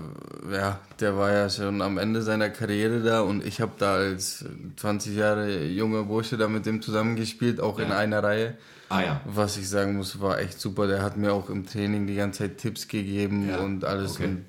ja, 0.51 0.79
der 0.99 1.15
war 1.17 1.31
ja 1.31 1.51
schon 1.51 1.83
am 1.83 1.99
Ende 1.99 2.23
seiner 2.23 2.49
Karriere 2.49 3.01
da 3.03 3.21
und 3.21 3.45
ich 3.45 3.61
habe 3.61 3.73
da 3.77 3.93
als 3.97 4.43
20 4.77 5.15
Jahre 5.15 5.65
junger 5.65 6.01
Bursche 6.01 6.35
da 6.35 6.47
mit 6.47 6.65
dem 6.65 6.81
zusammengespielt, 6.81 7.61
auch 7.61 7.77
in 7.77 7.89
Ja. 7.89 7.97
einer 7.99 8.23
Reihe. 8.23 8.57
ah 8.89 9.01
ja, 9.01 9.21
Was 9.25 9.57
ich 9.57 9.69
sagen 9.69 9.97
muss, 9.97 10.19
war 10.19 10.39
echt 10.39 10.59
super. 10.59 10.87
Der 10.87 11.03
hat 11.03 11.15
mir 11.15 11.31
auch 11.31 11.51
im 11.51 11.67
Training 11.67 12.07
die 12.07 12.15
ganze 12.15 12.39
Zeit 12.39 12.57
Tipps 12.57 12.87
gegeben 12.87 13.51
und 13.63 13.85
alles. 13.85 14.15
okay. 14.15 14.25
Und 14.25 14.45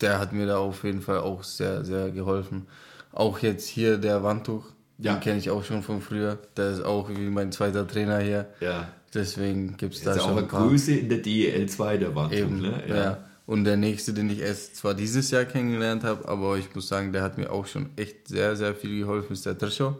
der 0.00 0.18
hat 0.18 0.32
mir 0.32 0.46
da 0.46 0.58
auf 0.58 0.84
jeden 0.84 1.02
Fall 1.02 1.18
auch 1.18 1.42
sehr, 1.44 1.84
sehr 1.84 2.10
geholfen. 2.10 2.66
Auch 3.12 3.38
jetzt 3.40 3.66
hier 3.66 3.98
der 3.98 4.22
Wandtuch, 4.22 4.64
Ja. 4.98 5.14
den 5.14 5.20
kenne 5.20 5.38
ich 5.38 5.50
auch 5.50 5.64
schon 5.64 5.82
von 5.82 6.00
früher. 6.00 6.38
Der 6.56 6.70
ist 6.70 6.84
auch 6.84 7.08
wie 7.10 7.28
mein 7.30 7.52
zweiter 7.52 7.86
Trainer 7.86 8.18
hier. 8.20 8.46
ja. 8.60 8.88
Deswegen 9.14 9.78
gibt 9.78 9.94
es 9.94 10.02
da 10.02 10.10
ist 10.10 10.16
ja 10.18 10.22
auch 10.24 10.28
schon 10.28 10.36
eine 10.38 10.46
ein. 10.52 10.68
Größe 10.68 10.92
in 10.92 11.08
der 11.08 11.18
DEL 11.18 11.66
2 11.66 11.96
der 11.96 12.14
Wand. 12.14 12.30
Eben, 12.34 12.60
ne? 12.60 12.82
ja. 12.86 13.18
Und 13.46 13.64
der 13.64 13.78
nächste, 13.78 14.12
den 14.12 14.28
ich 14.28 14.40
erst 14.40 14.76
zwar 14.76 14.92
dieses 14.92 15.30
Jahr 15.30 15.46
kennengelernt 15.46 16.04
habe, 16.04 16.28
aber 16.28 16.58
ich 16.58 16.74
muss 16.74 16.88
sagen, 16.88 17.10
der 17.14 17.22
hat 17.22 17.38
mir 17.38 17.50
auch 17.50 17.64
schon 17.66 17.88
echt 17.96 18.28
sehr, 18.28 18.54
sehr 18.54 18.74
viel 18.74 19.00
geholfen, 19.00 19.32
ist 19.32 19.46
der 19.46 19.56
Trischo. 19.56 19.96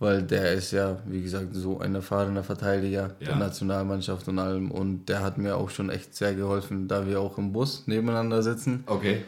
Weil 0.00 0.22
der 0.22 0.52
ist 0.52 0.72
ja, 0.72 0.98
wie 1.06 1.22
gesagt, 1.22 1.48
so 1.52 1.78
ein 1.78 1.94
erfahrener 1.94 2.42
Verteidiger 2.42 3.14
Ja. 3.20 3.26
der 3.28 3.36
Nationalmannschaft 3.36 4.26
und 4.28 4.38
allem. 4.38 4.70
Und 4.70 5.08
der 5.08 5.22
hat 5.22 5.38
mir 5.38 5.56
auch 5.56 5.70
schon 5.70 5.88
echt 5.88 6.14
sehr 6.14 6.34
geholfen, 6.34 6.88
da 6.88 7.06
wir 7.06 7.20
auch 7.20 7.38
im 7.38 7.52
Bus 7.52 7.84
nebeneinander 7.86 8.42
sitzen. 8.42 8.82
Okay. 8.86 9.22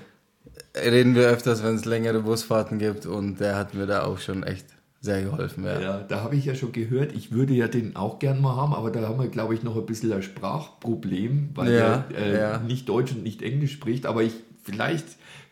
Reden 0.74 1.14
wir 1.14 1.28
öfters, 1.28 1.62
wenn 1.62 1.76
es 1.76 1.84
längere 1.84 2.20
Busfahrten 2.20 2.78
gibt. 2.78 3.06
Und 3.06 3.38
der 3.40 3.56
hat 3.56 3.74
mir 3.74 3.86
da 3.86 4.04
auch 4.04 4.18
schon 4.18 4.42
echt 4.42 4.66
sehr 5.00 5.22
geholfen, 5.22 5.64
ja. 5.64 5.80
Ja, 5.80 5.98
da 6.00 6.22
habe 6.22 6.34
ich 6.34 6.46
ja 6.46 6.54
schon 6.56 6.72
gehört, 6.72 7.12
ich 7.14 7.30
würde 7.30 7.54
ja 7.54 7.68
den 7.68 7.94
auch 7.94 8.18
gern 8.18 8.40
mal 8.40 8.56
haben, 8.56 8.74
aber 8.74 8.90
da 8.90 9.02
haben 9.06 9.20
wir, 9.20 9.28
glaube 9.28 9.54
ich, 9.54 9.62
noch 9.62 9.76
ein 9.76 9.86
bisschen 9.86 10.12
ein 10.12 10.22
Sprachproblem, 10.22 11.50
weil 11.54 11.72
Ja, 11.72 12.04
er 12.12 12.54
äh, 12.54 12.64
nicht 12.66 12.88
Deutsch 12.88 13.12
und 13.12 13.22
nicht 13.22 13.40
Englisch 13.42 13.72
spricht, 13.72 14.04
aber 14.04 14.22
ich 14.24 14.32
vielleicht 14.64 15.06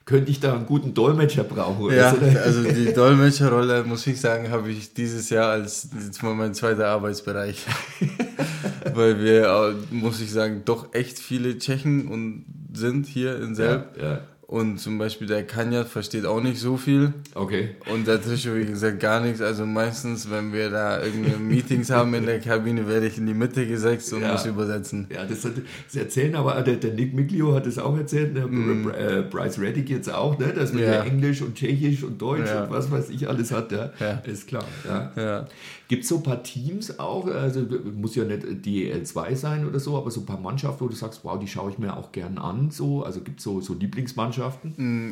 könnte 0.05 0.31
ich 0.31 0.41
da 0.41 0.55
einen 0.55 0.67
guten 0.67 0.93
Dolmetscher 0.93 1.45
brauchen. 1.45 1.95
Ja, 1.95 2.15
so. 2.15 2.19
also 2.39 2.63
die 2.63 2.93
Dolmetscherrolle, 2.93 3.85
muss 3.85 4.07
ich 4.07 4.21
sagen, 4.21 4.51
habe 4.51 4.71
ich 4.71 4.93
dieses 4.93 5.31
Jahr 5.31 5.51
als 5.51 5.89
jetzt 5.95 6.23
mal 6.23 6.35
mein 6.35 6.55
zweiter 6.55 6.89
Arbeitsbereich. 6.89 7.65
Weil 8.95 9.21
wir, 9.21 9.45
äh, 9.47 9.95
muss 9.95 10.21
ich 10.21 10.31
sagen, 10.31 10.63
doch 10.65 10.93
echt 10.95 11.19
viele 11.19 11.59
Tschechen 11.59 12.07
und 12.09 12.45
sind 12.73 13.07
hier 13.07 13.41
in 13.41 13.55
Selb. 13.55 13.97
ja, 13.97 14.03
ja. 14.03 14.21
Und 14.47 14.79
zum 14.79 14.99
Beispiel 14.99 15.27
der 15.27 15.45
Kanja 15.47 15.85
versteht 15.85 16.27
auch 16.27 16.41
nicht 16.43 16.61
so 16.61 16.77
viel. 16.77 17.15
Okay. 17.35 17.71
Und 17.91 18.07
der 18.07 18.21
Tische, 18.21 18.55
wie 18.55 18.67
gesagt, 18.67 19.01
gar 19.01 19.21
nichts. 19.21 19.41
Also 19.41 19.65
meistens, 19.65 20.31
wenn 20.31 20.53
wir 20.53 20.69
da 20.69 21.03
irgendwie 21.03 21.37
Meetings 21.43 21.91
haben 21.91 22.13
in 22.13 22.27
der 22.27 22.41
Kabine, 22.41 22.87
werde 22.87 23.07
ich 23.07 23.17
in 23.17 23.27
die 23.27 23.33
Mitte 23.33 23.67
gesetzt 23.67 24.13
und 24.13 24.21
Ja. 24.21 24.33
muss 24.33 24.45
übersetzen. 24.45 25.07
Ja, 25.13 25.25
das, 25.25 25.47
hat, 25.47 25.53
das 25.87 25.97
erzählen 25.97 26.35
aber, 26.35 26.61
der, 26.61 26.77
der 26.77 26.93
Nick 26.93 27.15
Miglio 27.15 27.55
hat 27.55 27.67
es 27.67 27.79
auch 27.79 27.97
erzählt, 27.97 28.37
der 28.37 28.45
äh, 28.45 29.23
Bryce 29.23 29.59
Reddick 29.61 29.89
jetzt 29.89 30.13
auch, 30.13 30.39
ne, 30.39 30.53
dass 30.53 30.75
man. 30.75 30.83
Ja. 30.83 30.93
ja 30.93 31.03
Englisch 31.05 31.41
und 31.41 31.55
Tschechisch 31.55 32.03
und 32.03 32.21
Deutsch 32.21 32.49
Ja. 32.49 32.65
und 32.65 32.71
was 32.71 32.91
weiß 32.91 33.09
ich 33.11 33.27
alles 33.27 33.51
hat, 33.51 33.73
ja, 33.73 33.91
ist 34.27 34.47
klar. 34.47 34.65
Ja. 35.17 35.47
Gibt 35.89 36.03
es 36.05 36.09
so 36.09 36.17
ein 36.17 36.23
paar 36.23 36.43
Teams 36.43 36.99
auch, 36.99 37.27
also 37.29 37.61
muss 37.95 38.15
ja 38.15 38.25
nicht 38.25 38.43
DL2 38.43 39.37
sein 39.37 39.67
oder 39.69 39.79
so, 39.79 39.97
aber 39.99 40.11
so 40.11 40.21
ein 40.21 40.27
paar 40.27 40.41
Mannschaften, 40.41 40.83
wo 40.85 40.89
du 40.89 40.95
sagst, 40.95 41.21
wow, 41.25 41.39
die 41.39 41.47
schaue 41.47 41.71
ich 41.71 41.79
mir 41.79 41.97
auch 41.97 42.11
gern 42.11 42.39
an, 42.39 42.71
so, 42.71 43.03
also 43.05 43.21
gibt 43.21 43.39
es 43.39 43.45
so, 43.45 43.61
so 43.61 43.75
Lieblingsmannschaften? 43.75 44.34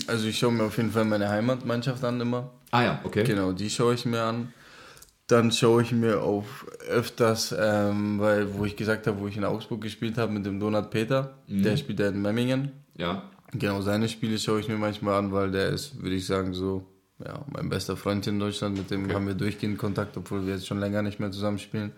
Also 0.06 0.26
ich 0.26 0.38
schaue 0.38 0.52
mir 0.52 0.64
auf 0.64 0.76
jeden 0.76 0.90
Fall 0.92 1.04
meine 1.04 1.28
Heimatmannschaft 1.28 2.02
an 2.04 2.20
immer. 2.20 2.50
Ah 2.70 2.82
ja, 2.82 3.00
okay. 3.04 3.24
Genau, 3.24 3.52
die 3.52 3.70
schaue 3.70 3.94
ich 3.94 4.04
mir 4.04 4.22
an. 4.22 4.52
Dann 5.26 5.52
schaue 5.52 5.82
ich 5.82 5.92
mir 5.92 6.22
auch 6.22 6.44
öfters, 6.88 7.54
ähm, 7.58 8.18
weil, 8.18 8.54
wo 8.54 8.64
ich 8.64 8.76
gesagt 8.76 9.06
habe, 9.06 9.20
wo 9.20 9.28
ich 9.28 9.36
in 9.36 9.44
Augsburg 9.44 9.80
gespielt 9.80 10.18
habe 10.18 10.32
mit 10.32 10.44
dem 10.44 10.60
Donat 10.60 10.90
Peter, 10.90 11.38
der 11.46 11.76
spielt 11.76 12.00
ja 12.00 12.08
in 12.08 12.20
Memmingen. 12.20 12.72
Ja, 12.96 13.30
Genau, 13.54 13.82
seine 13.82 14.08
Spiele 14.08 14.38
schaue 14.38 14.60
ich 14.60 14.68
mir 14.68 14.78
manchmal 14.78 15.18
an, 15.18 15.30
weil 15.30 15.50
der 15.50 15.68
ist, 15.68 16.02
würde 16.02 16.16
ich 16.16 16.26
sagen, 16.26 16.54
so 16.54 16.86
ja, 17.24 17.44
mein 17.52 17.68
bester 17.68 17.96
Freund 17.96 18.26
in 18.26 18.38
Deutschland. 18.38 18.76
Mit 18.76 18.90
dem 18.90 19.12
haben 19.12 19.26
wir 19.26 19.34
durchgehend 19.34 19.78
Kontakt, 19.78 20.16
obwohl 20.16 20.46
wir 20.46 20.54
jetzt 20.54 20.66
schon 20.66 20.80
länger 20.80 21.02
nicht 21.02 21.20
mehr 21.20 21.30
zusammen 21.30 21.58
spielen. 21.58 21.92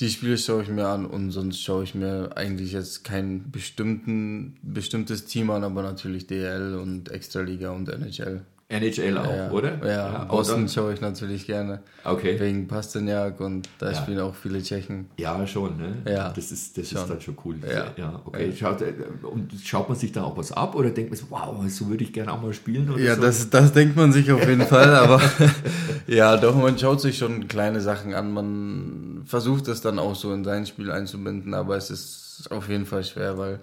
Die 0.00 0.08
Spiele 0.08 0.38
schaue 0.38 0.62
ich 0.62 0.68
mir 0.68 0.86
an 0.86 1.06
und 1.06 1.30
sonst 1.30 1.62
schaue 1.62 1.84
ich 1.84 1.94
mir 1.94 2.36
eigentlich 2.36 2.72
jetzt 2.72 3.04
kein 3.04 3.50
bestimmten, 3.50 4.58
bestimmtes 4.62 5.26
Team 5.26 5.50
an, 5.50 5.64
aber 5.64 5.82
natürlich 5.82 6.26
DL 6.26 6.74
und 6.74 7.10
Extraliga 7.10 7.70
und 7.70 7.88
NHL. 7.88 8.44
NHL 8.72 9.18
auch, 9.18 9.30
ja. 9.36 9.50
oder? 9.50 9.86
Ja, 9.86 10.26
Außen 10.28 10.56
dann- 10.56 10.68
schaue 10.68 10.94
ich 10.94 11.00
natürlich 11.00 11.46
gerne. 11.46 11.80
Okay. 12.04 12.40
Wegen 12.40 12.66
Pasternak 12.66 13.38
und 13.40 13.68
da 13.78 13.90
Ja. 13.92 13.94
spielen 14.02 14.20
auch 14.20 14.34
viele 14.34 14.62
Tschechen. 14.62 15.08
Ja, 15.18 15.46
schon, 15.46 15.76
ne? 15.76 15.96
Ja, 16.10 16.30
Das 16.30 16.50
ist, 16.50 16.76
das 16.76 16.84
ist 16.90 16.98
schon. 16.98 17.08
dann 17.08 17.20
schon 17.20 17.36
cool. 17.44 17.56
Ja. 17.96 18.20
okay. 18.24 18.52
Schaut, 18.58 18.80
äh, 18.82 18.94
und 19.22 19.52
schaut 19.62 19.88
man 19.88 19.96
sich 19.98 20.10
da 20.12 20.24
auch 20.24 20.36
was 20.36 20.50
ab 20.52 20.74
oder 20.74 20.90
denkt 20.90 21.10
man 21.10 21.18
so, 21.18 21.26
wow, 21.30 21.54
so 21.68 21.88
würde 21.88 22.02
ich 22.04 22.12
gerne 22.12 22.32
auch 22.32 22.40
mal 22.42 22.52
spielen? 22.52 22.90
Oder 22.90 23.00
Ja, 23.02 23.14
so? 23.16 23.22
das, 23.22 23.48
das 23.50 23.72
denkt 23.72 23.94
man 23.96 24.10
sich 24.12 24.30
auf 24.32 24.46
jeden 24.48 24.62
Fall, 24.66 24.94
aber 24.94 25.20
ja, 26.06 26.36
doch, 26.36 26.54
man 26.56 26.78
schaut 26.78 27.00
sich 27.00 27.18
schon 27.18 27.46
kleine 27.48 27.80
Sachen 27.80 28.14
an. 28.14 28.32
Man 28.32 29.22
versucht 29.26 29.68
es 29.68 29.80
dann 29.80 29.98
auch 29.98 30.14
so 30.14 30.32
in 30.32 30.44
sein 30.44 30.66
Spiel 30.66 30.90
einzubinden, 30.90 31.54
aber 31.54 31.76
es 31.76 31.90
ist 31.90 32.48
auf 32.50 32.68
jeden 32.68 32.86
Fall 32.86 33.04
schwer, 33.04 33.38
weil 33.38 33.60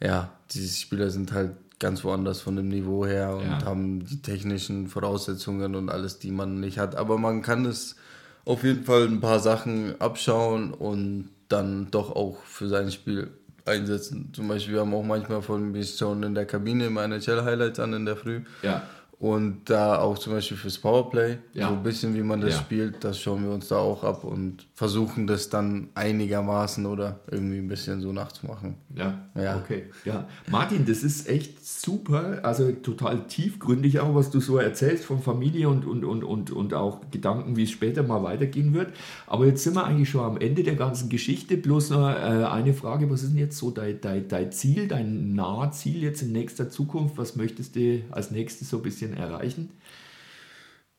ja, 0.00 0.30
diese 0.50 0.74
Spieler 0.76 1.10
sind 1.10 1.32
halt 1.32 1.52
ganz 1.78 2.02
woanders 2.04 2.40
von 2.40 2.56
dem 2.56 2.68
Niveau 2.68 3.06
her 3.06 3.36
und 3.36 3.44
Ja. 3.44 3.64
haben 3.64 4.04
die 4.04 4.20
technischen 4.22 4.88
Voraussetzungen 4.88 5.74
und 5.74 5.88
alles, 5.90 6.18
die 6.18 6.30
man 6.30 6.60
nicht 6.60 6.78
hat. 6.78 6.96
Aber 6.96 7.18
man 7.18 7.42
kann 7.42 7.64
es 7.64 7.96
auf 8.44 8.64
jeden 8.64 8.84
Fall 8.84 9.04
ein 9.06 9.20
paar 9.20 9.38
Sachen 9.40 10.00
abschauen 10.00 10.72
und 10.72 11.28
dann 11.48 11.90
doch 11.90 12.14
auch 12.14 12.42
für 12.44 12.68
sein 12.68 12.90
Spiel 12.90 13.30
einsetzen. 13.64 14.30
Zum 14.32 14.48
Beispiel, 14.48 14.74
wir 14.74 14.80
haben 14.80 14.94
auch 14.94 15.04
manchmal 15.04 15.42
von 15.42 15.74
wir 15.74 15.84
schauen 15.84 16.22
in 16.22 16.34
der 16.34 16.46
Kabine 16.46 16.86
immer 16.86 17.04
NHL-Highlights 17.04 17.78
an 17.80 17.92
in 17.92 18.06
der 18.06 18.16
Früh. 18.16 18.40
Ja. 18.62 18.82
Und 19.20 19.62
da 19.68 19.98
auch 19.98 20.16
zum 20.16 20.32
Beispiel 20.34 20.56
fürs 20.56 20.78
Powerplay, 20.78 21.38
Ja. 21.52 21.68
so 21.70 21.74
ein 21.74 21.82
bisschen 21.82 22.14
wie 22.14 22.22
man 22.22 22.40
das 22.40 22.52
Ja. 22.54 22.60
spielt, 22.60 23.02
das 23.02 23.18
schauen 23.20 23.42
wir 23.42 23.50
uns 23.52 23.66
da 23.66 23.76
auch 23.78 24.04
ab 24.04 24.22
und 24.22 24.66
versuchen 24.74 25.26
das 25.26 25.48
dann 25.48 25.88
einigermaßen 25.96 26.86
oder 26.86 27.18
irgendwie 27.28 27.58
ein 27.58 27.66
bisschen 27.66 28.00
so 28.00 28.12
nachzumachen. 28.12 28.74
Ja, 28.94 29.18
Ja. 29.34 29.56
okay. 29.56 29.86
Ja. 30.04 30.28
Martin, 30.48 30.86
das 30.86 31.02
ist 31.02 31.28
echt 31.28 31.66
super, 31.66 32.38
also 32.44 32.70
total 32.70 33.26
tiefgründig 33.26 33.98
auch, 33.98 34.14
was 34.14 34.30
du 34.30 34.38
so 34.38 34.56
erzählst 34.58 35.04
von 35.04 35.20
Familie 35.20 35.68
und, 35.68 35.84
und, 35.84 36.04
und, 36.04 36.22
und, 36.22 36.50
und 36.52 36.72
auch 36.74 37.00
Gedanken, 37.10 37.56
wie 37.56 37.64
es 37.64 37.72
später 37.72 38.04
mal 38.04 38.22
weitergehen 38.22 38.72
wird. 38.72 38.92
Aber 39.26 39.46
jetzt 39.46 39.64
sind 39.64 39.74
wir 39.74 39.84
eigentlich 39.84 40.10
schon 40.10 40.24
am 40.24 40.38
Ende 40.38 40.62
der 40.62 40.76
ganzen 40.76 41.08
Geschichte. 41.08 41.56
Bloß 41.56 41.90
noch 41.90 42.08
äh, 42.08 42.12
eine 42.44 42.72
Frage, 42.72 43.10
was 43.10 43.24
ist 43.24 43.30
denn 43.32 43.38
jetzt 43.40 43.58
so 43.58 43.72
dein, 43.72 44.00
dein, 44.00 44.28
dein 44.28 44.52
Ziel, 44.52 44.86
dein 44.86 45.34
Nahziel 45.34 46.02
jetzt 46.04 46.22
in 46.22 46.30
nächster 46.30 46.70
Zukunft? 46.70 47.18
Was 47.18 47.34
möchtest 47.34 47.74
du 47.74 48.02
als 48.12 48.30
nächstes 48.30 48.70
so 48.70 48.76
ein 48.76 48.82
bisschen 48.84 49.07
erreichen? 49.14 49.70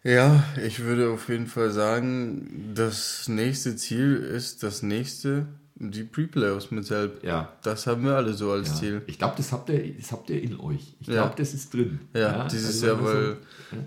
Ja, 0.04 0.44
ich 0.66 0.80
würde 0.80 1.10
auf 1.10 1.28
jeden 1.28 1.48
Fall 1.48 1.72
sagen, 1.72 2.72
das 2.74 3.28
nächste 3.28 3.76
Ziel 3.76 4.16
ist 4.16 4.64
das 4.64 4.82
nächste, 4.82 5.48
die 5.76 6.04
Pre-Playoffs 6.04 6.72
mit 6.72 6.86
Selb. 6.86 7.22
Ja. 7.24 7.54
Das 7.64 7.86
haben 7.86 8.06
wir 8.06 8.16
alle 8.16 8.34
so 8.34 8.52
als 8.52 8.70
Ja. 8.70 8.76
Ziel. 8.76 9.02
Ich 9.08 9.18
glaube, 9.18 9.34
das 9.38 9.52
habt 9.52 9.70
ihr, 9.70 9.94
das 9.94 10.12
habt 10.14 10.30
ihr 10.30 10.42
in 10.42 10.58
euch. 10.60 10.96
Ich 11.02 11.08
Ja. 11.08 11.14
glaube, 11.16 11.36
das 11.38 11.54
ist 11.54 11.74
drin. 11.74 12.00
Ja, 12.14 12.48
dieses 12.48 12.82
also 12.84 12.88
Jahr, 12.88 13.04
weil 13.04 13.38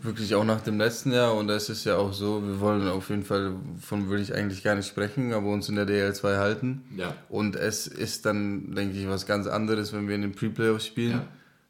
wirklich 0.03 0.35
auch 0.35 0.45
nach 0.45 0.61
dem 0.61 0.79
letzten 0.79 1.13
Jahr 1.13 1.35
und 1.35 1.49
es 1.49 1.71
ist 1.71 1.85
ja 1.85 1.97
auch 1.97 2.13
so, 2.13 2.43
wir 2.47 2.61
wollen 2.61 2.87
auf 2.89 3.09
jeden 3.09 3.25
Fall, 3.25 3.55
von 3.81 4.09
würde 4.09 4.23
ich 4.23 4.35
eigentlich 4.35 4.63
gar 4.63 4.75
nicht 4.75 4.89
sprechen, 4.89 5.33
aber 5.33 5.49
uns 5.49 5.69
in 5.71 5.77
der 5.77 5.87
DL2 5.87 6.37
halten. 6.37 6.83
Ja. 6.97 7.15
Und 7.31 7.57
es 7.57 7.87
ist 7.87 8.27
dann, 8.27 8.75
denke 8.75 8.99
ich, 8.99 9.09
was 9.09 9.25
ganz 9.27 9.47
anderes, 9.47 9.93
wenn 9.95 10.09
wir 10.09 10.15
in 10.15 10.23
den 10.23 10.33
Pre-Playoffs 10.33 10.87
spielen. 10.87 11.23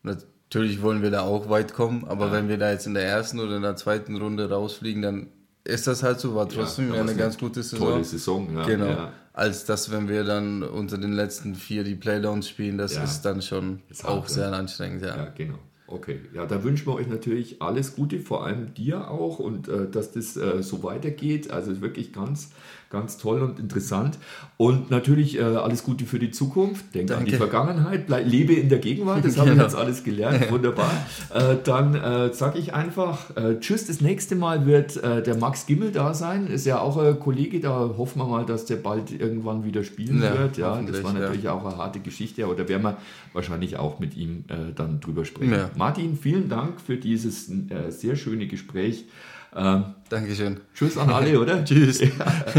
Ja. 0.04 0.16
Natürlich 0.54 0.82
wollen 0.82 1.00
wir 1.00 1.10
da 1.10 1.22
auch 1.22 1.48
weit 1.48 1.72
kommen, 1.72 2.04
aber 2.06 2.30
wenn 2.30 2.46
wir 2.46 2.58
da 2.58 2.70
jetzt 2.70 2.86
in 2.86 2.92
der 2.92 3.04
ersten 3.06 3.40
oder 3.40 3.56
in 3.56 3.62
der 3.62 3.74
zweiten 3.76 4.16
Runde 4.16 4.50
rausfliegen, 4.50 5.00
dann 5.00 5.28
ist 5.64 5.86
das 5.86 6.02
halt 6.02 6.20
so, 6.20 6.34
war 6.34 6.46
trotzdem 6.46 6.88
Ja, 6.90 6.96
ja, 6.96 7.00
eine 7.00 7.12
es 7.12 7.16
ganz 7.16 7.38
gute 7.38 7.60
eine 7.60 7.62
Saison. 7.62 7.88
tolle 7.88 8.04
Saison, 8.04 8.54
ja. 8.54 8.66
Genau. 8.66 8.86
Ja. 8.86 9.12
Als 9.32 9.64
dass, 9.64 9.90
wenn 9.90 10.10
wir 10.10 10.24
dann 10.24 10.62
unter 10.62 10.98
den 10.98 11.12
letzten 11.14 11.54
vier 11.54 11.84
die 11.84 11.94
Playdowns 11.94 12.50
spielen, 12.50 12.76
das 12.76 12.96
Ja. 12.96 13.04
ist 13.04 13.22
dann 13.22 13.40
schon 13.40 13.80
Ist 13.88 14.04
auch 14.04 14.28
sehr 14.28 14.50
ja. 14.50 14.52
anstrengend, 14.52 15.00
ja. 15.00 15.16
Ja, 15.16 15.32
genau. 15.34 15.58
Okay, 15.86 16.20
ja, 16.34 16.44
da 16.46 16.62
wünschen 16.64 16.86
wir 16.86 16.94
euch 16.94 17.06
natürlich 17.08 17.60
alles 17.62 17.94
Gute, 17.96 18.18
vor 18.20 18.44
allem 18.46 18.72
dir 18.74 19.10
auch 19.10 19.38
und 19.38 19.68
äh, 19.68 19.88
dass 19.90 20.12
das 20.12 20.36
äh, 20.36 20.62
so 20.62 20.82
weitergeht. 20.82 21.50
Also 21.50 21.80
wirklich 21.80 22.12
ganz, 22.12 22.50
ganz 22.92 23.18
toll 23.18 23.42
und 23.42 23.58
interessant. 23.58 24.18
Und 24.58 24.90
natürlich 24.90 25.38
äh, 25.38 25.42
alles 25.42 25.82
Gute 25.82 26.04
für 26.04 26.20
die 26.20 26.30
Zukunft. 26.30 26.94
Denk 26.94 27.10
an 27.10 27.24
die 27.24 27.32
Danke. 27.32 27.48
Vergangenheit, 27.48 28.06
bleib, 28.06 28.28
lebe 28.30 28.52
in 28.52 28.68
der 28.68 28.78
Gegenwart. 28.78 29.24
Das 29.24 29.36
haben 29.36 29.46
wir 29.46 29.52
Genau. 29.54 29.64
jetzt 29.64 29.74
alles 29.74 30.04
gelernt. 30.04 30.50
Wunderbar. 30.52 30.90
äh, 31.34 31.56
dann 31.64 31.94
äh, 31.96 32.32
sage 32.32 32.58
ich 32.60 32.74
einfach 32.74 33.36
äh, 33.36 33.58
Tschüss. 33.58 33.86
Das 33.86 34.00
nächste 34.00 34.36
Mal 34.36 34.66
wird 34.66 34.96
äh, 35.02 35.22
der 35.22 35.36
Max 35.36 35.66
Gimmel 35.66 35.90
da 35.90 36.14
sein. 36.14 36.46
Ist 36.46 36.66
ja 36.66 36.78
auch 36.80 36.96
ein 36.98 37.18
Kollege. 37.18 37.58
Da 37.58 37.94
hoffen 37.96 38.20
wir 38.20 38.26
mal, 38.26 38.46
dass 38.46 38.66
der 38.66 38.76
bald 38.76 39.10
irgendwann 39.10 39.64
wieder 39.64 39.82
spielen 39.82 40.22
Ja, 40.22 40.38
wird. 40.38 40.58
Ja, 40.58 40.80
das 40.80 41.02
war 41.02 41.14
ja. 41.14 41.20
natürlich 41.20 41.48
auch 41.48 41.64
eine 41.64 41.76
harte 41.76 41.98
Geschichte, 42.00 42.44
aber 42.44 42.54
da 42.54 42.68
werden 42.68 42.82
wir 42.82 42.96
wahrscheinlich 43.32 43.78
auch 43.78 43.98
mit 43.98 44.16
ihm 44.16 44.44
äh, 44.48 44.72
dann 44.74 45.00
drüber 45.00 45.24
sprechen. 45.24 45.52
Ja. 45.52 45.70
Martin, 45.76 46.16
vielen 46.16 46.48
Dank 46.48 46.80
für 46.80 46.96
dieses 46.96 47.48
äh, 47.50 47.90
sehr 47.90 48.14
schöne 48.16 48.46
Gespräch. 48.46 49.06
Ähm, 49.54 49.84
Dankeschön. 50.08 50.60
tschüss 50.74 50.96
an 50.96 51.10
alle, 51.10 51.38
oder? 51.38 51.64
Tschüss. 51.64 52.00
Ja, 52.00 52.08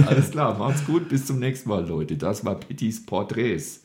alles 0.05 0.31
klar, 0.31 0.57
macht's 0.57 0.85
gut, 0.85 1.09
bis 1.09 1.25
zum 1.25 1.39
nächsten 1.39 1.69
Mal, 1.69 1.87
Leute. 1.87 2.15
Das 2.17 2.45
war 2.45 2.55
Pittys 2.55 3.05
Porträts. 3.05 3.82